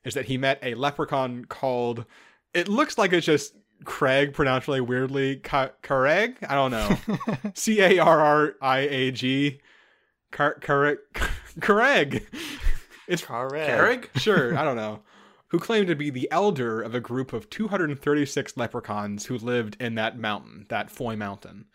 is 0.03 0.13
that 0.13 0.25
he 0.25 0.37
met 0.37 0.59
a 0.61 0.73
leprechaun 0.75 1.45
called. 1.45 2.05
It 2.53 2.67
looks 2.67 2.97
like 2.97 3.13
it's 3.13 3.25
just 3.25 3.53
Craig 3.85 4.33
pronounced 4.33 4.67
really 4.67 4.81
weirdly. 4.81 5.37
Ca- 5.37 5.71
Carreg? 5.83 6.35
I 6.47 6.55
don't 6.55 6.71
know. 6.71 7.51
C 7.55 7.79
A 7.81 7.99
R 7.99 8.19
R 8.19 8.53
I 8.61 8.79
A 8.79 9.11
G. 9.11 9.59
Car 10.31 10.57
Carreg. 10.61 10.97
Carreg. 11.59 12.25
It's. 13.07 13.23
Carrig? 13.23 14.07
sure, 14.17 14.57
I 14.57 14.63
don't 14.63 14.75
know, 14.75 15.01
who 15.49 15.59
claimed 15.59 15.87
to 15.87 15.95
be 15.95 16.09
the 16.09 16.29
elder 16.31 16.81
of 16.81 16.93
a 16.93 16.99
group 16.99 17.33
of 17.33 17.49
236 17.49 18.57
leprechauns 18.57 19.25
who 19.25 19.37
lived 19.37 19.77
in 19.79 19.95
that 19.95 20.17
mountain, 20.17 20.65
that 20.69 20.91
Foy 20.91 21.15
Mountain. 21.15 21.65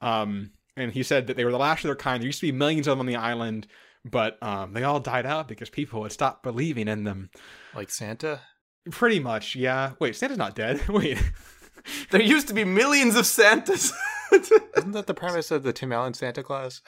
Um, 0.00 0.52
and 0.76 0.92
he 0.92 1.02
said 1.02 1.26
that 1.26 1.36
they 1.36 1.44
were 1.44 1.50
the 1.50 1.58
last 1.58 1.84
of 1.84 1.88
their 1.88 1.96
kind. 1.96 2.22
There 2.22 2.28
used 2.28 2.40
to 2.40 2.46
be 2.46 2.52
millions 2.52 2.86
of 2.86 2.92
them 2.92 3.00
on 3.00 3.06
the 3.06 3.16
island, 3.16 3.66
but 4.04 4.38
um, 4.42 4.72
they 4.72 4.84
all 4.84 5.00
died 5.00 5.26
out 5.26 5.48
because 5.48 5.68
people 5.68 6.04
had 6.04 6.12
stopped 6.12 6.42
believing 6.42 6.88
in 6.88 7.04
them. 7.04 7.30
Like 7.74 7.90
Santa? 7.90 8.40
Pretty 8.90 9.20
much, 9.20 9.56
yeah. 9.56 9.92
Wait, 9.98 10.16
Santa's 10.16 10.38
not 10.38 10.54
dead. 10.54 10.80
Wait. 10.88 11.18
There 12.10 12.22
used 12.22 12.48
to 12.48 12.54
be 12.54 12.64
millions 12.64 13.16
of 13.16 13.26
Santas. 13.26 13.92
Isn't 14.32 14.92
that 14.92 15.06
the 15.06 15.14
premise 15.14 15.50
of 15.50 15.62
the 15.62 15.72
Tim 15.72 15.92
Allen 15.92 16.14
Santa 16.14 16.42
Claus? 16.42 16.82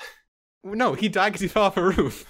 No, 0.65 0.95
he 0.95 1.09
died 1.09 1.31
because 1.31 1.41
he 1.41 1.49
fell 1.49 1.65
off 1.65 1.77
a 1.77 1.83
roof. 1.83 2.27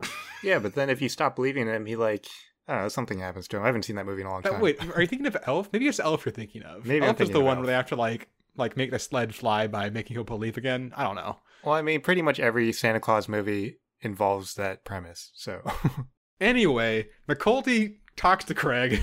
Yeah, 0.42 0.58
but 0.60 0.74
then 0.74 0.90
if 0.90 1.00
you 1.02 1.08
stop 1.08 1.34
believing 1.34 1.66
him, 1.66 1.86
he 1.86 1.96
like 1.96 2.26
I 2.68 2.74
don't 2.74 2.82
know, 2.82 2.88
something 2.88 3.18
happens 3.18 3.48
to 3.48 3.56
him. 3.56 3.62
I 3.62 3.66
haven't 3.66 3.82
seen 3.84 3.96
that 3.96 4.06
movie 4.06 4.20
in 4.20 4.26
a 4.28 4.30
long 4.30 4.42
Uh, 4.46 4.50
time. 4.50 4.60
wait, 4.60 4.78
are 4.94 5.00
you 5.00 5.06
thinking 5.08 5.26
of 5.26 5.36
Elf? 5.46 5.70
Maybe 5.72 5.88
it's 5.88 5.98
Elf 5.98 6.24
you're 6.24 6.32
thinking 6.32 6.62
of. 6.62 6.84
Maybe 6.86 7.04
Elf 7.06 7.20
is 7.20 7.30
the 7.30 7.40
one 7.40 7.56
Elf. 7.56 7.58
where 7.60 7.66
they 7.68 7.72
have 7.72 7.86
to 7.88 7.96
like 7.96 8.28
like 8.54 8.76
make 8.76 8.90
the 8.90 8.98
sled 8.98 9.34
fly 9.34 9.66
by 9.66 9.90
making 9.90 10.14
people 10.14 10.24
believe 10.36 10.56
again. 10.56 10.92
I 10.94 11.02
don't 11.04 11.16
know. 11.16 11.38
Well, 11.64 11.74
I 11.74 11.82
mean, 11.82 12.00
pretty 12.02 12.22
much 12.22 12.38
every 12.38 12.70
Santa 12.72 13.00
Claus 13.00 13.28
movie 13.28 13.78
involves 14.02 14.54
that 14.54 14.84
premise. 14.84 15.32
So 15.34 15.62
Anyway, 16.40 17.08
McCulty 17.28 17.96
talks 18.14 18.44
to 18.44 18.54
Craig 18.54 19.00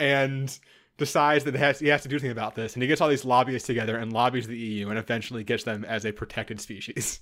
and 0.00 0.58
decides 0.98 1.44
that 1.44 1.54
he 1.54 1.60
has, 1.60 1.78
he 1.78 1.88
has 1.88 2.02
to 2.02 2.08
do 2.08 2.18
something 2.18 2.30
about 2.32 2.56
this. 2.56 2.74
And 2.74 2.82
he 2.82 2.88
gets 2.88 3.00
all 3.00 3.08
these 3.08 3.24
lobbyists 3.24 3.66
together 3.66 3.96
and 3.96 4.12
lobbies 4.12 4.48
the 4.48 4.58
EU 4.58 4.88
and 4.90 4.98
eventually 4.98 5.44
gets 5.44 5.64
them 5.64 5.84
as 5.84 6.04
a 6.04 6.12
protected 6.12 6.60
species. 6.60 7.20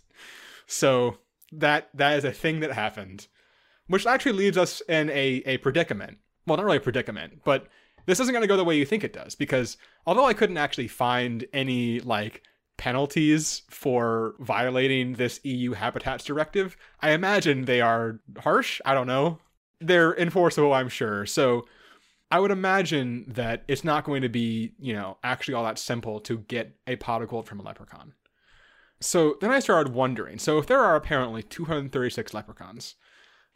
So 0.70 1.18
that 1.52 1.88
that 1.94 2.16
is 2.16 2.24
a 2.24 2.32
thing 2.32 2.60
that 2.60 2.72
happened, 2.72 3.26
which 3.88 4.06
actually 4.06 4.32
leaves 4.32 4.56
us 4.56 4.80
in 4.88 5.10
a, 5.10 5.42
a 5.44 5.58
predicament. 5.58 6.18
Well, 6.46 6.56
not 6.56 6.64
really 6.64 6.78
a 6.78 6.80
predicament, 6.80 7.40
but 7.44 7.66
this 8.06 8.20
isn't 8.20 8.32
going 8.32 8.42
to 8.42 8.48
go 8.48 8.56
the 8.56 8.64
way 8.64 8.76
you 8.76 8.86
think 8.86 9.02
it 9.02 9.12
does 9.12 9.34
because 9.34 9.76
although 10.06 10.24
I 10.24 10.32
couldn't 10.32 10.56
actually 10.56 10.88
find 10.88 11.44
any 11.52 12.00
like 12.00 12.42
penalties 12.76 13.62
for 13.68 14.36
violating 14.38 15.14
this 15.14 15.40
EU 15.42 15.72
habitats 15.72 16.24
directive, 16.24 16.76
I 17.00 17.10
imagine 17.10 17.64
they 17.64 17.80
are 17.80 18.20
harsh. 18.38 18.80
I 18.84 18.94
don't 18.94 19.06
know. 19.08 19.38
They're 19.80 20.16
enforceable, 20.16 20.72
I'm 20.72 20.88
sure. 20.88 21.26
So 21.26 21.66
I 22.30 22.38
would 22.38 22.52
imagine 22.52 23.24
that 23.28 23.64
it's 23.66 23.84
not 23.84 24.04
going 24.04 24.22
to 24.22 24.28
be, 24.28 24.74
you 24.78 24.92
know, 24.92 25.18
actually 25.24 25.54
all 25.54 25.64
that 25.64 25.78
simple 25.78 26.20
to 26.20 26.38
get 26.38 26.76
a 26.86 26.96
pot 26.96 27.22
of 27.22 27.28
gold 27.28 27.48
from 27.48 27.58
a 27.58 27.62
leprechaun. 27.64 28.14
So 29.00 29.36
then 29.40 29.50
I 29.50 29.60
started 29.60 29.94
wondering 29.94 30.38
so 30.38 30.58
if 30.58 30.66
there 30.66 30.80
are 30.80 30.96
apparently 30.96 31.42
236 31.42 32.34
leprechauns, 32.34 32.96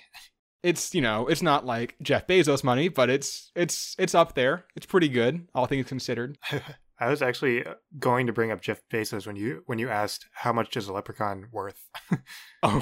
It's 0.64 0.96
you 0.96 1.02
know 1.02 1.28
it's 1.28 1.42
not 1.44 1.66
like 1.66 1.96
Jeff 2.02 2.26
Bezos 2.26 2.64
money, 2.64 2.88
but 2.90 3.10
it's 3.10 3.52
it's 3.56 3.96
it's 4.00 4.16
up 4.16 4.34
there. 4.36 4.66
It's 4.76 4.86
pretty 4.86 5.10
good, 5.10 5.48
all 5.54 5.66
things 5.68 5.88
considered. 5.88 6.38
I 6.98 7.10
was 7.10 7.22
actually 7.22 7.66
uh, 7.66 7.74
going 8.00 8.26
to 8.28 8.34
bring 8.34 8.52
up 8.52 8.62
Jeff 8.62 8.82
Bezos 8.90 9.28
when 9.28 9.36
you 9.36 9.64
when 9.66 9.80
you 9.80 9.90
asked 9.90 10.28
how 10.34 10.54
much 10.54 10.78
is 10.78 10.88
a 10.88 10.94
leprechaun 10.94 11.48
worth. 11.52 11.90
Oh, 12.68 12.82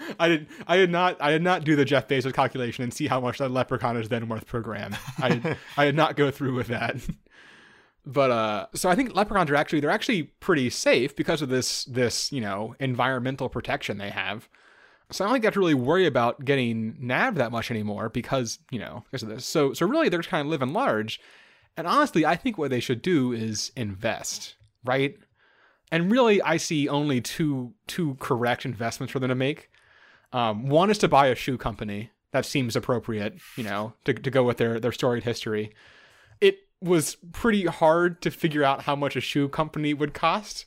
I 0.18 0.28
did. 0.28 0.48
I 0.66 0.76
did 0.76 0.90
not. 0.90 1.22
I 1.22 1.30
did 1.30 1.42
not 1.42 1.62
do 1.62 1.76
the 1.76 1.84
Jeff 1.84 2.08
Bezos 2.08 2.34
calculation 2.34 2.82
and 2.82 2.92
see 2.92 3.06
how 3.06 3.20
much 3.20 3.38
that 3.38 3.52
leprechaun 3.52 3.96
is 3.96 4.08
then 4.08 4.28
worth 4.28 4.46
per 4.46 4.60
gram. 4.60 4.96
I 5.18 5.56
I 5.76 5.84
did 5.84 5.94
not 5.94 6.16
go 6.16 6.32
through 6.32 6.54
with 6.56 6.66
that. 6.68 6.96
But 8.04 8.30
uh, 8.30 8.66
so 8.74 8.88
I 8.88 8.94
think 8.94 9.14
leprechauns 9.14 9.50
are 9.50 9.56
actually 9.56 9.80
they're 9.80 9.90
actually 9.90 10.24
pretty 10.24 10.70
safe 10.70 11.14
because 11.14 11.40
of 11.42 11.48
this 11.48 11.84
this 11.84 12.32
you 12.32 12.40
know 12.40 12.74
environmental 12.80 13.48
protection 13.48 13.98
they 13.98 14.10
have. 14.10 14.48
So 15.10 15.24
I 15.24 15.26
don't 15.26 15.34
think 15.34 15.42
they 15.42 15.46
have 15.46 15.54
to 15.54 15.60
really 15.60 15.74
worry 15.74 16.06
about 16.06 16.44
getting 16.44 16.96
nabbed 16.98 17.36
that 17.36 17.52
much 17.52 17.70
anymore 17.70 18.08
because 18.08 18.58
you 18.70 18.78
know 18.78 19.04
because 19.10 19.22
of 19.22 19.28
this. 19.28 19.44
So 19.46 19.72
so 19.72 19.86
really 19.86 20.08
they're 20.08 20.20
just 20.20 20.30
kind 20.30 20.46
of 20.46 20.50
living 20.50 20.72
large. 20.72 21.20
And 21.76 21.86
honestly, 21.86 22.26
I 22.26 22.36
think 22.36 22.58
what 22.58 22.70
they 22.70 22.80
should 22.80 23.00
do 23.00 23.32
is 23.32 23.72
invest, 23.76 24.56
right? 24.84 25.16
and 25.92 26.10
really 26.10 26.42
i 26.42 26.56
see 26.56 26.88
only 26.88 27.20
two 27.20 27.72
two 27.86 28.16
correct 28.18 28.64
investments 28.64 29.12
for 29.12 29.20
them 29.20 29.28
to 29.28 29.36
make 29.36 29.70
um, 30.32 30.70
one 30.70 30.90
is 30.90 30.96
to 30.96 31.08
buy 31.08 31.26
a 31.26 31.34
shoe 31.34 31.58
company 31.58 32.10
that 32.32 32.46
seems 32.46 32.74
appropriate 32.74 33.38
you 33.56 33.62
know 33.62 33.92
to, 34.04 34.14
to 34.14 34.30
go 34.30 34.42
with 34.42 34.56
their 34.56 34.80
their 34.80 34.90
storied 34.90 35.22
history 35.22 35.70
it 36.40 36.56
was 36.82 37.16
pretty 37.32 37.66
hard 37.66 38.20
to 38.22 38.30
figure 38.30 38.64
out 38.64 38.82
how 38.82 38.96
much 38.96 39.16
a 39.16 39.20
shoe 39.20 39.48
company 39.48 39.94
would 39.94 40.14
cost 40.14 40.64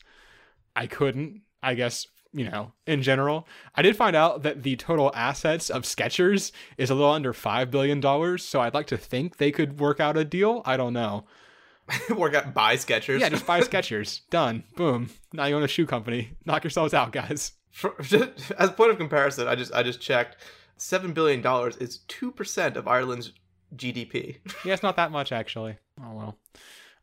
i 0.76 0.88
couldn't 0.88 1.42
i 1.62 1.74
guess 1.74 2.08
you 2.36 2.44
know, 2.44 2.74
in 2.86 3.02
general. 3.02 3.48
I 3.76 3.82
did 3.82 3.96
find 3.96 4.14
out 4.14 4.44
that 4.44 4.64
the 4.64 4.76
total 4.76 5.10
assets 5.16 5.70
of 5.70 5.84
Skechers 5.84 6.52
is 6.78 6.90
a 6.90 6.94
little 6.94 7.12
under 7.12 7.32
$5 7.32 7.72
billion. 7.72 8.38
So 8.38 8.60
I'd 8.60 8.74
like 8.74 8.88
to 8.88 8.98
think 8.98 9.38
they 9.38 9.52
could 9.54 9.80
work 9.80 10.02
out 10.02 10.18
a 10.18 10.26
deal. 10.26 10.62
I 10.66 10.76
don't 10.76 10.92
know. 10.92 11.26
Work 12.16 12.34
out 12.34 12.54
buy 12.54 12.76
Skechers. 12.76 13.20
Yeah, 13.20 13.30
just 13.30 13.46
buy 13.46 13.62
Skechers. 13.62 14.22
Done. 14.30 14.64
Boom. 14.76 15.12
Now 15.34 15.46
you 15.46 15.56
own 15.56 15.64
a 15.64 15.68
shoe 15.68 15.86
company. 15.86 16.32
Knock 16.44 16.64
yourselves 16.64 16.94
out, 16.96 17.12
guys. 17.12 17.54
For, 17.72 17.94
as 18.58 18.70
a 18.70 18.74
point 18.74 18.92
of 18.92 18.98
comparison, 18.98 19.48
I 19.48 19.54
just 19.56 19.72
I 19.72 19.84
just 19.84 20.02
checked. 20.02 20.38
Seven 20.78 21.14
billion 21.14 21.42
dollars 21.42 21.78
is 21.78 22.00
two 22.08 22.32
percent 22.32 22.76
of 22.76 22.88
Ireland's 22.88 23.34
GDP. 23.76 24.38
Yeah, 24.66 24.74
it's 24.74 24.82
not 24.82 24.96
that 24.96 25.12
much 25.12 25.32
actually. 25.32 25.78
Oh 26.02 26.14
well. 26.14 26.38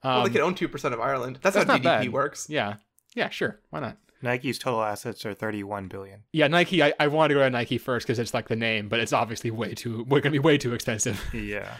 Um, 0.04 0.14
well, 0.14 0.24
they 0.24 0.30
could 0.30 0.40
own 0.40 0.54
two 0.54 0.68
percent 0.68 0.94
of 0.94 1.00
Ireland. 1.00 1.38
That's, 1.42 1.54
that's 1.54 1.66
how 1.66 1.76
not 1.76 1.80
GDP 1.82 1.84
bad. 1.84 2.12
works. 2.12 2.46
yeah. 2.48 2.74
Yeah, 3.14 3.28
sure. 3.28 3.60
Why 3.70 3.80
not? 3.80 3.98
Nike's 4.22 4.58
total 4.58 4.82
assets 4.82 5.26
are 5.26 5.34
31 5.34 5.88
billion. 5.88 6.22
Yeah, 6.32 6.46
Nike. 6.46 6.82
I, 6.82 6.94
I 6.98 7.08
wanted 7.08 7.34
to 7.34 7.40
go 7.40 7.44
to 7.44 7.50
Nike 7.50 7.76
first 7.76 8.06
because 8.06 8.18
it's 8.18 8.32
like 8.32 8.48
the 8.48 8.56
name, 8.56 8.88
but 8.88 9.00
it's 9.00 9.12
obviously 9.12 9.50
way 9.50 9.74
too. 9.74 10.06
We're 10.08 10.20
gonna 10.20 10.32
be 10.32 10.38
way 10.38 10.58
too 10.58 10.74
expensive. 10.74 11.22
Yeah. 11.34 11.76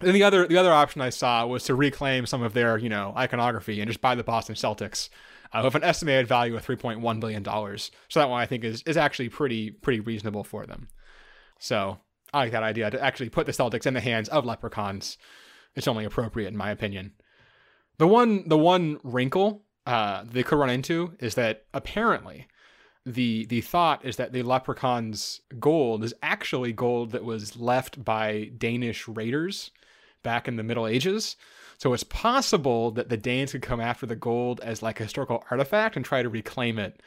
And 0.00 0.14
the 0.14 0.24
other 0.24 0.46
the 0.46 0.56
other 0.58 0.72
option 0.72 1.00
I 1.00 1.10
saw 1.10 1.46
was 1.46 1.64
to 1.64 1.74
reclaim 1.74 2.26
some 2.26 2.42
of 2.42 2.52
their 2.52 2.76
you 2.76 2.88
know 2.88 3.14
iconography 3.16 3.80
and 3.80 3.88
just 3.88 4.00
buy 4.00 4.14
the 4.14 4.24
Boston 4.24 4.56
Celtics 4.56 5.08
uh, 5.52 5.60
with 5.64 5.76
an 5.76 5.84
estimated 5.84 6.26
value 6.26 6.56
of 6.56 6.62
three 6.64 6.76
point 6.76 7.00
one 7.00 7.20
billion 7.20 7.42
dollars. 7.42 7.90
So 8.08 8.20
that 8.20 8.28
one 8.28 8.40
I 8.40 8.46
think 8.46 8.64
is 8.64 8.82
is 8.82 8.96
actually 8.96 9.28
pretty 9.28 9.70
pretty 9.70 10.00
reasonable 10.00 10.44
for 10.44 10.66
them. 10.66 10.88
So 11.60 11.98
I 12.32 12.38
like 12.38 12.52
that 12.52 12.64
idea 12.64 12.90
to 12.90 13.02
actually 13.02 13.28
put 13.30 13.46
the 13.46 13.52
Celtics 13.52 13.86
in 13.86 13.94
the 13.94 14.00
hands 14.00 14.28
of 14.28 14.44
leprechauns. 14.44 15.16
It's 15.76 15.88
only 15.88 16.04
appropriate 16.04 16.48
in 16.48 16.56
my 16.56 16.70
opinion. 16.70 17.12
The 17.98 18.06
one 18.06 18.48
the 18.48 18.58
one 18.58 18.98
wrinkle 19.02 19.62
uh, 19.86 20.24
they 20.30 20.42
could 20.42 20.58
run 20.58 20.70
into 20.70 21.14
is 21.20 21.34
that 21.34 21.64
apparently 21.74 22.46
the 23.06 23.46
the 23.46 23.60
thought 23.60 24.04
is 24.04 24.16
that 24.16 24.32
the 24.32 24.42
leprechaun's 24.42 25.40
gold 25.60 26.02
is 26.04 26.14
actually 26.22 26.72
gold 26.72 27.10
that 27.12 27.24
was 27.24 27.56
left 27.56 28.04
by 28.04 28.50
Danish 28.56 29.06
raiders 29.06 29.70
back 30.22 30.48
in 30.48 30.56
the 30.56 30.62
Middle 30.62 30.86
Ages. 30.86 31.36
So 31.78 31.92
it's 31.92 32.04
possible 32.04 32.90
that 32.92 33.10
the 33.10 33.16
Danes 33.16 33.52
could 33.52 33.62
come 33.62 33.80
after 33.80 34.06
the 34.06 34.16
gold 34.16 34.60
as 34.60 34.82
like 34.82 35.00
a 35.00 35.04
historical 35.04 35.44
artifact 35.50 35.96
and 35.96 36.04
try 36.04 36.22
to 36.22 36.28
reclaim 36.28 36.78
it, 36.78 37.02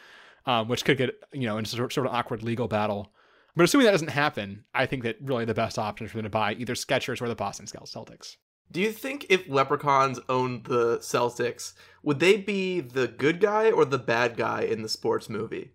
um, 0.45 0.67
which 0.67 0.85
could 0.85 0.97
get 0.97 1.15
you 1.33 1.47
know 1.47 1.57
into 1.57 1.71
sort 1.71 1.97
of 1.97 2.07
awkward 2.07 2.43
legal 2.43 2.67
battle. 2.67 3.11
But 3.55 3.63
assuming 3.63 3.85
that 3.85 3.91
doesn't 3.91 4.09
happen, 4.09 4.65
I 4.75 4.85
think 4.85 5.01
that 5.01 5.17
really 5.19 5.45
the 5.45 5.55
best 5.55 5.79
option 5.79 6.05
is 6.05 6.11
for 6.11 6.19
them 6.19 6.25
to 6.25 6.29
buy 6.29 6.53
either 6.53 6.75
Skechers 6.75 7.21
or 7.23 7.27
the 7.27 7.33
Boston 7.33 7.65
Celtics. 7.65 8.35
Do 8.71 8.81
you 8.81 8.91
think 8.91 9.25
if 9.29 9.47
leprechauns 9.47 10.19
owned 10.27 10.65
the 10.65 10.97
Celtics, 10.99 11.73
would 12.03 12.19
they 12.19 12.37
be 12.37 12.79
the 12.81 13.07
good 13.07 13.39
guy 13.39 13.71
or 13.71 13.85
the 13.85 13.97
bad 13.97 14.35
guy 14.37 14.61
in 14.61 14.81
the 14.81 14.89
sports 14.89 15.29
movie? 15.29 15.71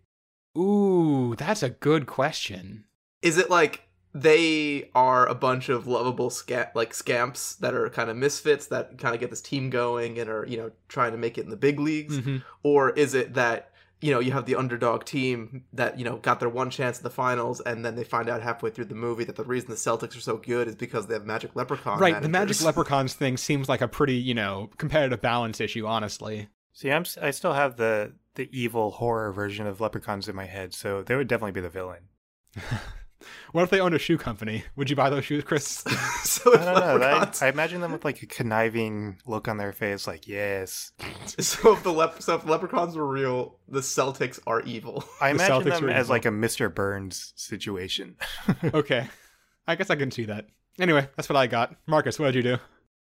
Ooh, 0.57 1.35
that's 1.37 1.62
a 1.62 1.70
good 1.70 2.07
question. 2.07 2.85
Is 3.22 3.38
it 3.38 3.48
like 3.48 3.83
they 4.14 4.90
are 4.94 5.26
a 5.26 5.35
bunch 5.35 5.70
of 5.70 5.87
lovable 5.87 6.28
sca- 6.28 6.70
like 6.74 6.92
scamps 6.92 7.55
that 7.57 7.72
are 7.72 7.88
kind 7.88 8.11
of 8.11 8.16
misfits 8.16 8.66
that 8.66 8.98
kind 8.98 9.14
of 9.14 9.20
get 9.20 9.31
this 9.31 9.40
team 9.40 9.70
going 9.70 10.18
and 10.18 10.28
are 10.28 10.44
you 10.46 10.59
know 10.59 10.70
trying 10.88 11.12
to 11.12 11.18
make 11.18 11.38
it 11.38 11.44
in 11.44 11.50
the 11.50 11.57
big 11.57 11.81
leagues, 11.81 12.18
Mhm. 12.18 12.42
or 12.62 12.90
is 12.90 13.14
it 13.14 13.33
that 13.35 13.71
you 14.02 14.10
know 14.10 14.20
you 14.20 14.32
have 14.32 14.44
the 14.44 14.56
underdog 14.56 15.04
team 15.04 15.64
that 15.72 15.98
you 15.98 16.04
know 16.04 16.16
got 16.16 16.40
their 16.40 16.48
one 16.48 16.68
chance 16.68 16.98
at 16.98 17.02
the 17.02 17.10
finals 17.10 17.60
and 17.60 17.84
then 17.84 17.94
they 17.94 18.04
find 18.04 18.28
out 18.28 18.42
halfway 18.42 18.68
through 18.68 18.84
the 18.84 18.94
movie 18.94 19.24
that 19.24 19.36
the 19.36 19.44
reason 19.44 19.70
the 19.70 19.76
Celtics 19.76 20.16
are 20.16 20.20
so 20.20 20.36
good 20.36 20.68
is 20.68 20.74
because 20.74 21.06
they 21.06 21.14
have 21.14 21.24
magic 21.24 21.54
leprechaun 21.54 21.98
Right, 21.98 22.20
the 22.20 22.28
magic 22.28 22.60
leprechauns 22.62 23.14
thing 23.14 23.36
seems 23.36 23.68
like 23.68 23.80
a 23.80 23.88
pretty, 23.88 24.16
you 24.16 24.34
know, 24.34 24.68
competitive 24.76 25.20
balance 25.22 25.60
issue, 25.60 25.86
honestly. 25.86 26.48
See, 26.72 26.90
I'm 26.90 27.02
s- 27.02 27.16
I 27.16 27.30
still 27.30 27.52
have 27.54 27.76
the 27.76 28.12
the 28.34 28.48
evil 28.50 28.90
horror 28.92 29.30
version 29.32 29.66
of 29.66 29.80
leprechauns 29.80 30.28
in 30.28 30.34
my 30.34 30.46
head, 30.46 30.74
so 30.74 31.02
they 31.02 31.16
would 31.16 31.28
definitely 31.28 31.52
be 31.52 31.60
the 31.60 31.68
villain. 31.70 32.08
What 33.52 33.62
if 33.62 33.70
they 33.70 33.80
owned 33.80 33.94
a 33.94 33.98
shoe 33.98 34.18
company? 34.18 34.64
Would 34.76 34.90
you 34.90 34.96
buy 34.96 35.11
those 35.11 35.24
shoes, 35.24 35.44
Chris? 35.44 35.66
so 36.24 36.52
I 36.58 36.64
don't 36.64 36.74
know. 36.74 36.94
leprechauns- 36.98 37.42
I, 37.42 37.46
I 37.46 37.50
imagine 37.50 37.80
them 37.80 37.92
with 37.92 38.04
like 38.04 38.22
a 38.22 38.26
conniving 38.26 39.18
look 39.26 39.48
on 39.48 39.56
their 39.56 39.72
face, 39.72 40.06
like 40.06 40.26
yes. 40.28 40.92
So 41.38 41.72
if 41.72 41.82
the 41.82 41.92
lep- 41.92 42.20
so 42.22 42.35
if 42.37 42.44
leprechauns 42.44 42.96
were 42.96 43.06
real, 43.06 43.56
the 43.68 43.80
Celtics 43.80 44.38
are 44.46 44.61
evil. 44.62 45.04
I 45.20 45.28
The 45.32 45.37
imagine 45.37 45.56
Celtics 45.72 45.80
them 45.80 45.88
as 45.90 46.06
evil. 46.06 46.14
like 46.14 46.24
a 46.26 46.30
Mr. 46.30 46.72
Burns 46.74 47.32
situation. 47.37 48.16
okay. 48.74 49.08
I 49.66 49.76
guess 49.76 49.90
I 49.90 49.96
can 49.96 50.11
see 50.11 50.24
that. 50.24 50.46
Anyway, 50.80 51.08
that's 51.16 51.28
what 51.28 51.37
I 51.37 51.46
got. 51.46 51.76
Marcus, 51.87 52.18
what 52.18 52.32
did 52.32 52.35
you 52.44 52.56
do? 52.56 52.58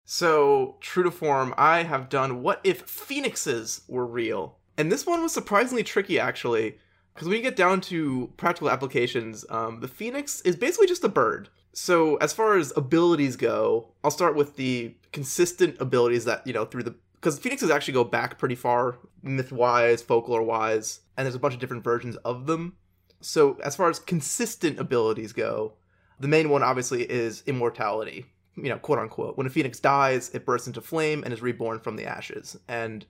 So 0.06 0.78
true 0.80 1.04
to 1.04 1.12
form, 1.12 1.54
I 1.58 1.84
have 1.84 2.10
done 2.10 2.42
what 2.42 2.62
if 2.64 2.82
phoenixes 2.84 3.82
were 3.88 4.06
real, 4.08 4.58
and 4.78 4.90
this 4.92 5.06
one 5.06 5.22
was 5.22 5.34
surprisingly 5.34 5.84
tricky 5.84 6.18
actually, 6.20 6.78
because 7.18 7.28
when 7.28 7.38
you 7.38 7.42
get 7.44 7.56
down 7.56 7.82
to 7.82 8.32
practical 8.38 8.70
applications, 8.70 9.44
um, 9.50 9.80
the 9.80 9.88
phoenix 9.88 10.40
is 10.42 10.56
basically 10.56 10.86
just 10.86 11.04
a 11.04 11.10
bird. 11.10 11.50
So 11.74 12.18
as 12.18 12.32
far 12.32 12.58
as 12.58 12.72
abilities 12.78 13.36
go, 13.36 13.90
I'll 14.04 14.12
start 14.12 14.36
with 14.36 14.56
the 14.56 14.94
consistent 15.12 15.78
abilities 15.80 16.26
that 16.26 16.46
you 16.46 16.54
know 16.54 16.66
through 16.66 16.84
the 16.84 16.96
because 17.16 17.40
phoenixes 17.40 17.72
actually 17.72 17.96
go 17.96 18.04
back 18.04 18.38
pretty 18.38 18.54
far, 18.54 19.00
myth 19.24 19.52
wise, 19.52 20.04
folklore 20.04 20.44
wise, 20.44 21.00
and 21.18 21.26
there's 21.26 21.34
a 21.34 21.40
bunch 21.40 21.56
of 21.56 21.60
different 21.60 21.84
versions 21.84 22.18
of 22.18 22.46
them. 22.46 22.76
So 23.20 23.58
as 23.64 23.76
far 23.76 23.90
as 23.90 23.98
consistent 23.98 24.78
abilities 24.78 25.34
go, 25.34 25.74
the 26.20 26.28
main 26.28 26.52
one 26.52 26.62
obviously 26.62 27.02
is 27.02 27.42
immortality 27.48 28.28
you 28.58 28.70
know, 28.70 28.78
quote 28.78 29.00
unquote. 29.00 29.38
When 29.38 29.48
a 29.48 29.52
phoenix 29.52 29.80
dies, 29.80 30.30
it 30.34 30.46
bursts 30.46 30.68
into 30.68 30.82
flame 30.82 31.24
and 31.24 31.32
is 31.32 31.42
reborn 31.42 31.80
from 31.80 31.96
the 31.96 32.06
ashes. 32.06 32.58
And 32.68 33.06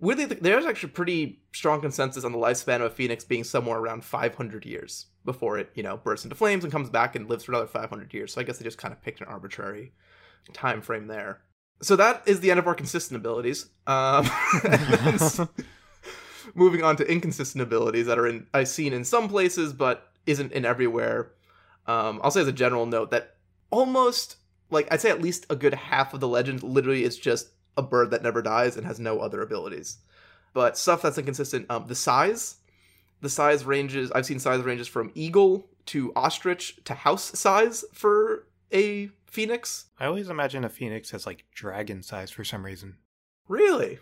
weirdly, 0.00 0.24
there's 0.24 0.66
actually 0.66 0.90
pretty 0.90 1.40
strong 1.52 1.80
consensus 1.80 2.24
on 2.24 2.32
the 2.32 2.38
lifespan 2.38 2.76
of 2.76 2.82
a 2.82 2.90
phoenix 2.90 3.24
being 3.24 3.44
somewhere 3.44 3.78
around 3.78 4.04
500 4.04 4.64
years 4.64 5.06
before 5.24 5.58
it, 5.58 5.70
you 5.74 5.82
know, 5.82 5.96
bursts 5.98 6.24
into 6.24 6.36
flames 6.36 6.64
and 6.64 6.72
comes 6.72 6.90
back 6.90 7.14
and 7.14 7.28
lives 7.28 7.44
for 7.44 7.52
another 7.52 7.66
500 7.66 8.12
years. 8.14 8.32
So 8.32 8.40
I 8.40 8.44
guess 8.44 8.58
they 8.58 8.64
just 8.64 8.78
kind 8.78 8.92
of 8.92 9.02
picked 9.02 9.20
an 9.20 9.26
arbitrary 9.26 9.92
time 10.52 10.80
frame 10.80 11.06
there. 11.06 11.42
So 11.82 11.96
that 11.96 12.22
is 12.26 12.40
the 12.40 12.50
end 12.50 12.58
of 12.58 12.66
our 12.66 12.74
consistent 12.74 13.16
abilities. 13.16 13.66
Um, 13.86 14.28
and 14.64 14.82
then 14.94 15.14
s- 15.14 15.40
moving 16.54 16.82
on 16.82 16.96
to 16.96 17.10
inconsistent 17.10 17.62
abilities 17.62 18.06
that 18.06 18.18
are 18.18 18.26
in 18.26 18.46
I've 18.52 18.68
seen 18.68 18.92
in 18.92 19.04
some 19.04 19.28
places 19.28 19.72
but 19.72 20.08
isn't 20.26 20.52
in 20.52 20.64
everywhere. 20.64 21.32
Um, 21.86 22.20
I'll 22.22 22.30
say 22.30 22.40
as 22.42 22.48
a 22.48 22.52
general 22.52 22.86
note 22.86 23.10
that 23.10 23.36
almost 23.70 24.36
like 24.70 24.92
I'd 24.92 25.00
say 25.00 25.10
at 25.10 25.22
least 25.22 25.46
a 25.50 25.56
good 25.56 25.74
half 25.74 26.14
of 26.14 26.20
the 26.20 26.28
legend 26.28 26.62
literally 26.62 27.04
is 27.04 27.18
just 27.18 27.48
a 27.80 27.82
bird 27.82 28.10
that 28.10 28.22
never 28.22 28.42
dies 28.42 28.76
and 28.76 28.86
has 28.86 29.00
no 29.00 29.18
other 29.18 29.42
abilities. 29.42 29.98
But 30.52 30.76
stuff 30.76 31.02
that's 31.02 31.18
inconsistent, 31.18 31.66
um, 31.70 31.86
the 31.86 31.94
size, 31.94 32.56
the 33.20 33.28
size 33.28 33.64
ranges. 33.64 34.12
I've 34.12 34.26
seen 34.26 34.38
size 34.38 34.62
ranges 34.62 34.88
from 34.88 35.10
eagle 35.14 35.68
to 35.86 36.12
ostrich 36.14 36.78
to 36.84 36.94
house 36.94 37.38
size 37.38 37.84
for 37.92 38.46
a 38.72 39.10
phoenix. 39.26 39.86
I 39.98 40.06
always 40.06 40.28
imagine 40.28 40.64
a 40.64 40.68
phoenix 40.68 41.14
as 41.14 41.26
like 41.26 41.44
dragon 41.54 42.02
size 42.02 42.30
for 42.30 42.44
some 42.44 42.64
reason. 42.64 42.98
Really, 43.48 43.98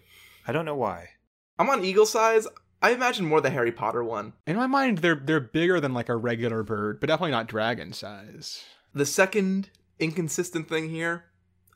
I 0.46 0.52
don't 0.52 0.64
know 0.64 0.76
why. 0.76 1.10
I'm 1.58 1.70
on 1.70 1.84
eagle 1.84 2.06
size. 2.06 2.46
I 2.80 2.90
imagine 2.92 3.26
more 3.26 3.40
the 3.40 3.50
Harry 3.50 3.72
Potter 3.72 4.04
one. 4.04 4.34
In 4.46 4.56
my 4.56 4.66
mind, 4.66 4.98
they're 4.98 5.20
they're 5.22 5.40
bigger 5.40 5.80
than 5.80 5.94
like 5.94 6.08
a 6.08 6.16
regular 6.16 6.62
bird, 6.62 7.00
but 7.00 7.08
definitely 7.08 7.32
not 7.32 7.48
dragon 7.48 7.92
size. 7.92 8.64
The 8.94 9.06
second 9.06 9.70
inconsistent 9.98 10.68
thing 10.68 10.90
here, 10.90 11.24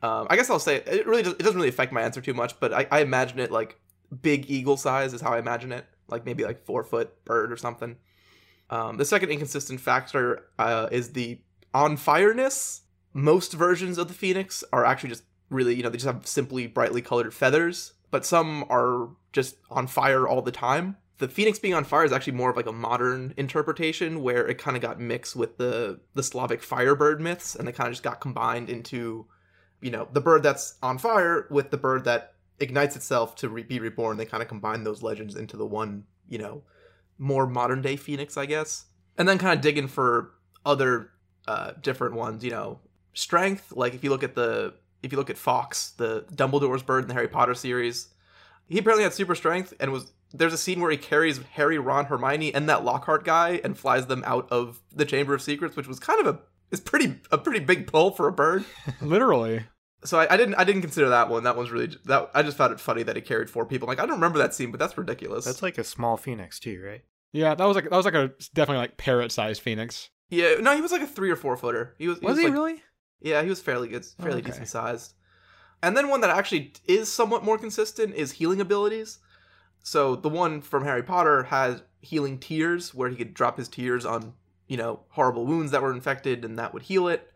um, 0.02 0.26
I 0.28 0.36
guess 0.36 0.50
I'll 0.50 0.58
say 0.58 0.76
it 0.76 1.06
really 1.06 1.22
does, 1.22 1.34
it 1.34 1.38
doesn't 1.38 1.56
really 1.56 1.68
affect 1.68 1.92
my 1.92 2.02
answer 2.02 2.20
too 2.20 2.34
much, 2.34 2.58
but 2.58 2.72
I, 2.72 2.86
I 2.90 3.00
imagine 3.00 3.38
it 3.38 3.52
like 3.52 3.78
big 4.20 4.50
eagle 4.50 4.76
size 4.76 5.14
is 5.14 5.20
how 5.20 5.32
I 5.32 5.38
imagine 5.38 5.70
it, 5.72 5.86
like 6.08 6.26
maybe 6.26 6.44
like 6.44 6.64
four 6.64 6.82
foot 6.82 7.24
bird 7.24 7.52
or 7.52 7.56
something. 7.56 7.96
Um, 8.68 8.96
the 8.96 9.04
second 9.04 9.30
inconsistent 9.30 9.80
factor 9.80 10.48
uh, 10.58 10.88
is 10.90 11.12
the 11.12 11.40
on 11.72 11.96
fireness. 11.96 12.80
Most 13.12 13.52
versions 13.52 13.98
of 13.98 14.08
the 14.08 14.14
phoenix 14.14 14.64
are 14.72 14.84
actually 14.84 15.10
just 15.10 15.24
really 15.50 15.74
you 15.74 15.82
know 15.82 15.90
they 15.90 15.98
just 15.98 16.06
have 16.06 16.26
simply 16.26 16.66
brightly 16.66 17.00
colored 17.00 17.32
feathers, 17.32 17.92
but 18.10 18.26
some 18.26 18.64
are 18.70 19.10
just 19.32 19.56
on 19.70 19.86
fire 19.86 20.26
all 20.26 20.42
the 20.42 20.50
time. 20.50 20.96
The 21.18 21.28
phoenix 21.28 21.60
being 21.60 21.74
on 21.74 21.84
fire 21.84 22.04
is 22.04 22.10
actually 22.10 22.32
more 22.32 22.50
of 22.50 22.56
like 22.56 22.66
a 22.66 22.72
modern 22.72 23.34
interpretation 23.36 24.22
where 24.22 24.48
it 24.48 24.58
kind 24.58 24.76
of 24.76 24.82
got 24.82 24.98
mixed 24.98 25.36
with 25.36 25.58
the 25.58 26.00
the 26.14 26.24
Slavic 26.24 26.62
firebird 26.62 27.20
myths 27.20 27.54
and 27.54 27.68
they 27.68 27.72
kind 27.72 27.86
of 27.86 27.92
just 27.92 28.02
got 28.02 28.20
combined 28.20 28.68
into 28.68 29.26
you 29.82 29.90
know 29.90 30.08
the 30.12 30.20
bird 30.20 30.42
that's 30.42 30.76
on 30.82 30.98
fire 30.98 31.46
with 31.50 31.70
the 31.70 31.76
bird 31.76 32.04
that 32.04 32.34
ignites 32.58 32.96
itself 32.96 33.34
to 33.36 33.48
re- 33.48 33.62
be 33.62 33.80
reborn. 33.80 34.16
They 34.16 34.24
kind 34.24 34.42
of 34.42 34.48
combine 34.48 34.84
those 34.84 35.02
legends 35.02 35.34
into 35.34 35.56
the 35.56 35.66
one 35.66 36.04
you 36.28 36.38
know 36.38 36.62
more 37.18 37.46
modern 37.46 37.82
day 37.82 37.96
phoenix, 37.96 38.36
I 38.36 38.46
guess. 38.46 38.86
And 39.18 39.28
then 39.28 39.38
kind 39.38 39.54
of 39.54 39.60
digging 39.60 39.88
for 39.88 40.30
other 40.64 41.10
uh, 41.46 41.72
different 41.82 42.14
ones, 42.14 42.42
you 42.42 42.50
know, 42.50 42.80
strength. 43.14 43.72
Like 43.72 43.94
if 43.94 44.02
you 44.02 44.10
look 44.10 44.22
at 44.22 44.34
the 44.34 44.74
if 45.02 45.12
you 45.12 45.18
look 45.18 45.30
at 45.30 45.36
Fawkes, 45.36 45.90
the 45.90 46.24
Dumbledore's 46.34 46.82
bird 46.82 47.04
in 47.04 47.08
the 47.08 47.14
Harry 47.14 47.28
Potter 47.28 47.54
series, 47.54 48.08
he 48.68 48.78
apparently 48.78 49.02
had 49.02 49.12
super 49.12 49.34
strength 49.34 49.74
and 49.80 49.92
was 49.92 50.12
there's 50.32 50.54
a 50.54 50.58
scene 50.58 50.80
where 50.80 50.90
he 50.90 50.96
carries 50.96 51.40
Harry, 51.52 51.78
Ron, 51.78 52.06
Hermione, 52.06 52.54
and 52.54 52.68
that 52.68 52.84
Lockhart 52.84 53.24
guy 53.24 53.60
and 53.62 53.76
flies 53.76 54.06
them 54.06 54.22
out 54.26 54.50
of 54.50 54.80
the 54.90 55.04
Chamber 55.04 55.34
of 55.34 55.42
Secrets, 55.42 55.76
which 55.76 55.86
was 55.86 55.98
kind 55.98 56.20
of 56.20 56.34
a 56.34 56.40
it's 56.70 56.80
pretty 56.80 57.20
a 57.30 57.36
pretty 57.36 57.60
big 57.60 57.86
pull 57.86 58.12
for 58.12 58.28
a 58.28 58.32
bird. 58.32 58.64
Literally. 59.00 59.64
So 60.04 60.18
I, 60.18 60.32
I 60.32 60.36
didn't 60.36 60.54
I 60.56 60.64
didn't 60.64 60.82
consider 60.82 61.08
that 61.10 61.28
one. 61.28 61.44
That 61.44 61.56
one's 61.56 61.70
really 61.70 61.96
that 62.06 62.30
I 62.34 62.42
just 62.42 62.56
found 62.56 62.72
it 62.72 62.80
funny 62.80 63.02
that 63.04 63.14
he 63.16 63.22
carried 63.22 63.48
four 63.48 63.64
people. 63.66 63.86
Like 63.88 64.00
I 64.00 64.02
don't 64.06 64.16
remember 64.16 64.38
that 64.38 64.54
scene, 64.54 64.70
but 64.70 64.80
that's 64.80 64.98
ridiculous. 64.98 65.44
That's 65.44 65.62
like 65.62 65.78
a 65.78 65.84
small 65.84 66.16
phoenix 66.16 66.58
too, 66.58 66.82
right? 66.84 67.02
Yeah, 67.32 67.54
that 67.54 67.64
was 67.64 67.76
like 67.76 67.84
that 67.84 67.96
was 67.96 68.04
like 68.04 68.14
a 68.14 68.32
definitely 68.54 68.78
like 68.82 68.96
parrot 68.96 69.32
sized 69.32 69.62
phoenix. 69.62 70.10
Yeah, 70.28 70.54
no, 70.60 70.74
he 70.74 70.80
was 70.80 70.92
like 70.92 71.02
a 71.02 71.06
three 71.06 71.30
or 71.30 71.36
four 71.36 71.56
footer. 71.56 71.94
He 71.98 72.08
was. 72.08 72.18
He 72.18 72.26
Was, 72.26 72.38
he 72.38 72.44
like, 72.44 72.52
really? 72.52 72.82
Yeah, 73.20 73.42
he 73.42 73.48
was 73.48 73.60
fairly 73.60 73.88
good, 73.88 74.04
Oh, 74.18 74.22
fairly 74.24 74.40
okay. 74.40 74.50
decent 74.50 74.68
sized. 74.68 75.14
And 75.82 75.96
then 75.96 76.08
one 76.08 76.20
that 76.22 76.30
actually 76.30 76.72
is 76.86 77.12
somewhat 77.12 77.44
more 77.44 77.58
consistent 77.58 78.14
is 78.14 78.32
healing 78.32 78.60
abilities. 78.60 79.18
So 79.82 80.16
the 80.16 80.28
one 80.28 80.60
from 80.60 80.84
Harry 80.84 81.02
Potter 81.02 81.44
had 81.44 81.82
healing 82.00 82.38
tears, 82.38 82.94
where 82.94 83.08
he 83.08 83.16
could 83.16 83.34
drop 83.34 83.58
his 83.58 83.68
tears 83.68 84.04
on 84.04 84.34
you 84.66 84.76
know 84.76 85.00
horrible 85.10 85.46
wounds 85.46 85.70
that 85.72 85.82
were 85.82 85.92
infected, 85.92 86.44
and 86.44 86.58
that 86.58 86.72
would 86.72 86.82
heal 86.82 87.08
it. 87.08 87.31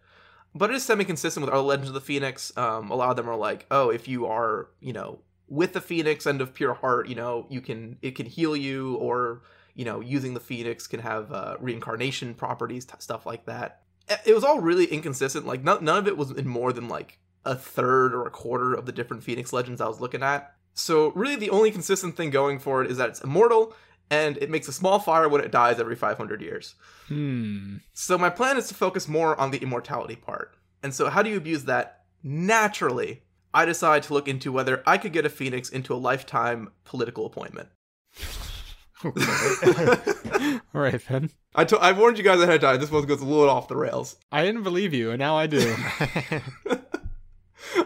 But 0.56 0.70
it 0.70 0.76
is 0.76 0.84
semi-consistent 0.84 1.44
with 1.44 1.54
our 1.54 1.60
Legends 1.60 1.88
of 1.88 1.94
the 1.94 2.00
Phoenix. 2.00 2.56
Um, 2.56 2.90
a 2.90 2.94
lot 2.94 3.10
of 3.10 3.16
them 3.16 3.28
are 3.28 3.36
like, 3.36 3.66
oh, 3.70 3.90
if 3.90 4.08
you 4.08 4.26
are 4.26 4.68
you 4.80 4.92
know 4.92 5.20
with 5.48 5.72
the 5.72 5.80
Phoenix 5.80 6.26
and 6.26 6.40
of 6.40 6.54
pure 6.54 6.74
heart, 6.74 7.08
you 7.08 7.14
know 7.14 7.46
you 7.48 7.60
can 7.60 7.98
it 8.02 8.12
can 8.12 8.26
heal 8.26 8.56
you, 8.56 8.94
or 8.96 9.42
you 9.74 9.84
know 9.84 10.00
using 10.00 10.34
the 10.34 10.40
Phoenix 10.40 10.86
can 10.86 11.00
have 11.00 11.32
uh, 11.32 11.56
reincarnation 11.60 12.34
properties, 12.34 12.84
t- 12.84 12.94
stuff 12.98 13.26
like 13.26 13.46
that 13.46 13.82
it 14.24 14.34
was 14.34 14.44
all 14.44 14.60
really 14.60 14.86
inconsistent. 14.86 15.46
Like 15.46 15.64
none, 15.64 15.84
none 15.84 15.98
of 15.98 16.08
it 16.08 16.16
was 16.16 16.30
in 16.30 16.46
more 16.46 16.72
than 16.72 16.88
like 16.88 17.18
a 17.44 17.54
third 17.54 18.14
or 18.14 18.26
a 18.26 18.30
quarter 18.30 18.74
of 18.74 18.86
the 18.86 18.92
different 18.92 19.22
Phoenix 19.22 19.52
legends 19.52 19.80
I 19.80 19.88
was 19.88 20.00
looking 20.00 20.22
at. 20.22 20.54
So 20.74 21.12
really, 21.12 21.36
the 21.36 21.50
only 21.50 21.70
consistent 21.70 22.16
thing 22.16 22.30
going 22.30 22.58
for 22.58 22.82
it 22.82 22.90
is 22.90 22.98
that 22.98 23.08
it's 23.08 23.20
immortal 23.22 23.74
and 24.10 24.36
it 24.38 24.50
makes 24.50 24.68
a 24.68 24.72
small 24.72 24.98
fire 24.98 25.28
when 25.28 25.40
it 25.40 25.50
dies 25.50 25.80
every 25.80 25.96
500 25.96 26.40
years. 26.40 26.74
Hmm. 27.08 27.76
So 27.92 28.16
my 28.18 28.30
plan 28.30 28.56
is 28.56 28.68
to 28.68 28.74
focus 28.74 29.08
more 29.08 29.38
on 29.40 29.50
the 29.50 29.58
immortality 29.58 30.16
part. 30.16 30.56
And 30.82 30.94
so 30.94 31.08
how 31.10 31.22
do 31.22 31.30
you 31.30 31.36
abuse 31.36 31.64
that? 31.64 32.04
Naturally, 32.22 33.22
I 33.52 33.64
decide 33.64 34.02
to 34.04 34.14
look 34.14 34.28
into 34.28 34.52
whether 34.52 34.82
I 34.86 34.98
could 34.98 35.12
get 35.12 35.26
a 35.26 35.30
Phoenix 35.30 35.68
into 35.68 35.94
a 35.94 35.96
lifetime 35.96 36.70
political 36.84 37.26
appointment. 37.26 37.68
Okay. 39.04 39.22
All 40.74 40.80
right 40.80 41.02
then. 41.08 41.30
I 41.54 41.64
to- 41.64 41.78
I 41.78 41.92
warned 41.92 42.18
you 42.18 42.24
guys 42.24 42.40
ahead 42.40 42.56
of 42.56 42.60
time. 42.60 42.80
This 42.80 42.90
one 42.90 43.04
goes 43.06 43.20
a 43.20 43.24
little 43.24 43.48
off 43.48 43.68
the 43.68 43.76
rails. 43.76 44.16
I 44.30 44.44
didn't 44.44 44.62
believe 44.62 44.92
you, 44.92 45.10
and 45.10 45.18
now 45.18 45.36
I 45.36 45.46
do. 45.46 45.74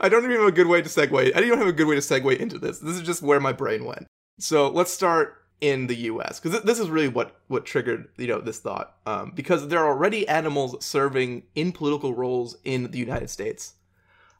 I 0.01 0.09
don't 0.09 0.25
even 0.25 0.37
have 0.37 0.49
a 0.49 0.53
good 0.53 0.67
way 0.67 0.83
to 0.83 0.89
segue. 0.89 1.29
I 1.29 1.31
don't 1.31 1.47
even 1.47 1.59
have 1.59 1.69
a 1.69 1.73
good 1.73 1.87
way 1.87 1.95
to 1.95 2.01
segue 2.01 2.37
into 2.37 2.59
this. 2.59 2.79
This 2.79 2.97
is 2.97 3.03
just 3.03 3.23
where 3.23 3.41
my 3.41 3.53
brain 3.53 3.85
went. 3.85 4.07
So 4.39 4.69
let's 4.69 4.93
start 4.93 5.40
in 5.61 5.87
the 5.87 5.97
U.S. 5.97 6.41
because 6.41 6.63
this 6.63 6.79
is 6.79 6.89
really 6.89 7.09
what 7.09 7.37
what 7.49 7.65
triggered 7.65 8.09
you 8.17 8.27
know 8.27 8.41
this 8.41 8.59
thought. 8.59 8.97
Um, 9.07 9.33
because 9.35 9.69
there 9.69 9.81
are 9.81 9.89
already 9.89 10.27
animals 10.29 10.83
serving 10.85 11.45
in 11.55 11.73
political 11.73 12.15
roles 12.15 12.57
in 12.65 12.91
the 12.91 12.99
United 12.99 13.31
States. 13.31 13.75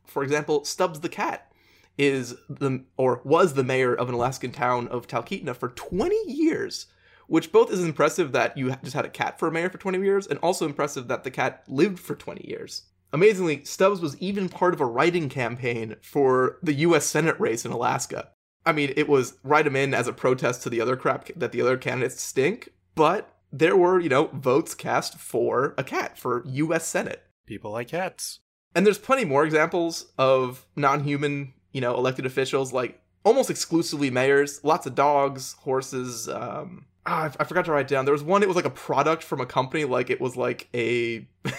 For 0.05 0.23
example, 0.23 0.65
Stubbs 0.65 1.01
the 1.01 1.09
cat 1.09 1.53
is 1.99 2.35
the 2.49 2.85
or 2.97 3.21
was 3.25 3.55
the 3.55 3.65
mayor 3.65 3.95
of 3.95 4.09
an 4.09 4.15
Alaskan 4.15 4.53
town 4.53 4.89
of 4.89 5.07
Talkeetna 5.07 5.55
for 5.55 5.69
20 5.69 6.17
years, 6.27 6.87
which 7.27 7.53
both 7.53 7.71
is 7.71 7.85
impressive 7.85 8.33
that 8.33 8.57
you 8.57 8.75
just 8.83 8.95
had 8.95 9.05
a 9.05 9.11
cat 9.11 9.39
for 9.39 9.49
a 9.49 9.53
mayor 9.53 9.69
for 9.69 9.79
20 9.79 9.99
years, 9.99 10.27
and 10.27 10.39
also 10.39 10.65
impressive 10.65 11.09
that 11.09 11.25
the 11.25 11.31
cat 11.31 11.63
lived 11.69 11.99
for 11.99 12.15
20 12.15 12.49
years. 12.49 12.83
Amazingly, 13.13 13.65
Stubbs 13.65 14.01
was 14.01 14.17
even 14.19 14.49
part 14.49 14.73
of 14.73 14.81
a 14.81 14.87
writing 14.87 15.29
campaign 15.29 15.97
for 16.01 16.59
the 16.63 16.75
U.S. 16.75 17.05
Senate 17.05 17.39
race 17.41 17.65
in 17.65 17.73
Alaska. 17.73 18.31
I 18.67 18.73
mean, 18.73 18.93
it 18.97 19.09
was 19.09 19.35
write 19.43 19.67
him 19.67 19.77
in 19.77 19.95
as 19.95 20.07
a 20.07 20.13
protest 20.13 20.63
to 20.63 20.71
the 20.71 20.81
other 20.81 20.97
crap 20.97 21.29
that 21.37 21.53
the 21.53 21.61
other 21.61 21.77
candidates 21.77 22.21
stink, 22.21 22.71
but 22.95 23.35
there 23.53 23.77
were, 23.77 23.99
you 23.99 24.09
know, 24.09 24.27
votes 24.33 24.75
cast 24.75 25.19
for 25.19 25.75
a 25.77 25.85
cat 25.85 26.19
for 26.19 26.45
U.S. 26.47 26.87
Senate. 26.87 27.23
People 27.47 27.73
like 27.73 27.89
cats. 27.89 28.41
And 28.75 28.87
there's 28.87 28.99
plenty 28.99 29.25
more 29.25 29.45
examples 29.45 30.13
of 30.17 30.67
non-human, 30.77 31.55
you 31.73 31.81
know, 31.81 31.97
elected 31.97 32.27
officials, 32.27 32.73
like 32.73 33.01
almost 33.25 33.51
exclusively 33.51 34.11
mayors. 34.11 34.63
Lots 34.63 34.87
of 34.87 34.95
dogs, 34.95 35.55
horses. 35.61 36.29
Um, 36.29 36.87
ah, 37.07 37.25
I, 37.25 37.43
I 37.43 37.45
forgot 37.45 37.65
to 37.65 37.73
write 37.73 37.89
down. 37.89 38.05
There 38.05 38.15
was 38.15 38.23
one. 38.23 38.43
It 38.43 38.49
was 38.49 38.57
like 38.57 38.67
a 38.67 38.71
product 38.71 39.25
from 39.25 39.41
a 39.41 39.47
company, 39.47 39.85
like 39.85 40.11
it 40.11 40.21
was 40.21 40.37
like 40.37 40.69
a. 40.75 41.27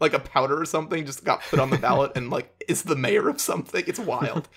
like 0.00 0.14
a 0.14 0.18
powder 0.18 0.60
or 0.60 0.64
something 0.64 1.06
just 1.06 1.22
got 1.22 1.40
put 1.42 1.60
on 1.60 1.70
the 1.70 1.78
ballot 1.78 2.10
and 2.16 2.28
like 2.28 2.52
is 2.66 2.82
the 2.82 2.96
mayor 2.96 3.28
of 3.28 3.40
something 3.40 3.84
it's 3.86 4.00
wild 4.00 4.48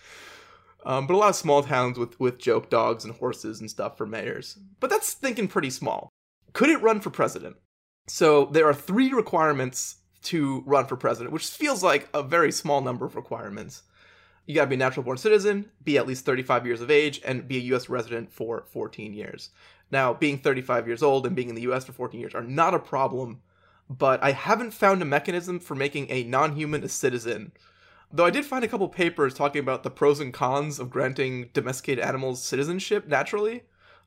um, 0.86 1.08
but 1.08 1.14
a 1.14 1.18
lot 1.18 1.30
of 1.30 1.36
small 1.36 1.64
towns 1.64 1.98
with 1.98 2.20
with 2.20 2.38
joke 2.38 2.70
dogs 2.70 3.04
and 3.04 3.16
horses 3.16 3.60
and 3.60 3.70
stuff 3.70 3.98
for 3.98 4.06
mayors 4.06 4.58
but 4.80 4.90
that's 4.90 5.14
thinking 5.14 5.48
pretty 5.48 5.70
small 5.70 6.10
could 6.54 6.70
it 6.70 6.82
run 6.82 7.00
for 7.00 7.10
president 7.10 7.56
so 8.08 8.46
there 8.46 8.68
are 8.68 8.74
three 8.74 9.12
requirements 9.14 9.98
to 10.26 10.64
run 10.66 10.86
for 10.86 10.96
president, 10.96 11.32
which 11.32 11.48
feels 11.48 11.84
like 11.84 12.10
a 12.14 12.22
very 12.22 12.52
small 12.52 12.82
number 12.82 13.06
of 13.06 13.16
requirements. 13.16 13.84
You 14.46 14.56
gotta 14.56 14.68
be 14.68 14.76
a 14.76 14.80
natural 14.80 15.04
born 15.04 15.18
citizen, 15.18 15.72
be 15.84 15.98
at 15.98 16.08
least 16.08 16.26
35 16.26 16.66
years 16.66 16.82
of 16.82 16.92
age, 16.92 17.22
and 17.24 17.48
be 17.48 17.58
a 17.58 17.76
US 17.76 17.90
resident 17.90 18.32
for 18.32 18.66
14 18.72 19.14
years. 19.14 19.50
Now, 19.92 20.14
being 20.14 20.40
35 20.40 20.88
years 20.88 21.04
old 21.04 21.26
and 21.26 21.36
being 21.36 21.50
in 21.50 21.56
the 21.56 21.62
US 21.64 21.86
for 21.86 21.94
14 21.94 22.20
years 22.20 22.36
are 22.36 22.44
not 22.44 22.74
a 22.74 22.80
problem, 22.80 23.42
but 23.90 24.22
I 24.24 24.32
haven't 24.32 24.72
found 24.72 25.02
a 25.02 25.06
mechanism 25.06 25.60
for 25.60 25.76
making 25.76 26.10
a 26.10 26.24
non 26.24 26.56
human 26.56 26.84
a 26.84 26.90
citizen. 26.90 27.52
Though 28.12 28.26
I 28.26 28.30
did 28.30 28.46
find 28.46 28.64
a 28.64 28.68
couple 28.68 28.88
papers 28.88 29.34
talking 29.34 29.60
about 29.60 29.84
the 29.84 29.90
pros 29.90 30.20
and 30.20 30.34
cons 30.34 30.80
of 30.80 30.90
granting 30.90 31.50
domesticated 31.54 32.04
animals 32.04 32.44
citizenship 32.44 33.08
naturally, 33.08 33.64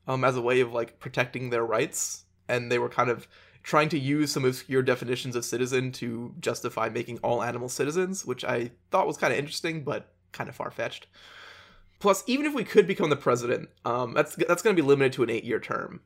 um, 0.07 0.23
as 0.23 0.35
a 0.35 0.41
way 0.41 0.59
of 0.59 0.73
like 0.73 0.99
protecting 0.99 1.49
their 1.49 1.65
rights, 1.65 2.25
and 2.47 2.71
they 2.71 2.79
were 2.79 2.89
kind 2.89 3.09
of 3.09 3.27
trying 3.61 3.89
to 3.89 3.99
use 3.99 4.31
some 4.31 4.45
obscure 4.45 4.81
definitions 4.81 5.35
of 5.35 5.45
citizen 5.45 5.91
to 5.91 6.33
justify 6.39 6.89
making 6.89 7.19
all 7.19 7.43
animals 7.43 7.73
citizens, 7.73 8.25
which 8.25 8.43
I 8.43 8.71
thought 8.89 9.05
was 9.05 9.17
kind 9.17 9.33
of 9.33 9.39
interesting, 9.39 9.83
but 9.83 10.11
kind 10.31 10.49
of 10.49 10.55
far 10.55 10.71
fetched. 10.71 11.07
Plus, 11.99 12.23
even 12.25 12.45
if 12.45 12.53
we 12.53 12.63
could 12.63 12.87
become 12.87 13.09
the 13.09 13.15
president, 13.15 13.69
um, 13.85 14.13
that's 14.13 14.35
that's 14.35 14.61
going 14.61 14.75
to 14.75 14.81
be 14.81 14.87
limited 14.87 15.13
to 15.13 15.23
an 15.23 15.29
eight-year 15.29 15.59
term. 15.59 16.01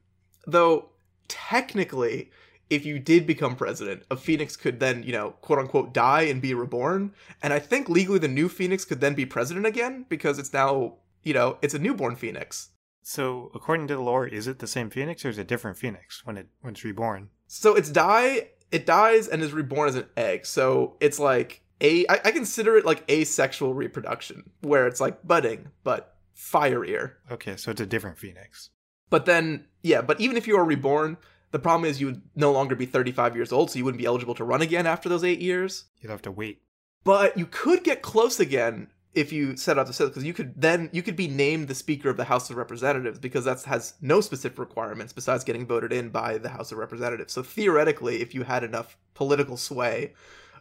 Though 0.47 0.89
technically, 1.27 2.31
if 2.69 2.85
you 2.85 2.99
did 2.99 3.27
become 3.27 3.55
president, 3.55 4.03
a 4.09 4.17
phoenix 4.17 4.55
could 4.55 4.79
then, 4.79 5.03
you 5.03 5.11
know, 5.11 5.31
quote 5.41 5.59
unquote, 5.59 5.93
die 5.93 6.23
and 6.23 6.41
be 6.41 6.53
reborn. 6.53 7.13
And 7.41 7.53
I 7.53 7.59
think 7.59 7.89
legally, 7.89 8.19
the 8.19 8.27
new 8.27 8.49
phoenix 8.49 8.85
could 8.85 9.01
then 9.01 9.13
be 9.13 9.25
president 9.25 9.65
again 9.65 10.05
because 10.09 10.39
it's 10.39 10.53
now, 10.53 10.95
you 11.23 11.33
know, 11.33 11.57
it's 11.61 11.73
a 11.73 11.79
newborn 11.79 12.15
phoenix. 12.15 12.69
So, 13.03 13.51
according 13.53 13.87
to 13.87 13.95
the 13.95 14.01
lore, 14.01 14.25
is 14.25 14.47
it 14.47 14.59
the 14.59 14.67
same 14.67 14.89
phoenix 14.89 15.25
or 15.25 15.29
is 15.29 15.37
it 15.37 15.41
a 15.41 15.45
different 15.45 15.77
phoenix 15.77 16.25
when 16.25 16.37
it 16.37 16.47
when 16.61 16.73
it's 16.73 16.83
reborn? 16.83 17.29
So 17.47 17.75
it's 17.75 17.89
die. 17.89 18.49
It 18.71 18.85
dies 18.85 19.27
and 19.27 19.41
is 19.41 19.53
reborn 19.53 19.89
as 19.89 19.95
an 19.95 20.07
egg. 20.17 20.45
So 20.45 20.95
it's 20.99 21.19
like 21.19 21.61
a. 21.81 22.07
I, 22.07 22.21
I 22.25 22.31
consider 22.31 22.77
it 22.77 22.85
like 22.85 23.09
asexual 23.11 23.73
reproduction, 23.73 24.49
where 24.61 24.87
it's 24.87 25.01
like 25.01 25.27
budding 25.27 25.69
but 25.83 26.15
fireier. 26.35 27.13
Okay, 27.29 27.55
so 27.57 27.71
it's 27.71 27.81
a 27.81 27.85
different 27.85 28.17
phoenix. 28.17 28.69
But 29.09 29.25
then, 29.25 29.65
yeah. 29.83 30.01
But 30.01 30.19
even 30.21 30.37
if 30.37 30.47
you 30.47 30.57
are 30.57 30.63
reborn, 30.63 31.17
the 31.53 31.59
problem 31.59 31.87
is 31.87 32.01
you 32.01 32.07
would 32.07 32.21
no 32.35 32.51
longer 32.51 32.75
be 32.75 32.87
35 32.87 33.35
years 33.35 33.51
old, 33.51 33.69
so 33.69 33.77
you 33.77 33.85
wouldn't 33.85 34.01
be 34.01 34.07
eligible 34.07 34.33
to 34.33 34.43
run 34.43 34.63
again 34.63 34.87
after 34.87 35.07
those 35.07 35.23
eight 35.23 35.39
years. 35.39 35.85
You'd 36.01 36.09
have 36.09 36.23
to 36.23 36.31
wait. 36.31 36.63
But 37.03 37.37
you 37.37 37.45
could 37.45 37.83
get 37.83 38.01
close 38.01 38.39
again 38.39 38.87
if 39.13 39.31
you 39.31 39.55
set 39.55 39.77
out 39.77 39.85
to 39.85 39.93
set 39.93 40.07
because 40.07 40.23
you 40.23 40.33
could 40.33 40.59
then 40.59 40.89
you 40.91 41.03
could 41.03 41.15
be 41.15 41.27
named 41.27 41.67
the 41.67 41.75
speaker 41.75 42.09
of 42.09 42.17
the 42.17 42.23
House 42.23 42.49
of 42.49 42.57
Representatives 42.57 43.19
because 43.19 43.45
that 43.45 43.61
has 43.65 43.93
no 44.01 44.19
specific 44.19 44.57
requirements 44.57 45.13
besides 45.13 45.43
getting 45.43 45.67
voted 45.67 45.93
in 45.93 46.09
by 46.09 46.39
the 46.39 46.49
House 46.49 46.71
of 46.71 46.79
Representatives. 46.79 47.33
So 47.33 47.43
theoretically, 47.43 48.19
if 48.23 48.33
you 48.33 48.41
had 48.41 48.63
enough 48.63 48.97
political 49.13 49.55
sway, 49.55 50.13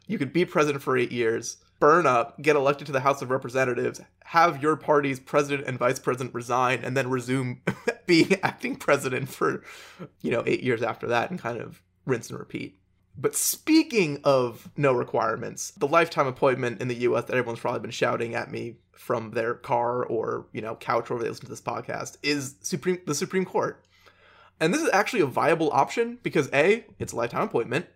you 0.06 0.18
could 0.18 0.34
be 0.34 0.44
president 0.44 0.82
for 0.82 0.98
eight 0.98 1.10
years, 1.10 1.56
burn 1.80 2.06
up, 2.06 2.42
get 2.42 2.54
elected 2.54 2.86
to 2.88 2.92
the 2.92 3.00
House 3.00 3.22
of 3.22 3.30
Representatives, 3.30 4.02
have 4.24 4.62
your 4.62 4.76
party's 4.76 5.20
president 5.20 5.66
and 5.66 5.78
vice 5.78 5.98
president 5.98 6.34
resign, 6.34 6.80
and 6.84 6.94
then 6.94 7.08
resume 7.08 7.62
being 8.06 8.36
acting 8.42 8.76
president 8.76 9.28
for 9.28 9.62
you 10.20 10.30
know 10.30 10.42
eight 10.46 10.62
years 10.62 10.82
after 10.82 11.08
that, 11.08 11.30
and 11.30 11.38
kind 11.38 11.60
of 11.60 11.82
rinse 12.06 12.30
and 12.30 12.38
repeat. 12.38 12.78
But 13.16 13.34
speaking 13.34 14.20
of 14.24 14.70
no 14.76 14.92
requirements, 14.92 15.72
the 15.72 15.86
lifetime 15.86 16.26
appointment 16.26 16.80
in 16.80 16.88
the 16.88 16.96
US 16.96 17.24
that 17.24 17.36
everyone's 17.36 17.60
probably 17.60 17.80
been 17.80 17.90
shouting 17.90 18.34
at 18.34 18.50
me 18.50 18.76
from 18.92 19.32
their 19.32 19.54
car 19.54 20.04
or, 20.04 20.46
you 20.52 20.62
know, 20.62 20.76
couch 20.76 21.10
wherever 21.10 21.22
they 21.22 21.28
listen 21.28 21.44
to 21.44 21.50
this 21.50 21.60
podcast 21.60 22.16
is 22.22 22.54
Supreme 22.62 23.00
the 23.06 23.14
Supreme 23.14 23.44
Court. 23.44 23.84
And 24.60 24.72
this 24.72 24.82
is 24.82 24.90
actually 24.92 25.20
a 25.20 25.26
viable 25.26 25.70
option 25.72 26.18
because 26.22 26.48
A, 26.52 26.86
it's 26.98 27.12
a 27.12 27.16
lifetime 27.16 27.42
appointment, 27.42 27.86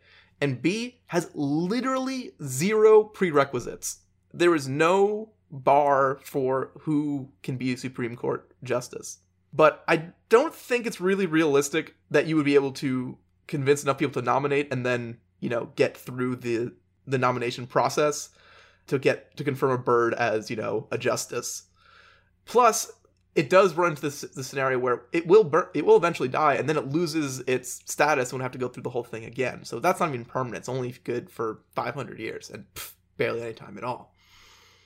and 0.40 0.60
B, 0.60 1.00
has 1.06 1.30
literally 1.34 2.32
zero 2.42 3.04
prerequisites. 3.04 4.00
There 4.34 4.54
is 4.54 4.68
no 4.68 5.30
bar 5.50 6.18
for 6.24 6.72
who 6.80 7.30
can 7.42 7.56
be 7.56 7.72
a 7.72 7.76
Supreme 7.76 8.16
Court 8.16 8.50
justice. 8.64 9.18
But 9.52 9.84
I 9.88 10.10
don't 10.28 10.54
think 10.54 10.86
it's 10.86 11.00
really 11.00 11.26
realistic 11.26 11.94
that 12.10 12.26
you 12.26 12.36
would 12.36 12.44
be 12.44 12.54
able 12.54 12.72
to 12.72 13.16
convince 13.46 13.82
enough 13.82 13.98
people 13.98 14.20
to 14.20 14.26
nominate 14.26 14.72
and 14.72 14.84
then 14.84 15.18
you 15.40 15.48
know 15.48 15.70
get 15.76 15.96
through 15.96 16.36
the 16.36 16.72
the 17.06 17.18
nomination 17.18 17.66
process 17.66 18.30
to 18.88 18.98
get 18.98 19.36
to 19.36 19.44
confirm 19.44 19.70
a 19.70 19.78
bird 19.78 20.14
as 20.14 20.50
you 20.50 20.56
know 20.56 20.86
a 20.90 20.98
justice. 20.98 21.64
Plus 22.44 22.92
it 23.34 23.50
does 23.50 23.74
run 23.74 23.90
into 23.90 24.02
this 24.02 24.22
the 24.22 24.42
scenario 24.42 24.78
where 24.78 25.02
it 25.12 25.26
will 25.26 25.44
burn 25.44 25.66
it 25.74 25.84
will 25.84 25.96
eventually 25.96 26.28
die 26.28 26.54
and 26.54 26.68
then 26.68 26.76
it 26.76 26.88
loses 26.88 27.40
its 27.46 27.82
status 27.84 28.32
and 28.32 28.42
have 28.42 28.52
to 28.52 28.58
go 28.58 28.68
through 28.68 28.82
the 28.82 28.90
whole 28.90 29.04
thing 29.04 29.24
again. 29.24 29.64
So 29.64 29.78
that's 29.78 30.00
not 30.00 30.08
even 30.08 30.24
permanent. 30.24 30.62
It's 30.62 30.68
only 30.68 30.94
good 31.04 31.30
for 31.30 31.60
500 31.74 32.18
years 32.18 32.50
and 32.50 32.64
pff, 32.74 32.92
barely 33.16 33.42
any 33.42 33.52
time 33.52 33.78
at 33.78 33.84
all. 33.84 34.14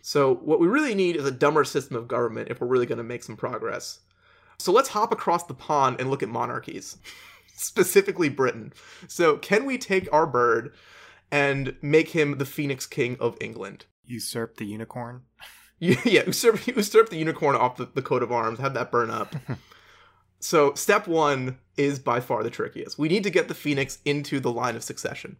So 0.02 0.34
what 0.34 0.60
we 0.60 0.66
really 0.66 0.94
need 0.94 1.16
is 1.16 1.26
a 1.26 1.30
dumber 1.30 1.64
system 1.64 1.96
of 1.96 2.08
government 2.08 2.48
if 2.50 2.60
we're 2.60 2.66
really 2.66 2.86
going 2.86 2.98
to 2.98 3.04
make 3.04 3.22
some 3.22 3.36
progress 3.36 4.00
So 4.60 4.72
let's 4.72 4.90
hop 4.90 5.12
across 5.12 5.44
the 5.44 5.54
pond 5.54 6.00
and 6.00 6.10
look 6.10 6.22
at 6.22 6.28
monarchies, 6.28 6.98
specifically 7.54 8.28
Britain. 8.28 8.72
So, 9.08 9.36
can 9.38 9.64
we 9.64 9.78
take 9.78 10.12
our 10.12 10.26
bird 10.26 10.72
and 11.30 11.76
make 11.82 12.10
him 12.10 12.38
the 12.38 12.44
Phoenix 12.44 12.86
King 12.86 13.16
of 13.20 13.36
England? 13.40 13.86
Usurp 14.04 14.56
the 14.56 14.66
unicorn. 14.66 15.22
yeah, 15.78 16.24
usurp, 16.26 16.66
usurp 16.66 17.08
the 17.08 17.16
unicorn 17.16 17.56
off 17.56 17.76
the, 17.76 17.88
the 17.94 18.02
coat 18.02 18.22
of 18.22 18.30
arms, 18.30 18.58
have 18.58 18.74
that 18.74 18.90
burn 18.90 19.10
up. 19.10 19.34
so, 20.38 20.74
step 20.74 21.08
one 21.08 21.58
is 21.76 21.98
by 21.98 22.20
far 22.20 22.42
the 22.42 22.50
trickiest. 22.50 22.98
We 22.98 23.08
need 23.08 23.24
to 23.24 23.30
get 23.30 23.48
the 23.48 23.54
Phoenix 23.54 23.98
into 24.04 24.40
the 24.40 24.52
line 24.52 24.76
of 24.76 24.84
succession. 24.84 25.38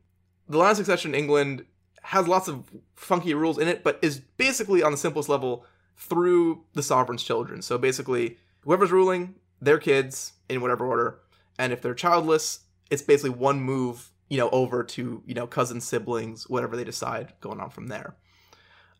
The 0.49 0.59
line 0.59 0.71
of 0.71 0.77
succession 0.79 1.15
in 1.15 1.21
England 1.21 1.67
has 2.03 2.27
lots 2.27 2.49
of 2.49 2.65
funky 2.97 3.35
rules 3.35 3.59
in 3.59 3.69
it, 3.69 3.85
but 3.85 3.99
is 4.01 4.21
basically 4.21 4.83
on 4.83 4.93
the 4.93 4.99
simplest 4.99 5.29
level 5.29 5.67
through 5.97 6.65
the 6.73 6.83
sovereign's 6.83 7.23
children. 7.23 7.61
So 7.61 7.77
basically, 7.77 8.39
whoever's 8.63 8.93
ruling, 8.93 9.35
their 9.61 9.79
kids 9.79 10.33
in 10.49 10.61
whatever 10.61 10.87
order, 10.87 11.21
and 11.59 11.73
if 11.73 11.83
they're 11.83 11.95
childless, 11.95 12.61
it's 12.91 13.03
basically 13.03 13.31
one 13.31 13.61
move, 13.61 14.11
you 14.29 14.39
know, 14.39 14.51
over 14.51 14.83
to 14.83 15.23
you 15.27 15.35
know 15.35 15.47
cousins, 15.47 15.85
siblings, 15.85 16.49
whatever 16.49 16.77
they 16.77 16.85
decide, 16.85 17.33
going 17.41 17.61
on 17.61 17.71
from 17.71 17.89
there. 17.89 18.17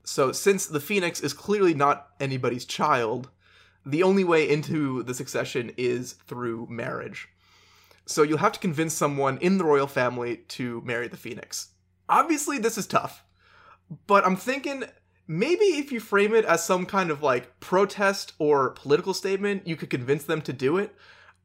So 0.05 0.33
since 0.33 0.67
the 0.67 0.81
phoenix 0.81 1.21
is 1.21 1.33
clearly 1.33 1.75
not 1.75 2.09
anybody's 2.21 2.65
child, 2.65 3.31
the 3.85 4.03
only 4.03 4.25
way 4.25 4.49
into 4.49 5.03
the 5.03 5.15
succession 5.15 5.73
is 5.77 6.15
through 6.27 6.67
marriage. 6.71 7.29
So 8.07 8.23
you'll 8.23 8.39
have 8.39 8.53
to 8.53 8.61
convince 8.61 8.95
someone 8.95 9.39
in 9.39 9.59
the 9.59 9.65
royal 9.65 9.87
family 9.87 10.39
to 10.49 10.83
marry 10.85 11.09
the 11.09 11.17
phoenix. 11.17 11.69
Obviously, 12.09 12.59
this 12.59 12.77
is 12.77 12.87
tough, 12.87 13.25
but 14.07 14.27
I'm 14.27 14.37
thinking 14.37 14.85
maybe 15.31 15.65
if 15.65 15.93
you 15.93 16.01
frame 16.01 16.35
it 16.35 16.45
as 16.45 16.65
some 16.65 16.85
kind 16.85 17.09
of 17.09 17.23
like 17.23 17.61
protest 17.61 18.33
or 18.41 18.71
political 18.71 19.15
statement, 19.15 19.65
you 19.65 19.77
could 19.77 19.89
convince 19.89 20.25
them 20.25 20.43
to 20.43 20.53
do 20.53 20.77
it. 20.77 20.93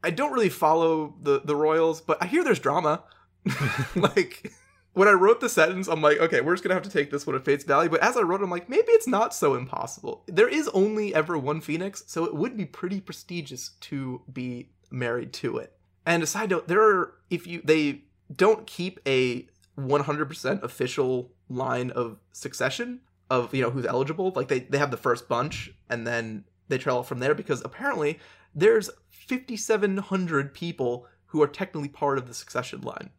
I 0.04 0.10
don't 0.10 0.34
really 0.34 0.50
follow 0.50 1.14
the 1.22 1.40
the 1.46 1.56
royals, 1.56 2.02
but 2.02 2.22
I 2.22 2.26
hear 2.26 2.44
there's 2.44 2.60
drama. 2.60 3.04
like 3.96 4.52
when 4.94 5.08
I 5.08 5.12
wrote 5.12 5.40
the 5.40 5.50
sentence, 5.50 5.88
I'm 5.88 6.02
like, 6.02 6.18
okay, 6.18 6.42
we're 6.42 6.54
just 6.54 6.64
gonna 6.64 6.74
have 6.74 6.84
to 6.84 6.90
take 6.90 7.12
this 7.12 7.28
one 7.28 7.36
at 7.36 7.46
face 7.46 7.64
value. 7.64 7.90
But 7.90 8.02
as 8.02 8.18
I 8.18 8.22
wrote, 8.22 8.42
I'm 8.42 8.50
like, 8.50 8.68
maybe 8.68 8.88
it's 8.90 9.08
not 9.08 9.36
so 9.36 9.54
impossible. 9.54 10.24
There 10.28 10.50
is 10.50 10.68
only 10.70 11.14
ever 11.14 11.38
one 11.38 11.62
phoenix, 11.62 12.04
so 12.08 12.26
it 12.26 12.34
would 12.34 12.58
be 12.58 12.66
pretty 12.66 13.00
prestigious 13.00 13.70
to 13.82 14.24
be 14.34 14.72
married 14.90 15.32
to 15.34 15.58
it. 15.58 15.74
And 16.08 16.24
a 16.24 16.28
side 16.28 16.50
note, 16.50 16.68
there 16.68 16.82
are 16.82 17.14
if 17.30 17.46
you 17.46 17.62
they 17.64 18.06
don't 18.36 18.66
keep 18.66 19.00
a 19.06 19.48
100% 19.78 20.64
official 20.64 21.32
line 21.50 21.92
of 21.92 22.18
succession 22.32 23.02
of 23.30 23.54
you 23.54 23.62
know 23.62 23.70
who's 23.70 23.86
eligible. 23.86 24.32
Like 24.36 24.48
they 24.48 24.60
they 24.60 24.78
have 24.78 24.92
the 24.92 24.98
first 24.98 25.28
bunch 25.28 25.72
and 25.90 26.06
then 26.06 26.46
they 26.68 26.78
trail 26.78 26.98
off 26.98 27.08
from 27.08 27.20
there 27.20 27.36
because 27.36 27.64
apparently 27.64 28.20
there's 28.54 28.90
5,700 29.12 30.54
people 30.54 31.08
who 31.28 31.42
are 31.42 31.48
technically 31.48 31.90
part 31.90 32.18
of 32.18 32.28
the 32.28 32.34
succession 32.34 32.82
line. 32.82 33.10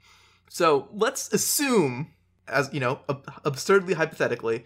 So 0.49 0.89
let's 0.93 1.33
assume, 1.33 2.13
as 2.49 2.71
you 2.73 2.81
know, 2.81 3.01
ab- 3.09 3.31
absurdly 3.45 3.95
hypothetically, 3.95 4.65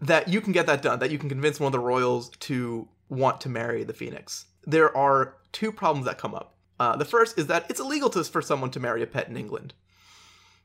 that 0.00 0.28
you 0.28 0.40
can 0.40 0.52
get 0.52 0.66
that 0.66 0.82
done. 0.82 0.98
That 0.98 1.10
you 1.10 1.18
can 1.18 1.28
convince 1.28 1.58
one 1.58 1.68
of 1.68 1.72
the 1.72 1.78
royals 1.78 2.30
to 2.40 2.88
want 3.08 3.40
to 3.42 3.48
marry 3.48 3.84
the 3.84 3.94
phoenix. 3.94 4.46
There 4.66 4.94
are 4.96 5.36
two 5.52 5.72
problems 5.72 6.06
that 6.06 6.18
come 6.18 6.34
up. 6.34 6.56
Uh, 6.80 6.96
the 6.96 7.04
first 7.04 7.38
is 7.38 7.46
that 7.46 7.66
it's 7.70 7.80
illegal 7.80 8.10
to, 8.10 8.24
for 8.24 8.42
someone 8.42 8.70
to 8.72 8.80
marry 8.80 9.02
a 9.02 9.06
pet 9.06 9.28
in 9.28 9.36
England. 9.36 9.74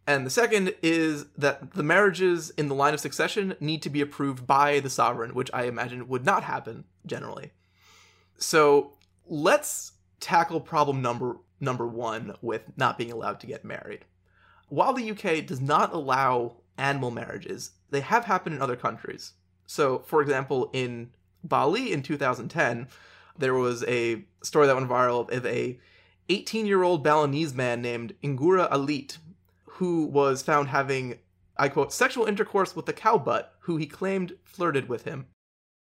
And 0.09 0.25
the 0.25 0.31
second 0.31 0.73
is 0.81 1.27
that 1.37 1.73
the 1.73 1.83
marriages 1.83 2.49
in 2.57 2.67
the 2.67 2.73
line 2.73 2.95
of 2.95 2.99
succession 2.99 3.55
need 3.59 3.83
to 3.83 3.91
be 3.91 4.01
approved 4.01 4.47
by 4.47 4.79
the 4.79 4.89
sovereign, 4.89 5.35
which 5.35 5.51
I 5.53 5.65
imagine 5.65 6.07
would 6.07 6.25
not 6.25 6.41
happen 6.41 6.85
generally. 7.05 7.51
So 8.39 8.93
let's 9.27 9.91
tackle 10.19 10.61
problem 10.61 11.03
number 11.03 11.37
number 11.59 11.85
one 11.85 12.33
with 12.41 12.63
not 12.75 12.97
being 12.97 13.11
allowed 13.11 13.39
to 13.41 13.45
get 13.45 13.63
married. 13.63 14.03
While 14.67 14.93
the 14.93 15.11
UK 15.11 15.45
does 15.45 15.61
not 15.61 15.93
allow 15.93 16.55
animal 16.75 17.11
marriages, 17.11 17.73
they 17.91 18.01
have 18.01 18.25
happened 18.25 18.55
in 18.55 18.63
other 18.63 18.75
countries. 18.75 19.33
So, 19.67 19.99
for 19.99 20.23
example, 20.23 20.71
in 20.73 21.11
Bali 21.43 21.93
in 21.93 22.01
2010, 22.01 22.87
there 23.37 23.53
was 23.53 23.83
a 23.83 24.23
story 24.41 24.65
that 24.65 24.75
went 24.75 24.89
viral 24.89 25.31
of 25.31 25.45
a 25.45 25.79
18 26.29 26.65
year 26.65 26.81
old 26.81 27.03
Balinese 27.03 27.53
man 27.53 27.83
named 27.83 28.15
Ngurah 28.23 28.71
Alit 28.71 29.19
who 29.79 30.03
was 30.03 30.41
found 30.41 30.67
having, 30.67 31.17
I 31.55 31.69
quote, 31.69 31.93
sexual 31.93 32.25
intercourse 32.25 32.75
with 32.75 32.85
the 32.85 32.91
cow 32.91 33.17
butt 33.17 33.53
who 33.61 33.77
he 33.77 33.85
claimed 33.85 34.35
flirted 34.43 34.89
with 34.89 35.05
him. 35.05 35.27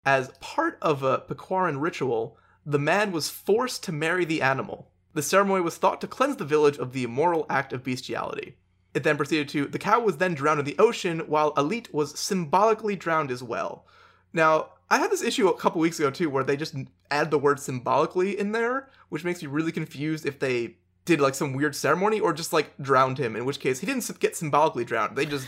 As 0.05 0.31
part 0.39 0.77
of 0.81 1.03
a 1.03 1.19
Pecaruan 1.19 1.81
ritual, 1.81 2.37
the 2.65 2.79
man 2.79 3.11
was 3.11 3.29
forced 3.29 3.83
to 3.83 3.91
marry 3.91 4.23
the 4.23 4.41
animal. 4.41 4.89
The 5.15 5.21
ceremony 5.21 5.61
was 5.61 5.75
thought 5.75 5.99
to 5.99 6.07
cleanse 6.07 6.37
the 6.37 6.45
village 6.45 6.77
of 6.77 6.93
the 6.93 7.03
immoral 7.03 7.45
act 7.49 7.73
of 7.73 7.83
bestiality. 7.83 8.55
It 8.93 9.03
then 9.03 9.17
proceeded 9.17 9.49
to 9.49 9.65
the 9.65 9.77
cow 9.77 9.99
was 9.99 10.15
then 10.15 10.33
drowned 10.33 10.61
in 10.61 10.65
the 10.65 10.79
ocean, 10.79 11.19
while 11.27 11.53
Alit 11.55 11.93
was 11.93 12.17
symbolically 12.17 12.95
drowned 12.95 13.31
as 13.31 13.43
well. 13.43 13.85
Now, 14.31 14.69
I 14.89 14.99
had 14.99 15.11
this 15.11 15.21
issue 15.21 15.49
a 15.49 15.57
couple 15.57 15.81
weeks 15.81 15.99
ago 15.99 16.09
too, 16.09 16.29
where 16.29 16.45
they 16.45 16.55
just 16.55 16.73
add 17.11 17.31
the 17.31 17.37
word 17.37 17.59
symbolically 17.59 18.39
in 18.39 18.53
there, 18.53 18.89
which 19.09 19.25
makes 19.25 19.41
me 19.41 19.49
really 19.49 19.73
confused 19.73 20.25
if 20.25 20.39
they 20.39 20.77
did 21.09 21.19
like 21.19 21.33
some 21.33 21.53
weird 21.53 21.75
ceremony 21.75 22.19
or 22.19 22.33
just 22.33 22.53
like 22.53 22.77
drowned 22.77 23.17
him, 23.17 23.35
in 23.35 23.43
which 23.43 23.59
case 23.59 23.79
he 23.79 23.87
didn't 23.87 24.19
get 24.19 24.35
symbolically 24.35 24.85
drowned. 24.85 25.15
They 25.17 25.25
just 25.25 25.47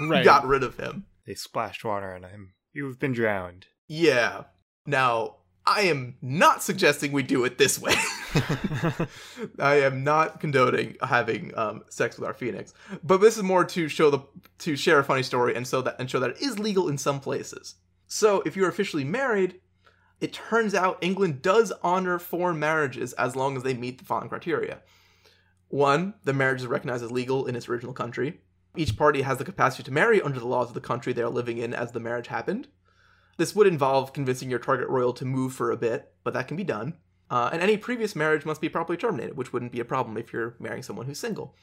Right. 0.00 0.24
got 0.24 0.46
rid 0.46 0.62
of 0.62 0.76
him. 0.76 1.06
They 1.26 1.34
splashed 1.34 1.84
water 1.84 2.14
on 2.14 2.22
him. 2.24 2.52
You've 2.72 2.98
been 2.98 3.12
drowned. 3.12 3.66
Yeah. 3.88 4.44
Now, 4.86 5.36
I 5.66 5.82
am 5.82 6.16
not 6.20 6.62
suggesting 6.62 7.12
we 7.12 7.22
do 7.22 7.44
it 7.44 7.56
this 7.56 7.78
way. 7.78 7.94
I 9.58 9.80
am 9.80 10.04
not 10.04 10.40
condoning 10.40 10.96
having 11.02 11.56
um, 11.56 11.84
sex 11.88 12.18
with 12.18 12.26
our 12.26 12.34
phoenix, 12.34 12.74
but 13.02 13.20
this 13.22 13.36
is 13.36 13.42
more 13.42 13.64
to 13.64 13.88
show 13.88 14.10
the 14.10 14.20
to 14.60 14.76
share 14.76 14.98
a 14.98 15.04
funny 15.04 15.22
story 15.22 15.54
and 15.54 15.66
so 15.66 15.82
that 15.82 15.96
and 15.98 16.10
show 16.10 16.20
that 16.20 16.30
it 16.30 16.42
is 16.42 16.58
legal 16.58 16.88
in 16.88 16.98
some 16.98 17.20
places. 17.20 17.74
So, 18.06 18.42
if 18.46 18.56
you're 18.56 18.68
officially 18.68 19.04
married, 19.04 19.60
it 20.20 20.32
turns 20.32 20.74
out 20.74 20.98
England 21.00 21.42
does 21.42 21.72
honor 21.82 22.18
foreign 22.18 22.58
marriages 22.58 23.12
as 23.14 23.36
long 23.36 23.56
as 23.56 23.62
they 23.62 23.74
meet 23.74 23.98
the 23.98 24.04
following 24.04 24.28
criteria. 24.28 24.80
One, 25.68 26.14
the 26.24 26.32
marriage 26.32 26.60
is 26.60 26.66
recognized 26.66 27.04
as 27.04 27.12
legal 27.12 27.46
in 27.46 27.54
its 27.54 27.68
original 27.68 27.92
country. 27.92 28.40
Each 28.76 28.96
party 28.96 29.22
has 29.22 29.38
the 29.38 29.44
capacity 29.44 29.82
to 29.84 29.92
marry 29.92 30.20
under 30.20 30.40
the 30.40 30.46
laws 30.46 30.68
of 30.68 30.74
the 30.74 30.80
country 30.80 31.12
they 31.12 31.22
are 31.22 31.28
living 31.28 31.58
in 31.58 31.74
as 31.74 31.92
the 31.92 32.00
marriage 32.00 32.28
happened. 32.28 32.68
This 33.36 33.54
would 33.54 33.66
involve 33.66 34.12
convincing 34.12 34.50
your 34.50 34.58
target 34.58 34.88
royal 34.88 35.12
to 35.14 35.24
move 35.24 35.52
for 35.52 35.70
a 35.70 35.76
bit, 35.76 36.12
but 36.24 36.34
that 36.34 36.48
can 36.48 36.56
be 36.56 36.64
done. 36.64 36.94
Uh, 37.30 37.50
and 37.52 37.62
any 37.62 37.76
previous 37.76 38.16
marriage 38.16 38.44
must 38.44 38.60
be 38.60 38.68
properly 38.68 38.96
terminated, 38.96 39.36
which 39.36 39.52
wouldn't 39.52 39.72
be 39.72 39.80
a 39.80 39.84
problem 39.84 40.16
if 40.16 40.32
you're 40.32 40.56
marrying 40.58 40.82
someone 40.82 41.06
who's 41.06 41.20
single. 41.20 41.54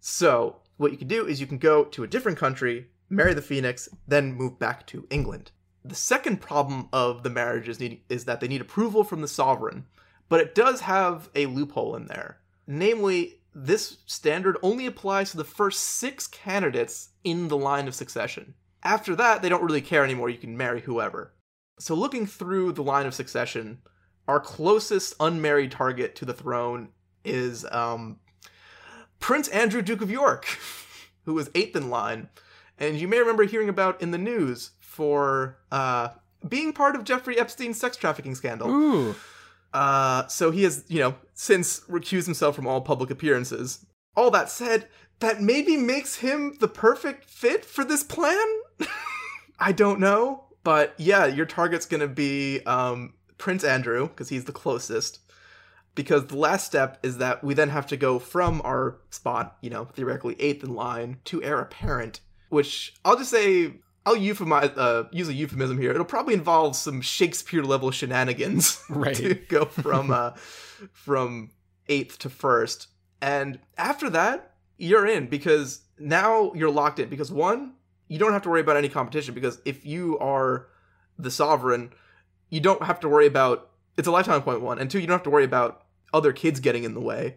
So, 0.00 0.60
what 0.76 0.92
you 0.92 0.98
can 0.98 1.08
do 1.08 1.26
is 1.26 1.40
you 1.40 1.46
can 1.46 1.58
go 1.58 1.84
to 1.84 2.04
a 2.04 2.06
different 2.06 2.38
country, 2.38 2.88
marry 3.08 3.32
the 3.32 3.42
phoenix, 3.42 3.88
then 4.06 4.34
move 4.34 4.58
back 4.58 4.86
to 4.88 5.06
England. 5.10 5.50
The 5.84 5.94
second 5.94 6.40
problem 6.40 6.88
of 6.92 7.22
the 7.22 7.30
marriages 7.30 7.78
need, 7.78 8.02
is 8.08 8.24
that 8.24 8.40
they 8.40 8.48
need 8.48 8.62
approval 8.62 9.04
from 9.04 9.20
the 9.20 9.28
sovereign, 9.28 9.84
but 10.28 10.40
it 10.40 10.54
does 10.54 10.80
have 10.80 11.28
a 11.34 11.46
loophole 11.46 11.94
in 11.94 12.06
there. 12.06 12.38
Namely, 12.66 13.40
this 13.54 13.98
standard 14.06 14.56
only 14.62 14.86
applies 14.86 15.30
to 15.30 15.36
the 15.36 15.44
first 15.44 15.80
six 15.80 16.26
candidates 16.26 17.10
in 17.22 17.48
the 17.48 17.56
line 17.56 17.86
of 17.86 17.94
succession. 17.94 18.54
After 18.82 19.14
that, 19.16 19.42
they 19.42 19.48
don't 19.48 19.62
really 19.62 19.82
care 19.82 20.04
anymore. 20.04 20.30
You 20.30 20.38
can 20.38 20.56
marry 20.56 20.80
whoever. 20.80 21.34
So, 21.78 21.94
looking 21.94 22.26
through 22.26 22.72
the 22.72 22.82
line 22.82 23.06
of 23.06 23.14
succession, 23.14 23.78
our 24.26 24.40
closest 24.40 25.14
unmarried 25.20 25.70
target 25.70 26.14
to 26.16 26.24
the 26.24 26.34
throne 26.34 26.88
is 27.24 27.66
um, 27.70 28.20
Prince 29.20 29.48
Andrew, 29.48 29.82
Duke 29.82 30.02
of 30.02 30.10
York, 30.10 30.46
who 31.24 31.34
was 31.34 31.50
eighth 31.54 31.76
in 31.76 31.90
line. 31.90 32.28
And 32.78 32.98
you 32.98 33.06
may 33.06 33.18
remember 33.18 33.44
hearing 33.44 33.68
about 33.68 34.02
in 34.02 34.10
the 34.10 34.18
news 34.18 34.70
for 34.94 35.58
uh, 35.72 36.08
being 36.48 36.72
part 36.72 36.94
of 36.94 37.04
Jeffrey 37.04 37.38
Epstein's 37.38 37.78
sex 37.78 37.96
trafficking 37.96 38.34
scandal. 38.34 38.70
Ooh. 38.70 39.14
Uh, 39.72 40.26
so 40.28 40.52
he 40.52 40.62
has, 40.62 40.84
you 40.86 41.00
know, 41.00 41.16
since 41.34 41.80
recused 41.80 42.26
himself 42.26 42.54
from 42.54 42.66
all 42.66 42.80
public 42.80 43.10
appearances. 43.10 43.84
All 44.16 44.30
that 44.30 44.48
said, 44.48 44.88
that 45.18 45.42
maybe 45.42 45.76
makes 45.76 46.16
him 46.16 46.56
the 46.60 46.68
perfect 46.68 47.28
fit 47.28 47.64
for 47.64 47.84
this 47.84 48.04
plan? 48.04 48.46
I 49.58 49.72
don't 49.72 49.98
know. 49.98 50.44
But 50.62 50.94
yeah, 50.96 51.26
your 51.26 51.46
target's 51.46 51.86
gonna 51.86 52.08
be 52.08 52.60
um, 52.60 53.14
Prince 53.36 53.64
Andrew, 53.64 54.08
because 54.08 54.28
he's 54.28 54.44
the 54.44 54.52
closest. 54.52 55.18
Because 55.96 56.26
the 56.26 56.36
last 56.36 56.66
step 56.66 56.98
is 57.02 57.18
that 57.18 57.42
we 57.42 57.54
then 57.54 57.68
have 57.68 57.86
to 57.88 57.96
go 57.96 58.18
from 58.18 58.62
our 58.64 58.98
spot, 59.10 59.56
you 59.60 59.70
know, 59.70 59.84
theoretically 59.84 60.36
eighth 60.40 60.62
in 60.62 60.74
line, 60.74 61.18
to 61.24 61.42
heir 61.42 61.60
apparent, 61.60 62.20
which 62.48 62.94
I'll 63.04 63.16
just 63.16 63.30
say 63.30 63.74
I'll 64.06 64.16
euphemize, 64.16 64.76
uh, 64.76 65.04
use 65.12 65.28
a 65.28 65.34
euphemism 65.34 65.78
here. 65.78 65.90
It'll 65.90 66.04
probably 66.04 66.34
involve 66.34 66.76
some 66.76 67.00
Shakespeare 67.00 67.62
level 67.62 67.90
shenanigans 67.90 68.82
Right. 68.90 69.16
to 69.16 69.34
go 69.48 69.64
from 69.64 70.10
uh, 70.10 70.32
from 70.92 71.50
eighth 71.88 72.18
to 72.20 72.30
first, 72.30 72.88
and 73.22 73.58
after 73.78 74.10
that, 74.10 74.52
you're 74.76 75.06
in 75.06 75.26
because 75.28 75.82
now 75.98 76.52
you're 76.54 76.70
locked 76.70 76.98
in. 76.98 77.08
Because 77.08 77.32
one, 77.32 77.74
you 78.08 78.18
don't 78.18 78.32
have 78.32 78.42
to 78.42 78.50
worry 78.50 78.60
about 78.60 78.76
any 78.76 78.88
competition 78.88 79.34
because 79.34 79.60
if 79.64 79.86
you 79.86 80.18
are 80.18 80.66
the 81.18 81.30
sovereign, 81.30 81.92
you 82.50 82.60
don't 82.60 82.82
have 82.82 83.00
to 83.00 83.08
worry 83.08 83.26
about 83.26 83.70
it's 83.96 84.08
a 84.08 84.10
lifetime 84.10 84.36
appointment 84.36 84.64
one, 84.66 84.78
and 84.78 84.90
two, 84.90 84.98
you 84.98 85.06
don't 85.06 85.14
have 85.14 85.22
to 85.24 85.30
worry 85.30 85.44
about 85.44 85.84
other 86.12 86.32
kids 86.32 86.60
getting 86.60 86.84
in 86.84 86.94
the 86.94 87.00
way. 87.00 87.36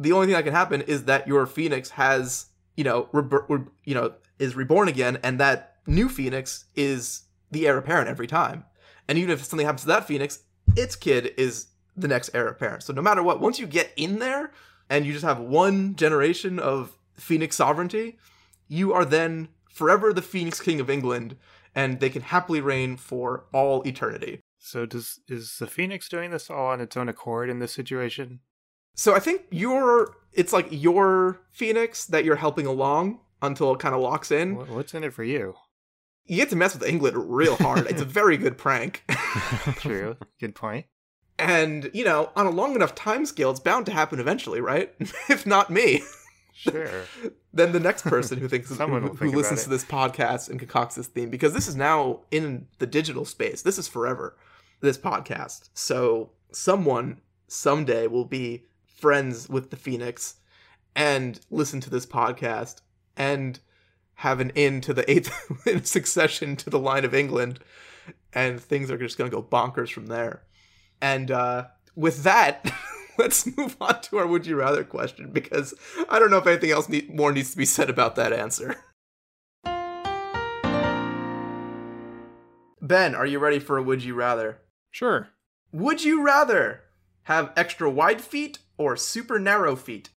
The 0.00 0.12
only 0.12 0.26
thing 0.26 0.34
that 0.34 0.44
can 0.44 0.54
happen 0.54 0.80
is 0.82 1.04
that 1.04 1.26
your 1.28 1.44
phoenix 1.46 1.90
has, 1.90 2.46
you 2.76 2.84
know, 2.84 3.08
reber- 3.12 3.44
re- 3.48 3.64
you 3.84 3.94
know, 3.94 4.14
is 4.38 4.54
reborn 4.56 4.88
again, 4.88 5.18
and 5.22 5.38
that 5.40 5.76
new 5.88 6.08
phoenix 6.08 6.66
is 6.76 7.22
the 7.50 7.66
heir 7.66 7.78
apparent 7.78 8.08
every 8.08 8.26
time. 8.26 8.64
And 9.08 9.18
even 9.18 9.30
if 9.30 9.44
something 9.44 9.66
happens 9.66 9.82
to 9.82 9.88
that 9.88 10.06
phoenix, 10.06 10.40
its 10.76 10.94
kid 10.94 11.32
is 11.36 11.68
the 11.96 12.08
next 12.08 12.30
heir 12.34 12.46
apparent. 12.46 12.82
So 12.82 12.92
no 12.92 13.02
matter 13.02 13.22
what, 13.22 13.40
once 13.40 13.58
you 13.58 13.66
get 13.66 13.90
in 13.96 14.18
there 14.18 14.52
and 14.90 15.04
you 15.06 15.12
just 15.12 15.24
have 15.24 15.40
one 15.40 15.96
generation 15.96 16.58
of 16.58 16.96
phoenix 17.14 17.56
sovereignty, 17.56 18.18
you 18.68 18.92
are 18.92 19.04
then 19.04 19.48
forever 19.68 20.12
the 20.12 20.22
phoenix 20.22 20.60
king 20.60 20.78
of 20.80 20.90
England, 20.90 21.36
and 21.74 22.00
they 22.00 22.10
can 22.10 22.22
happily 22.22 22.60
reign 22.60 22.96
for 22.96 23.46
all 23.52 23.82
eternity. 23.86 24.40
So 24.58 24.84
does 24.84 25.20
is 25.28 25.56
the 25.58 25.66
Phoenix 25.66 26.08
doing 26.08 26.30
this 26.30 26.50
all 26.50 26.66
on 26.66 26.80
its 26.80 26.96
own 26.96 27.08
accord 27.08 27.48
in 27.48 27.60
this 27.60 27.72
situation? 27.72 28.40
So 28.94 29.14
I 29.14 29.20
think 29.20 29.42
you're 29.50 30.16
it's 30.32 30.52
like 30.52 30.66
your 30.70 31.40
Phoenix 31.52 32.04
that 32.06 32.24
you're 32.24 32.36
helping 32.36 32.66
along 32.66 33.20
until 33.40 33.72
it 33.72 33.78
kind 33.78 33.94
of 33.94 34.00
locks 34.00 34.30
in. 34.30 34.56
What's 34.56 34.94
in 34.94 35.04
it 35.04 35.14
for 35.14 35.24
you? 35.24 35.54
You 36.28 36.36
get 36.36 36.50
to 36.50 36.56
mess 36.56 36.74
with 36.74 36.88
England 36.88 37.16
real 37.16 37.56
hard. 37.56 37.86
it's 37.88 38.02
a 38.02 38.04
very 38.20 38.36
good 38.36 38.56
prank. 38.58 39.02
True. 39.78 40.16
Good 40.40 40.54
point. 40.54 40.86
and, 41.38 41.90
you 41.94 42.04
know, 42.04 42.30
on 42.36 42.46
a 42.46 42.50
long 42.50 42.74
enough 42.74 42.94
time 42.94 43.24
scale, 43.26 43.50
it's 43.50 43.60
bound 43.60 43.86
to 43.86 43.92
happen 43.92 44.20
eventually, 44.20 44.60
right? 44.60 44.92
if 45.28 45.46
not 45.46 45.70
me, 45.70 46.02
Sure. 46.52 47.04
then 47.52 47.72
the 47.72 47.80
next 47.80 48.02
person 48.02 48.38
who 48.38 48.48
thinks 48.48 48.68
Someone 48.68 49.02
who, 49.02 49.08
will 49.10 49.16
who 49.16 49.30
listens 49.30 49.62
to 49.62 49.68
this 49.70 49.84
podcast 49.84 50.48
and 50.50 50.58
concocts 50.58 50.96
this 50.96 51.06
theme 51.06 51.30
because 51.30 51.54
this 51.54 51.68
is 51.68 51.76
now 51.76 52.20
in 52.32 52.66
the 52.78 52.86
digital 52.86 53.24
space. 53.24 53.62
This 53.62 53.78
is 53.78 53.86
forever. 53.88 54.36
This 54.80 54.98
podcast. 54.98 55.70
So 55.74 56.30
someone 56.52 57.20
someday 57.46 58.06
will 58.08 58.24
be 58.24 58.64
friends 58.84 59.48
with 59.48 59.70
the 59.70 59.76
Phoenix 59.76 60.36
and 60.96 61.38
listen 61.50 61.80
to 61.80 61.90
this 61.90 62.06
podcast 62.06 62.80
and 63.16 63.60
have 64.18 64.40
an 64.40 64.50
end 64.56 64.82
to 64.82 64.92
the 64.92 65.08
eighth 65.08 65.32
in 65.66 65.84
succession 65.84 66.56
to 66.56 66.68
the 66.70 66.78
line 66.78 67.04
of 67.04 67.14
England, 67.14 67.60
and 68.32 68.60
things 68.60 68.90
are 68.90 68.98
just 68.98 69.16
going 69.16 69.30
to 69.30 69.36
go 69.36 69.42
bonkers 69.42 69.92
from 69.92 70.06
there. 70.06 70.42
And 71.00 71.30
uh, 71.30 71.66
with 71.94 72.24
that, 72.24 72.68
let's 73.18 73.46
move 73.56 73.76
on 73.80 74.00
to 74.02 74.18
our 74.18 74.26
would 74.26 74.44
you 74.44 74.56
rather 74.56 74.82
question 74.82 75.30
because 75.32 75.72
I 76.08 76.18
don't 76.18 76.32
know 76.32 76.38
if 76.38 76.48
anything 76.48 76.72
else 76.72 76.88
need, 76.88 77.14
more 77.14 77.30
needs 77.30 77.52
to 77.52 77.56
be 77.56 77.64
said 77.64 77.88
about 77.88 78.16
that 78.16 78.32
answer. 78.32 78.76
Ben, 82.82 83.14
are 83.14 83.26
you 83.26 83.38
ready 83.38 83.60
for 83.60 83.78
a 83.78 83.82
would 83.82 84.02
you 84.02 84.14
rather? 84.14 84.62
Sure. 84.90 85.28
Would 85.70 86.02
you 86.02 86.24
rather 86.24 86.82
have 87.24 87.52
extra 87.56 87.88
wide 87.88 88.20
feet 88.20 88.58
or 88.78 88.96
super 88.96 89.38
narrow 89.38 89.76
feet? 89.76 90.10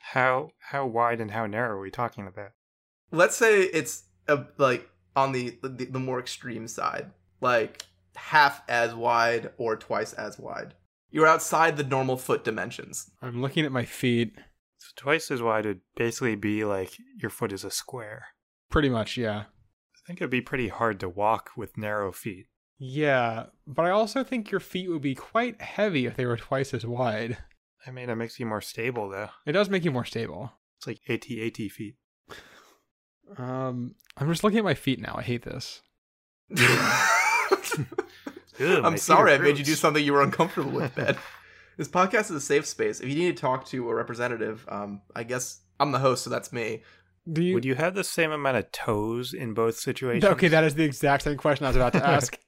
How 0.00 0.50
how 0.70 0.86
wide 0.86 1.20
and 1.20 1.30
how 1.30 1.46
narrow 1.46 1.76
are 1.76 1.80
we 1.80 1.90
talking 1.90 2.26
about? 2.26 2.50
Let's 3.12 3.36
say 3.36 3.62
it's 3.62 4.04
a, 4.26 4.44
like 4.58 4.88
on 5.14 5.32
the, 5.32 5.58
the 5.62 5.68
the 5.68 6.00
more 6.00 6.18
extreme 6.18 6.66
side, 6.66 7.10
like 7.40 7.84
half 8.16 8.62
as 8.68 8.94
wide 8.94 9.50
or 9.58 9.76
twice 9.76 10.12
as 10.14 10.38
wide. 10.38 10.74
You're 11.10 11.26
outside 11.26 11.76
the 11.76 11.84
normal 11.84 12.16
foot 12.16 12.42
dimensions. 12.42 13.10
I'm 13.20 13.42
looking 13.42 13.66
at 13.66 13.72
my 13.72 13.84
feet. 13.84 14.34
So 14.78 14.88
twice 14.96 15.30
as 15.30 15.42
wide 15.42 15.66
would 15.66 15.80
basically 15.94 16.34
be 16.34 16.64
like 16.64 16.96
your 17.20 17.30
foot 17.30 17.52
is 17.52 17.64
a 17.64 17.70
square. 17.70 18.28
Pretty 18.70 18.88
much, 18.88 19.16
yeah. 19.16 19.40
I 19.40 20.06
think 20.06 20.20
it'd 20.20 20.30
be 20.30 20.40
pretty 20.40 20.68
hard 20.68 20.98
to 21.00 21.08
walk 21.08 21.50
with 21.56 21.76
narrow 21.76 22.12
feet. 22.12 22.46
Yeah, 22.78 23.46
but 23.66 23.84
I 23.84 23.90
also 23.90 24.24
think 24.24 24.50
your 24.50 24.58
feet 24.58 24.88
would 24.90 25.02
be 25.02 25.14
quite 25.14 25.60
heavy 25.60 26.06
if 26.06 26.16
they 26.16 26.26
were 26.26 26.36
twice 26.36 26.74
as 26.74 26.84
wide. 26.84 27.36
I 27.86 27.90
mean, 27.90 28.10
it 28.10 28.16
makes 28.16 28.40
you 28.40 28.46
more 28.46 28.60
stable 28.60 29.08
though. 29.08 29.28
It 29.46 29.52
does 29.52 29.68
make 29.68 29.84
you 29.84 29.92
more 29.92 30.04
stable. 30.04 30.52
It's 30.78 30.86
like 30.86 31.00
AT-AT 31.08 31.70
feet. 31.70 31.96
Um, 33.36 33.94
I'm 34.16 34.28
just 34.28 34.44
looking 34.44 34.58
at 34.58 34.64
my 34.64 34.74
feet 34.74 35.00
now. 35.00 35.14
I 35.16 35.22
hate 35.22 35.42
this. 35.42 35.80
Ew, 38.58 38.82
I'm 38.82 38.98
sorry 38.98 39.32
I 39.32 39.38
made 39.38 39.58
you 39.58 39.64
do 39.64 39.74
something 39.74 40.04
you 40.04 40.12
were 40.12 40.22
uncomfortable 40.22 40.70
with, 40.70 40.94
Ben. 40.96 41.16
this 41.78 41.88
podcast 41.88 42.24
is 42.24 42.30
a 42.32 42.40
safe 42.40 42.66
space. 42.66 43.00
If 43.00 43.08
you 43.08 43.14
need 43.14 43.36
to 43.36 43.40
talk 43.40 43.64
to 43.66 43.88
a 43.88 43.94
representative, 43.94 44.64
um, 44.68 45.00
I 45.16 45.24
guess 45.24 45.60
I'm 45.80 45.90
the 45.92 45.98
host, 45.98 46.24
so 46.24 46.30
that's 46.30 46.52
me. 46.52 46.82
Do 47.30 47.42
you? 47.42 47.54
Would 47.54 47.64
you 47.64 47.74
have 47.76 47.94
the 47.94 48.04
same 48.04 48.30
amount 48.32 48.58
of 48.58 48.70
toes 48.72 49.32
in 49.32 49.54
both 49.54 49.76
situations? 49.78 50.24
Okay, 50.24 50.48
that 50.48 50.64
is 50.64 50.74
the 50.74 50.84
exact 50.84 51.22
same 51.24 51.36
question 51.38 51.64
I 51.64 51.70
was 51.70 51.76
about 51.76 51.92
to 51.94 52.06
ask. 52.06 52.38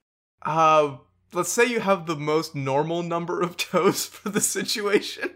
Uh, 0.42 0.96
let's 1.32 1.50
say 1.50 1.64
you 1.64 1.80
have 1.80 2.06
the 2.06 2.16
most 2.16 2.54
normal 2.54 3.02
number 3.02 3.40
of 3.40 3.56
toes 3.56 4.04
for 4.06 4.28
the 4.28 4.40
situation. 4.40 5.30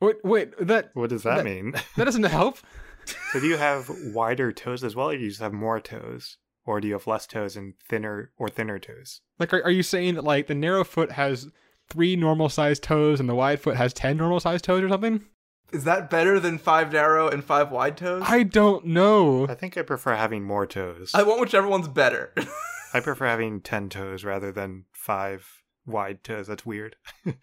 wait, 0.00 0.16
wait, 0.22 0.52
that 0.60 0.90
What 0.94 1.10
does 1.10 1.22
that 1.24 1.38
That- 1.38 1.44
mean? 1.44 1.72
that 1.96 2.04
doesn't 2.04 2.22
help. 2.24 2.58
So 3.32 3.40
do 3.40 3.46
you 3.46 3.56
have 3.56 3.90
wider 4.12 4.52
toes 4.52 4.84
as 4.84 4.94
well, 4.94 5.10
or 5.10 5.16
do 5.16 5.22
you 5.22 5.28
just 5.28 5.40
have 5.40 5.52
more 5.52 5.80
toes? 5.80 6.38
Or 6.66 6.80
do 6.80 6.88
you 6.88 6.94
have 6.94 7.06
less 7.06 7.26
toes 7.26 7.56
and 7.56 7.74
thinner 7.78 8.30
or 8.38 8.48
thinner 8.48 8.78
toes? 8.78 9.20
Like, 9.38 9.52
are, 9.52 9.62
are 9.64 9.70
you 9.70 9.82
saying 9.82 10.14
that 10.14 10.24
like 10.24 10.46
the 10.46 10.54
narrow 10.54 10.82
foot 10.82 11.12
has 11.12 11.48
three 11.90 12.16
normal 12.16 12.48
sized 12.48 12.82
toes 12.82 13.20
and 13.20 13.28
the 13.28 13.34
wide 13.34 13.60
foot 13.60 13.76
has 13.76 13.92
ten 13.92 14.16
normal 14.16 14.40
sized 14.40 14.64
toes 14.64 14.82
or 14.82 14.88
something? 14.88 15.24
Is 15.72 15.84
that 15.84 16.08
better 16.08 16.38
than 16.38 16.58
five 16.58 16.92
narrow 16.92 17.28
and 17.28 17.44
five 17.44 17.70
wide 17.70 17.96
toes? 17.96 18.22
I 18.26 18.44
don't 18.44 18.86
know. 18.86 19.46
I 19.48 19.54
think 19.54 19.76
I 19.76 19.82
prefer 19.82 20.14
having 20.14 20.44
more 20.44 20.66
toes. 20.66 21.10
I 21.14 21.22
want 21.22 21.40
whichever 21.40 21.66
one's 21.66 21.88
better. 21.88 22.32
I 22.94 23.00
prefer 23.00 23.26
having 23.26 23.60
10 23.60 23.88
toes 23.88 24.24
rather 24.24 24.52
than 24.52 24.84
5 24.92 25.64
wide 25.84 26.22
toes. 26.22 26.46
That's 26.46 26.64
weird. 26.64 26.94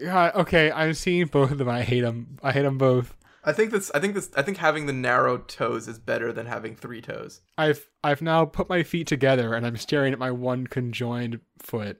God, 0.00 0.34
okay, 0.36 0.70
I'm 0.70 0.94
seeing 0.94 1.26
both 1.26 1.50
of 1.50 1.58
them. 1.58 1.68
I 1.68 1.82
hate 1.82 2.02
them. 2.02 2.38
I 2.44 2.52
hate 2.52 2.62
them 2.62 2.78
both. 2.78 3.16
I 3.44 3.52
think 3.52 3.70
this. 3.70 3.90
I 3.94 4.00
think 4.00 4.14
this. 4.14 4.30
I 4.36 4.42
think 4.42 4.56
having 4.56 4.86
the 4.86 4.92
narrow 4.92 5.38
toes 5.38 5.86
is 5.86 5.98
better 5.98 6.32
than 6.32 6.46
having 6.46 6.74
three 6.74 7.00
toes. 7.00 7.42
I've 7.58 7.88
I've 8.02 8.22
now 8.22 8.44
put 8.46 8.68
my 8.68 8.82
feet 8.82 9.06
together 9.06 9.54
and 9.54 9.66
I'm 9.66 9.76
staring 9.76 10.12
at 10.12 10.18
my 10.18 10.30
one 10.30 10.66
conjoined 10.66 11.40
foot. 11.58 11.98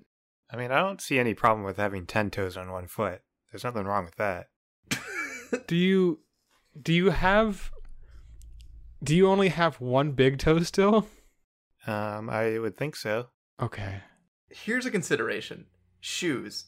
I 0.51 0.57
mean, 0.57 0.71
I 0.71 0.79
don't 0.79 1.01
see 1.01 1.19
any 1.19 1.35
problem 1.35 1.65
with 1.65 1.79
having 1.79 2.07
10 2.07 2.31
toes 2.31 2.57
on 2.57 2.71
one 2.71 2.87
foot. 2.87 3.23
There's 3.51 3.65
nothing 3.65 3.85
wrong 3.85 4.05
with 4.05 4.17
that. 4.17 4.47
Do 5.67 5.77
you 5.77 6.21
do 6.81 6.93
you 6.93 7.11
have 7.11 7.71
do 9.03 9.15
you 9.15 9.29
only 9.29 9.49
have 9.51 9.81
one 9.81 10.13
big 10.13 10.39
toe 10.39 10.61
still? 10.61 11.07
Um, 11.87 12.31
I 12.31 12.59
would 12.59 12.77
think 12.77 12.97
so. 12.97 13.29
Okay. 13.61 14.01
Here's 14.49 14.87
a 14.87 14.91
consideration: 14.91 15.67
shoes. 16.01 16.65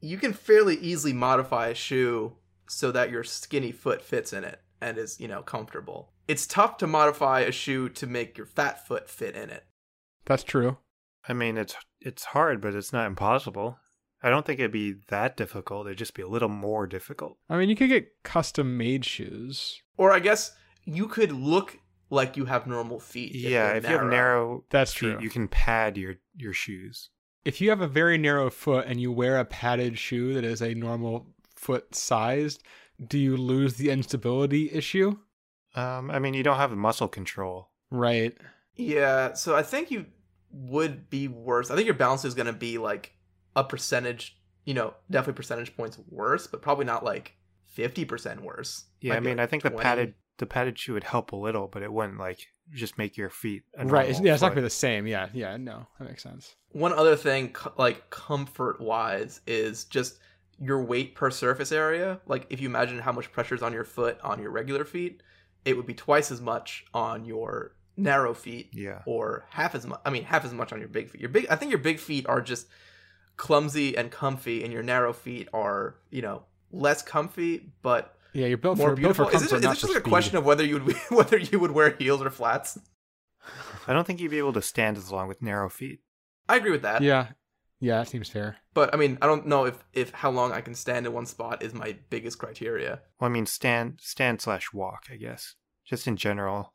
You 0.00 0.18
can 0.18 0.32
fairly 0.32 0.76
easily 0.76 1.12
modify 1.12 1.68
a 1.68 1.74
shoe 1.74 2.36
so 2.68 2.90
that 2.92 3.10
your 3.10 3.24
skinny 3.24 3.72
foot 3.72 4.02
fits 4.02 4.32
in 4.32 4.44
it 4.44 4.60
and 4.80 4.98
is, 4.98 5.20
you 5.20 5.28
know, 5.28 5.42
comfortable. 5.42 6.12
It's 6.28 6.46
tough 6.46 6.76
to 6.78 6.86
modify 6.86 7.40
a 7.40 7.52
shoe 7.52 7.88
to 7.90 8.06
make 8.06 8.36
your 8.36 8.46
fat 8.46 8.86
foot 8.86 9.08
fit 9.08 9.34
in 9.36 9.50
it. 9.50 9.64
That's 10.24 10.44
true. 10.44 10.78
I 11.28 11.32
mean, 11.32 11.56
it's 11.56 11.74
it's 12.00 12.24
hard, 12.26 12.60
but 12.60 12.74
it's 12.74 12.92
not 12.92 13.06
impossible. 13.06 13.78
I 14.24 14.30
don't 14.30 14.46
think 14.46 14.60
it'd 14.60 14.70
be 14.72 14.94
that 15.08 15.36
difficult. 15.36 15.86
It'd 15.86 15.98
just 15.98 16.14
be 16.14 16.22
a 16.22 16.28
little 16.28 16.48
more 16.48 16.86
difficult. 16.86 17.38
I 17.50 17.56
mean, 17.56 17.68
you 17.68 17.76
could 17.76 17.88
get 17.88 18.22
custom 18.22 18.76
made 18.76 19.04
shoes. 19.04 19.80
Or 19.96 20.12
I 20.12 20.20
guess 20.20 20.52
you 20.84 21.08
could 21.08 21.32
look 21.32 21.78
like 22.10 22.36
you 22.36 22.44
have 22.44 22.66
normal 22.66 23.00
feet. 23.00 23.34
yeah, 23.34 23.68
they're 23.68 23.76
if 23.78 23.84
you 23.84 23.98
have 23.98 24.06
narrow 24.06 24.64
That's 24.70 24.92
feet, 24.92 25.14
true. 25.14 25.18
you 25.20 25.30
can 25.30 25.48
pad 25.48 25.96
your 25.96 26.16
your 26.36 26.52
shoes. 26.52 27.10
If 27.44 27.60
you 27.60 27.70
have 27.70 27.80
a 27.80 27.88
very 27.88 28.18
narrow 28.18 28.50
foot 28.50 28.86
and 28.86 29.00
you 29.00 29.10
wear 29.10 29.38
a 29.38 29.44
padded 29.44 29.98
shoe 29.98 30.34
that 30.34 30.44
is 30.44 30.62
a 30.62 30.74
normal 30.74 31.26
foot 31.62 31.94
sized, 31.94 32.62
do 33.06 33.18
you 33.18 33.36
lose 33.36 33.74
the 33.74 33.90
instability 33.90 34.70
issue? 34.72 35.16
Um, 35.74 36.10
I 36.10 36.18
mean, 36.18 36.34
you 36.34 36.42
don't 36.42 36.56
have 36.56 36.72
muscle 36.72 37.08
control. 37.08 37.70
Right. 37.90 38.36
Yeah, 38.74 39.34
so 39.34 39.54
I 39.54 39.62
think 39.62 39.90
you 39.90 40.06
would 40.50 41.08
be 41.08 41.28
worse. 41.28 41.70
I 41.70 41.76
think 41.76 41.86
your 41.86 41.94
balance 41.94 42.24
is 42.24 42.34
going 42.34 42.46
to 42.46 42.52
be 42.52 42.78
like 42.78 43.12
a 43.54 43.64
percentage, 43.64 44.36
you 44.64 44.74
know, 44.74 44.94
definitely 45.10 45.36
percentage 45.36 45.76
points 45.76 45.98
worse, 46.08 46.46
but 46.46 46.62
probably 46.62 46.84
not 46.84 47.04
like 47.04 47.36
50% 47.76 48.40
worse. 48.40 48.84
Yeah, 49.00 49.12
Might 49.12 49.16
I 49.16 49.20
mean, 49.20 49.36
like 49.36 49.44
I 49.44 49.46
think 49.46 49.62
the 49.62 49.70
padded 49.70 50.14
the 50.38 50.46
padded 50.46 50.78
shoe 50.78 50.94
would 50.94 51.04
help 51.04 51.32
a 51.32 51.36
little, 51.36 51.68
but 51.68 51.82
it 51.82 51.92
wouldn't 51.92 52.18
like 52.18 52.46
just 52.72 52.98
make 52.98 53.16
your 53.16 53.30
feet 53.30 53.62
a 53.76 53.86
right. 53.86 54.08
It's, 54.08 54.18
normal 54.18 54.26
yeah, 54.26 54.32
it's 54.34 54.42
not 54.42 54.48
gonna 54.48 54.62
be 54.62 54.66
the 54.66 54.70
same. 54.70 55.06
Yeah. 55.06 55.28
Yeah. 55.32 55.56
No, 55.56 55.86
that 55.98 56.08
makes 56.08 56.22
sense. 56.22 56.56
One 56.70 56.92
other 56.92 57.16
thing, 57.16 57.54
like 57.76 58.10
comfort 58.10 58.80
wise, 58.80 59.40
is 59.46 59.84
just 59.84 60.18
your 60.62 60.82
weight 60.82 61.14
per 61.14 61.30
surface 61.30 61.72
area. 61.72 62.20
Like 62.26 62.46
if 62.50 62.60
you 62.60 62.68
imagine 62.68 62.98
how 63.00 63.12
much 63.12 63.32
pressure 63.32 63.54
is 63.54 63.62
on 63.62 63.72
your 63.72 63.84
foot 63.84 64.18
on 64.22 64.40
your 64.40 64.50
regular 64.50 64.84
feet, 64.84 65.22
it 65.64 65.76
would 65.76 65.86
be 65.86 65.94
twice 65.94 66.30
as 66.30 66.40
much 66.40 66.84
on 66.94 67.24
your 67.24 67.74
narrow 67.96 68.32
feet 68.34 68.70
Yeah. 68.72 69.00
or 69.06 69.44
half 69.50 69.74
as 69.74 69.86
much. 69.86 70.00
I 70.04 70.10
mean, 70.10 70.24
half 70.24 70.44
as 70.44 70.52
much 70.54 70.72
on 70.72 70.78
your 70.78 70.88
big 70.88 71.10
feet. 71.10 71.20
Your 71.20 71.30
big, 71.30 71.46
I 71.50 71.56
think 71.56 71.70
your 71.70 71.80
big 71.80 71.98
feet 71.98 72.26
are 72.28 72.40
just 72.40 72.66
clumsy 73.36 73.96
and 73.96 74.10
comfy, 74.10 74.62
and 74.62 74.72
your 74.72 74.82
narrow 74.82 75.12
feet 75.12 75.48
are, 75.52 75.96
you 76.10 76.22
know, 76.22 76.44
less 76.70 77.02
comfy 77.02 77.72
but 77.82 78.16
Yeah, 78.32 78.46
you're 78.46 78.56
built 78.58 78.78
more 78.78 78.90
for 78.90 78.94
built 78.96 79.16
beautiful. 79.16 79.24
for 79.26 79.30
Is 79.36 79.42
comfort, 79.42 79.54
it, 79.56 79.58
is 79.58 79.64
not 79.64 79.76
it 79.76 79.80
just 79.80 79.88
like 79.92 79.98
a 79.98 80.00
speed. 80.00 80.10
question 80.10 80.36
of 80.38 80.44
whether 80.44 80.64
you 80.64 80.80
would 80.80 80.96
whether 81.10 81.36
you 81.38 81.58
would 81.60 81.72
wear 81.72 81.90
heels 81.90 82.22
or 82.22 82.30
flats? 82.30 82.78
I 83.86 83.92
don't 83.92 84.06
think 84.06 84.20
you'd 84.20 84.30
be 84.30 84.38
able 84.38 84.52
to 84.54 84.62
stand 84.62 84.96
as 84.96 85.10
long 85.10 85.28
with 85.28 85.42
narrow 85.42 85.68
feet. 85.68 86.00
I 86.48 86.56
agree 86.56 86.70
with 86.70 86.82
that. 86.82 87.02
Yeah. 87.02 87.28
Yeah, 87.82 87.98
that 87.98 88.08
seems 88.08 88.28
fair. 88.28 88.58
But 88.74 88.94
I 88.94 88.96
mean, 88.96 89.18
I 89.20 89.26
don't 89.26 89.44
know 89.44 89.64
if 89.64 89.82
if 89.92 90.12
how 90.12 90.30
long 90.30 90.52
I 90.52 90.60
can 90.60 90.72
stand 90.72 91.04
in 91.04 91.12
one 91.12 91.26
spot 91.26 91.64
is 91.64 91.74
my 91.74 91.96
biggest 92.10 92.38
criteria. 92.38 93.00
Well, 93.18 93.28
I 93.28 93.32
mean, 93.32 93.44
stand 93.44 93.98
stand 94.00 94.40
slash 94.40 94.72
walk, 94.72 95.08
I 95.10 95.16
guess. 95.16 95.56
Just 95.84 96.06
in 96.06 96.16
general, 96.16 96.72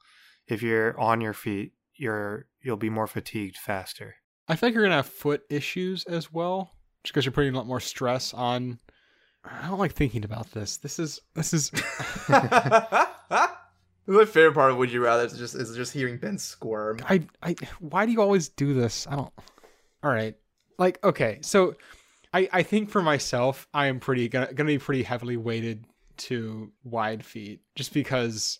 if 0.47 0.62
you're 0.62 0.99
on 0.99 1.22
your 1.22 1.32
feet, 1.32 1.72
you're 1.95 2.47
you'll 2.62 2.76
be 2.76 2.89
more 2.89 3.08
fatigued 3.08 3.55
faster. 3.55 4.16
I 4.49 4.58
think 4.58 4.74
you're 4.74 4.84
gonna 4.84 4.97
have 4.97 5.08
foot 5.08 5.43
issues 5.49 6.03
as 6.03 6.34
well, 6.34 6.74
just 7.03 7.14
because 7.14 7.24
you're 7.24 7.32
putting 7.32 7.53
a 7.53 7.58
lot 7.58 7.68
more 7.68 7.80
stress 7.80 8.34
on. 8.34 8.78
I 9.45 9.70
don't 9.70 9.80
like 9.80 9.93
thinking 9.93 10.26
about 10.26 10.51
this. 10.51 10.76
This 10.76 10.99
is 10.99 11.22
this 11.36 11.53
is. 11.53 11.72
my 12.28 14.26
favorite 14.26 14.55
part 14.55 14.72
of 14.72 14.78
Would 14.78 14.91
You 14.91 15.05
Rather 15.05 15.24
is 15.24 15.38
just 15.38 15.55
is 15.55 15.74
just 15.74 15.93
hearing 15.93 16.18
Ben 16.18 16.38
squirm. 16.38 16.99
I 17.08 17.22
I. 17.41 17.55
Why 17.80 18.05
do 18.05 18.12
you 18.12 18.22
always 18.22 18.49
do 18.49 18.74
this? 18.74 19.08
I 19.08 19.16
don't. 19.16 19.32
All 20.03 20.12
right. 20.12 20.36
Like 20.78 21.04
okay, 21.04 21.40
so 21.42 21.76
I 22.34 22.50
I 22.52 22.64
think 22.64 22.90
for 22.90 23.02
myself, 23.02 23.68
I 23.74 23.88
am 23.88 24.00
pretty 24.00 24.30
gonna 24.30 24.54
gonna 24.54 24.68
be 24.68 24.80
pretty 24.80 25.04
heavily 25.04 25.38
weighted 25.38 25.86
to 26.18 26.72
wide 26.84 27.26
feet, 27.26 27.62
just 27.76 27.94
because. 27.94 28.60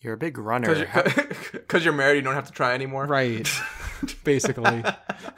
You're 0.00 0.14
a 0.14 0.16
big 0.16 0.38
runner. 0.38 0.86
Because 1.52 1.84
you're 1.84 1.92
married, 1.92 2.18
you 2.18 2.22
don't 2.22 2.34
have 2.34 2.46
to 2.46 2.52
try 2.52 2.72
anymore. 2.72 3.06
Right. 3.06 3.50
Basically. 4.22 4.84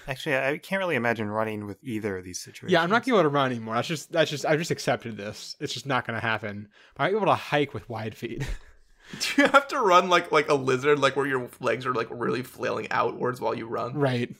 Actually, 0.06 0.36
I 0.36 0.58
can't 0.58 0.80
really 0.80 0.96
imagine 0.96 1.30
running 1.30 1.66
with 1.66 1.78
either 1.82 2.18
of 2.18 2.24
these 2.24 2.38
situations. 2.38 2.72
Yeah, 2.72 2.82
I'm 2.82 2.90
not 2.90 3.02
gonna 3.02 3.16
be 3.16 3.20
able 3.20 3.30
to 3.30 3.34
run 3.34 3.50
anymore. 3.52 3.76
That's 3.76 3.88
just 3.88 4.12
that's 4.12 4.30
just 4.30 4.44
I've 4.44 4.58
just 4.58 4.70
accepted 4.70 5.16
this. 5.16 5.56
It's 5.60 5.72
just 5.72 5.86
not 5.86 6.06
gonna 6.06 6.20
happen. 6.20 6.68
But 6.94 7.04
I'm 7.04 7.16
able 7.16 7.24
to 7.24 7.34
hike 7.34 7.72
with 7.72 7.88
wide 7.88 8.14
feet. 8.14 8.46
Do 9.20 9.42
you 9.42 9.48
have 9.48 9.66
to 9.68 9.80
run 9.80 10.10
like 10.10 10.30
like 10.30 10.50
a 10.50 10.54
lizard, 10.54 10.98
like 10.98 11.16
where 11.16 11.26
your 11.26 11.48
legs 11.60 11.86
are 11.86 11.94
like 11.94 12.08
really 12.10 12.42
flailing 12.42 12.88
outwards 12.90 13.40
while 13.40 13.54
you 13.54 13.66
run? 13.66 13.94
right. 13.94 14.30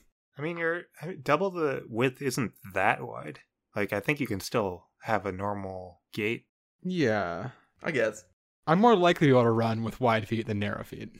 I 0.41 0.43
mean, 0.43 0.57
you're 0.57 0.85
I 1.03 1.07
mean, 1.07 1.21
double 1.23 1.51
the 1.51 1.85
width 1.87 2.23
isn't 2.23 2.53
that 2.73 3.07
wide. 3.07 3.41
Like, 3.77 3.93
I 3.93 4.01
think 4.01 4.21
you 4.21 4.27
can 4.27 4.41
still 4.41 4.87
have 5.03 5.27
a 5.27 5.33
normal 5.33 6.01
gait. 6.15 6.47
Yeah. 6.83 7.51
I 7.83 7.91
guess. 7.91 8.25
I'm 8.67 8.81
more 8.81 8.97
likely 8.97 9.27
to 9.27 9.33
be 9.33 9.37
able 9.37 9.43
to 9.43 9.51
run 9.51 9.83
with 9.83 10.01
wide 10.01 10.27
feet 10.27 10.47
than 10.47 10.59
narrow 10.59 10.83
feet. 10.83 11.11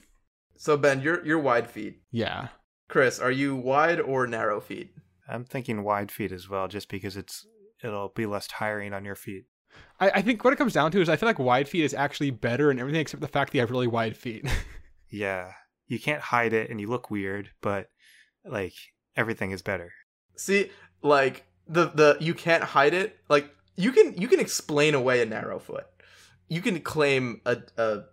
So 0.57 0.75
Ben, 0.75 1.01
you're 1.01 1.23
you're 1.23 1.37
wide 1.37 1.69
feet. 1.69 2.01
Yeah. 2.09 2.47
Chris, 2.89 3.19
are 3.19 3.31
you 3.31 3.55
wide 3.55 3.99
or 3.99 4.25
narrow 4.25 4.59
feet? 4.59 4.91
I'm 5.29 5.45
thinking 5.45 5.83
wide 5.83 6.11
feet 6.11 6.31
as 6.31 6.49
well, 6.49 6.67
just 6.67 6.89
because 6.89 7.15
it's 7.15 7.45
it'll 7.83 8.09
be 8.09 8.25
less 8.25 8.47
tiring 8.47 8.91
on 8.91 9.05
your 9.05 9.15
feet. 9.15 9.45
I, 9.99 10.09
I 10.15 10.21
think 10.23 10.43
what 10.43 10.53
it 10.53 10.57
comes 10.57 10.73
down 10.73 10.91
to 10.93 11.01
is 11.01 11.09
I 11.09 11.15
feel 11.15 11.29
like 11.29 11.37
wide 11.37 11.69
feet 11.69 11.83
is 11.83 11.93
actually 11.93 12.31
better 12.31 12.71
in 12.71 12.79
everything 12.79 13.01
except 13.01 13.21
the 13.21 13.27
fact 13.27 13.51
that 13.51 13.57
you 13.57 13.61
have 13.61 13.71
really 13.71 13.87
wide 13.87 14.17
feet. 14.17 14.49
Yeah, 15.13 15.51
you 15.87 15.99
can't 15.99 16.21
hide 16.21 16.53
it, 16.53 16.69
and 16.69 16.79
you 16.79 16.87
look 16.87 17.11
weird, 17.11 17.49
but 17.61 17.89
like 18.45 18.71
everything 19.15 19.51
is 19.51 19.61
better. 19.61 19.91
See, 20.35 20.71
like 21.01 21.45
the 21.67 21.85
the 21.87 22.17
you 22.19 22.33
can't 22.33 22.63
hide 22.63 22.93
it. 22.93 23.17
Like 23.29 23.53
you 23.75 23.91
can 23.91 24.15
you 24.17 24.27
can 24.27 24.39
explain 24.39 24.93
away 24.93 25.21
a 25.21 25.25
narrow 25.25 25.59
foot. 25.59 25.87
You 26.47 26.61
can 26.61 26.81
claim 26.81 27.41
a 27.45 27.57
a 27.77 28.03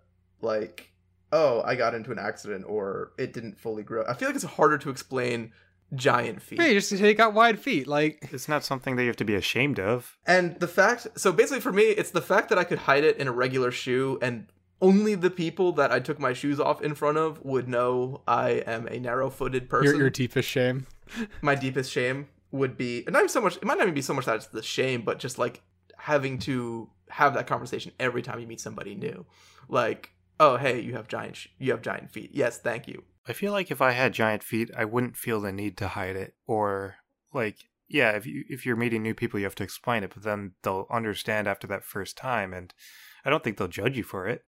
like 0.41 0.91
oh 1.31 1.61
I 1.65 1.75
got 1.75 1.93
into 1.93 2.11
an 2.11 2.19
accident 2.19 2.65
or 2.67 3.11
it 3.17 3.33
didn't 3.33 3.59
fully 3.59 3.83
grow. 3.83 4.03
I 4.07 4.13
feel 4.13 4.29
like 4.29 4.35
it's 4.35 4.45
harder 4.45 4.77
to 4.79 4.89
explain 4.89 5.51
giant 5.95 6.41
feet. 6.41 6.61
hey, 6.61 6.73
just 6.73 6.95
take 6.95 7.17
got 7.17 7.33
wide 7.33 7.59
feet. 7.59 7.87
Like 7.87 8.19
It's 8.31 8.47
not 8.47 8.63
something 8.63 8.95
that 8.95 9.03
you 9.03 9.07
have 9.07 9.17
to 9.17 9.25
be 9.25 9.35
ashamed 9.35 9.79
of. 9.79 10.17
And 10.25 10.59
the 10.59 10.67
fact, 10.67 11.07
so 11.15 11.31
basically 11.31 11.61
for 11.61 11.71
me, 11.71 11.83
it's 11.83 12.11
the 12.11 12.21
fact 12.21 12.49
that 12.49 12.57
I 12.57 12.63
could 12.63 12.79
hide 12.79 13.03
it 13.03 13.17
in 13.17 13.27
a 13.27 13.31
regular 13.31 13.71
shoe 13.71 14.19
and 14.21 14.47
only 14.81 15.15
the 15.15 15.29
people 15.29 15.71
that 15.73 15.91
I 15.91 15.99
took 15.99 16.19
my 16.19 16.33
shoes 16.33 16.59
off 16.59 16.81
in 16.81 16.95
front 16.95 17.17
of 17.17 17.43
would 17.43 17.67
know 17.67 18.21
I 18.27 18.63
am 18.65 18.87
a 18.87 18.99
narrow 18.99 19.29
footed 19.29 19.69
person. 19.69 19.85
your 19.85 19.95
your 19.95 20.09
deepest 20.09 20.47
shame. 20.47 20.87
my 21.41 21.55
deepest 21.55 21.91
shame 21.91 22.27
would 22.51 22.77
be, 22.77 23.03
and 23.05 23.13
not 23.13 23.19
even 23.19 23.29
so 23.29 23.41
much, 23.41 23.57
it 23.57 23.65
might 23.65 23.77
not 23.77 23.83
even 23.83 23.93
be 23.93 24.01
so 24.01 24.13
much 24.13 24.25
that 24.25 24.35
it's 24.35 24.47
the 24.47 24.63
shame, 24.63 25.01
but 25.01 25.19
just 25.19 25.37
like 25.37 25.61
having 25.97 26.39
to 26.39 26.89
have 27.09 27.33
that 27.33 27.47
conversation 27.47 27.91
every 27.99 28.21
time 28.21 28.39
you 28.39 28.47
meet 28.47 28.61
somebody 28.61 28.95
new. 28.95 29.25
Like, 29.67 30.11
oh, 30.39 30.57
hey, 30.57 30.79
you 30.79 30.93
have 30.93 31.07
giant, 31.07 31.35
sh- 31.35 31.47
you 31.57 31.71
have 31.71 31.81
giant 31.81 32.11
feet. 32.11 32.31
Yes, 32.33 32.57
thank 32.57 32.87
you. 32.87 33.03
I 33.27 33.33
feel 33.33 33.51
like 33.51 33.69
if 33.69 33.81
I 33.81 33.91
had 33.91 34.13
giant 34.13 34.43
feet, 34.43 34.71
I 34.75 34.85
wouldn't 34.85 35.17
feel 35.17 35.41
the 35.41 35.51
need 35.51 35.77
to 35.77 35.89
hide 35.89 36.15
it, 36.15 36.35
or 36.47 36.95
like 37.33 37.57
yeah, 37.87 38.11
if 38.11 38.25
you 38.25 38.45
if 38.49 38.65
you're 38.65 38.75
meeting 38.75 39.03
new 39.03 39.13
people, 39.13 39.39
you 39.39 39.45
have 39.45 39.55
to 39.55 39.63
explain 39.63 40.03
it, 40.03 40.13
but 40.13 40.23
then 40.23 40.53
they'll 40.63 40.87
understand 40.89 41.47
after 41.47 41.67
that 41.67 41.83
first 41.83 42.17
time, 42.17 42.53
and 42.53 42.73
I 43.25 43.29
don't 43.29 43.43
think 43.43 43.57
they'll 43.57 43.67
judge 43.67 43.97
you 43.97 44.03
for 44.03 44.27
it. 44.27 44.45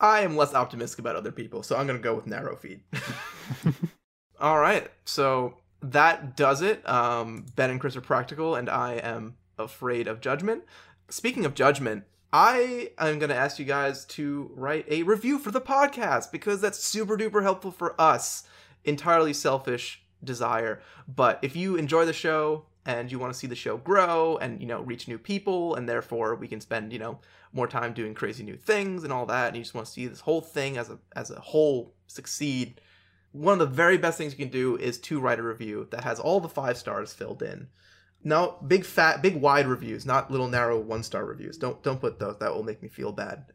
I 0.00 0.20
am 0.20 0.36
less 0.36 0.54
optimistic 0.54 0.98
about 0.98 1.16
other 1.16 1.32
people, 1.32 1.62
so 1.62 1.76
I'm 1.76 1.86
going 1.86 1.98
to 1.98 2.02
go 2.02 2.14
with 2.14 2.26
narrow 2.26 2.56
feet. 2.56 2.80
All 4.40 4.58
right, 4.58 4.90
so 5.04 5.58
that 5.82 6.36
does 6.36 6.62
it. 6.62 6.86
Um, 6.88 7.46
ben 7.54 7.70
and 7.70 7.80
Chris 7.80 7.96
are 7.96 8.00
practical, 8.00 8.54
and 8.54 8.70
I 8.70 8.94
am 8.94 9.36
afraid 9.58 10.08
of 10.08 10.20
judgment. 10.20 10.64
Speaking 11.10 11.44
of 11.44 11.54
judgment, 11.54 12.04
I 12.32 12.92
am 12.98 13.18
going 13.18 13.30
to 13.30 13.36
ask 13.36 13.58
you 13.58 13.64
guys 13.64 14.04
to 14.06 14.50
write 14.54 14.86
a 14.88 15.02
review 15.02 15.38
for 15.38 15.50
the 15.50 15.60
podcast 15.60 16.30
because 16.30 16.60
that's 16.60 16.82
super 16.82 17.16
duper 17.16 17.42
helpful 17.42 17.72
for 17.72 18.00
us. 18.00 18.44
Entirely 18.84 19.32
selfish 19.32 20.02
desire. 20.22 20.80
But 21.08 21.38
if 21.42 21.56
you 21.56 21.76
enjoy 21.76 22.04
the 22.04 22.12
show 22.12 22.66
and 22.86 23.12
you 23.12 23.18
want 23.18 23.32
to 23.32 23.38
see 23.38 23.46
the 23.46 23.54
show 23.54 23.76
grow 23.76 24.38
and, 24.38 24.60
you 24.60 24.66
know, 24.66 24.80
reach 24.80 25.06
new 25.06 25.18
people, 25.18 25.74
and 25.74 25.88
therefore 25.88 26.34
we 26.34 26.48
can 26.48 26.60
spend, 26.60 26.92
you 26.92 26.98
know, 26.98 27.18
more 27.52 27.66
time 27.66 27.92
doing 27.92 28.14
crazy 28.14 28.42
new 28.42 28.56
things 28.56 29.04
and 29.04 29.12
all 29.12 29.26
that, 29.26 29.48
and 29.48 29.56
you 29.56 29.62
just 29.62 29.74
want 29.74 29.86
to 29.86 29.92
see 29.92 30.06
this 30.06 30.20
whole 30.20 30.40
thing 30.40 30.78
as 30.78 30.88
a 30.88 30.98
as 31.14 31.30
a 31.30 31.40
whole 31.40 31.94
succeed, 32.06 32.80
one 33.32 33.52
of 33.52 33.58
the 33.58 33.66
very 33.74 33.98
best 33.98 34.18
things 34.18 34.32
you 34.32 34.38
can 34.38 34.52
do 34.52 34.76
is 34.76 34.98
to 34.98 35.20
write 35.20 35.38
a 35.38 35.42
review 35.42 35.86
that 35.90 36.04
has 36.04 36.18
all 36.18 36.40
the 36.40 36.48
five 36.48 36.76
stars 36.76 37.12
filled 37.12 37.42
in. 37.42 37.68
now 38.22 38.56
big 38.66 38.84
fat, 38.84 39.22
big 39.22 39.36
wide 39.36 39.66
reviews, 39.66 40.04
not 40.06 40.30
little 40.30 40.48
narrow 40.48 40.78
one 40.78 41.02
star 41.02 41.24
reviews. 41.24 41.56
Don't 41.56 41.82
don't 41.82 42.00
put 42.00 42.18
those. 42.18 42.38
That 42.38 42.54
will 42.54 42.62
make 42.62 42.82
me 42.82 42.88
feel 42.88 43.12
bad. 43.12 43.46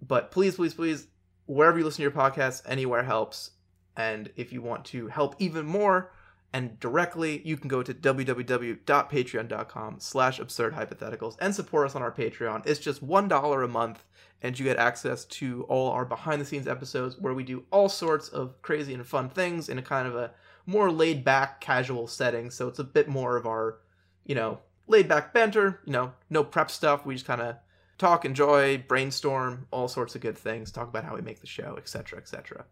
But 0.00 0.30
please, 0.30 0.56
please, 0.56 0.74
please, 0.74 1.06
wherever 1.46 1.78
you 1.78 1.84
listen 1.84 1.96
to 1.98 2.02
your 2.02 2.10
podcast, 2.10 2.62
anywhere 2.66 3.02
helps. 3.02 3.50
And 3.96 4.30
if 4.36 4.52
you 4.52 4.60
want 4.62 4.84
to 4.86 5.08
help 5.08 5.36
even 5.38 5.66
more 5.66 6.12
and 6.54 6.78
directly, 6.78 7.42
you 7.44 7.56
can 7.56 7.66
go 7.66 7.82
to 7.82 7.92
www.patreon.com 7.92 9.96
slash 9.98 10.38
absurd 10.38 10.74
hypotheticals 10.74 11.34
and 11.40 11.52
support 11.52 11.86
us 11.86 11.96
on 11.96 12.02
our 12.02 12.12
Patreon. 12.12 12.64
It's 12.64 12.78
just 12.78 13.04
$1 13.04 13.64
a 13.64 13.68
month, 13.68 14.04
and 14.40 14.56
you 14.56 14.64
get 14.64 14.76
access 14.76 15.24
to 15.24 15.64
all 15.64 15.90
our 15.90 16.04
behind 16.04 16.40
the 16.40 16.44
scenes 16.44 16.68
episodes 16.68 17.18
where 17.18 17.34
we 17.34 17.42
do 17.42 17.64
all 17.72 17.88
sorts 17.88 18.28
of 18.28 18.62
crazy 18.62 18.94
and 18.94 19.04
fun 19.04 19.30
things 19.30 19.68
in 19.68 19.78
a 19.78 19.82
kind 19.82 20.06
of 20.06 20.14
a 20.14 20.30
more 20.64 20.92
laid 20.92 21.24
back, 21.24 21.60
casual 21.60 22.06
setting. 22.06 22.52
So 22.52 22.68
it's 22.68 22.78
a 22.78 22.84
bit 22.84 23.08
more 23.08 23.36
of 23.36 23.46
our, 23.46 23.80
you 24.24 24.36
know, 24.36 24.60
laid 24.86 25.08
back 25.08 25.34
banter, 25.34 25.80
you 25.84 25.92
know, 25.92 26.12
no 26.30 26.44
prep 26.44 26.70
stuff. 26.70 27.04
We 27.04 27.14
just 27.14 27.26
kind 27.26 27.40
of 27.40 27.56
talk, 27.98 28.24
enjoy, 28.24 28.78
brainstorm, 28.78 29.66
all 29.72 29.88
sorts 29.88 30.14
of 30.14 30.20
good 30.20 30.38
things, 30.38 30.70
talk 30.70 30.86
about 30.86 31.02
how 31.02 31.16
we 31.16 31.20
make 31.20 31.40
the 31.40 31.48
show, 31.48 31.74
etc., 31.76 32.20
etc. 32.20 32.64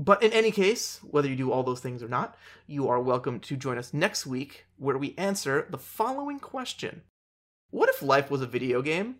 But 0.00 0.22
in 0.22 0.32
any 0.32 0.50
case, 0.50 0.98
whether 1.02 1.28
you 1.28 1.36
do 1.36 1.52
all 1.52 1.62
those 1.62 1.80
things 1.80 2.02
or 2.02 2.08
not, 2.08 2.34
you 2.66 2.88
are 2.88 2.98
welcome 2.98 3.38
to 3.40 3.54
join 3.54 3.76
us 3.76 3.92
next 3.92 4.26
week 4.26 4.64
where 4.78 4.96
we 4.96 5.14
answer 5.18 5.66
the 5.68 5.76
following 5.76 6.40
question 6.40 7.02
What 7.68 7.90
if 7.90 8.00
life 8.00 8.30
was 8.30 8.40
a 8.40 8.46
video 8.46 8.80
game? 8.80 9.16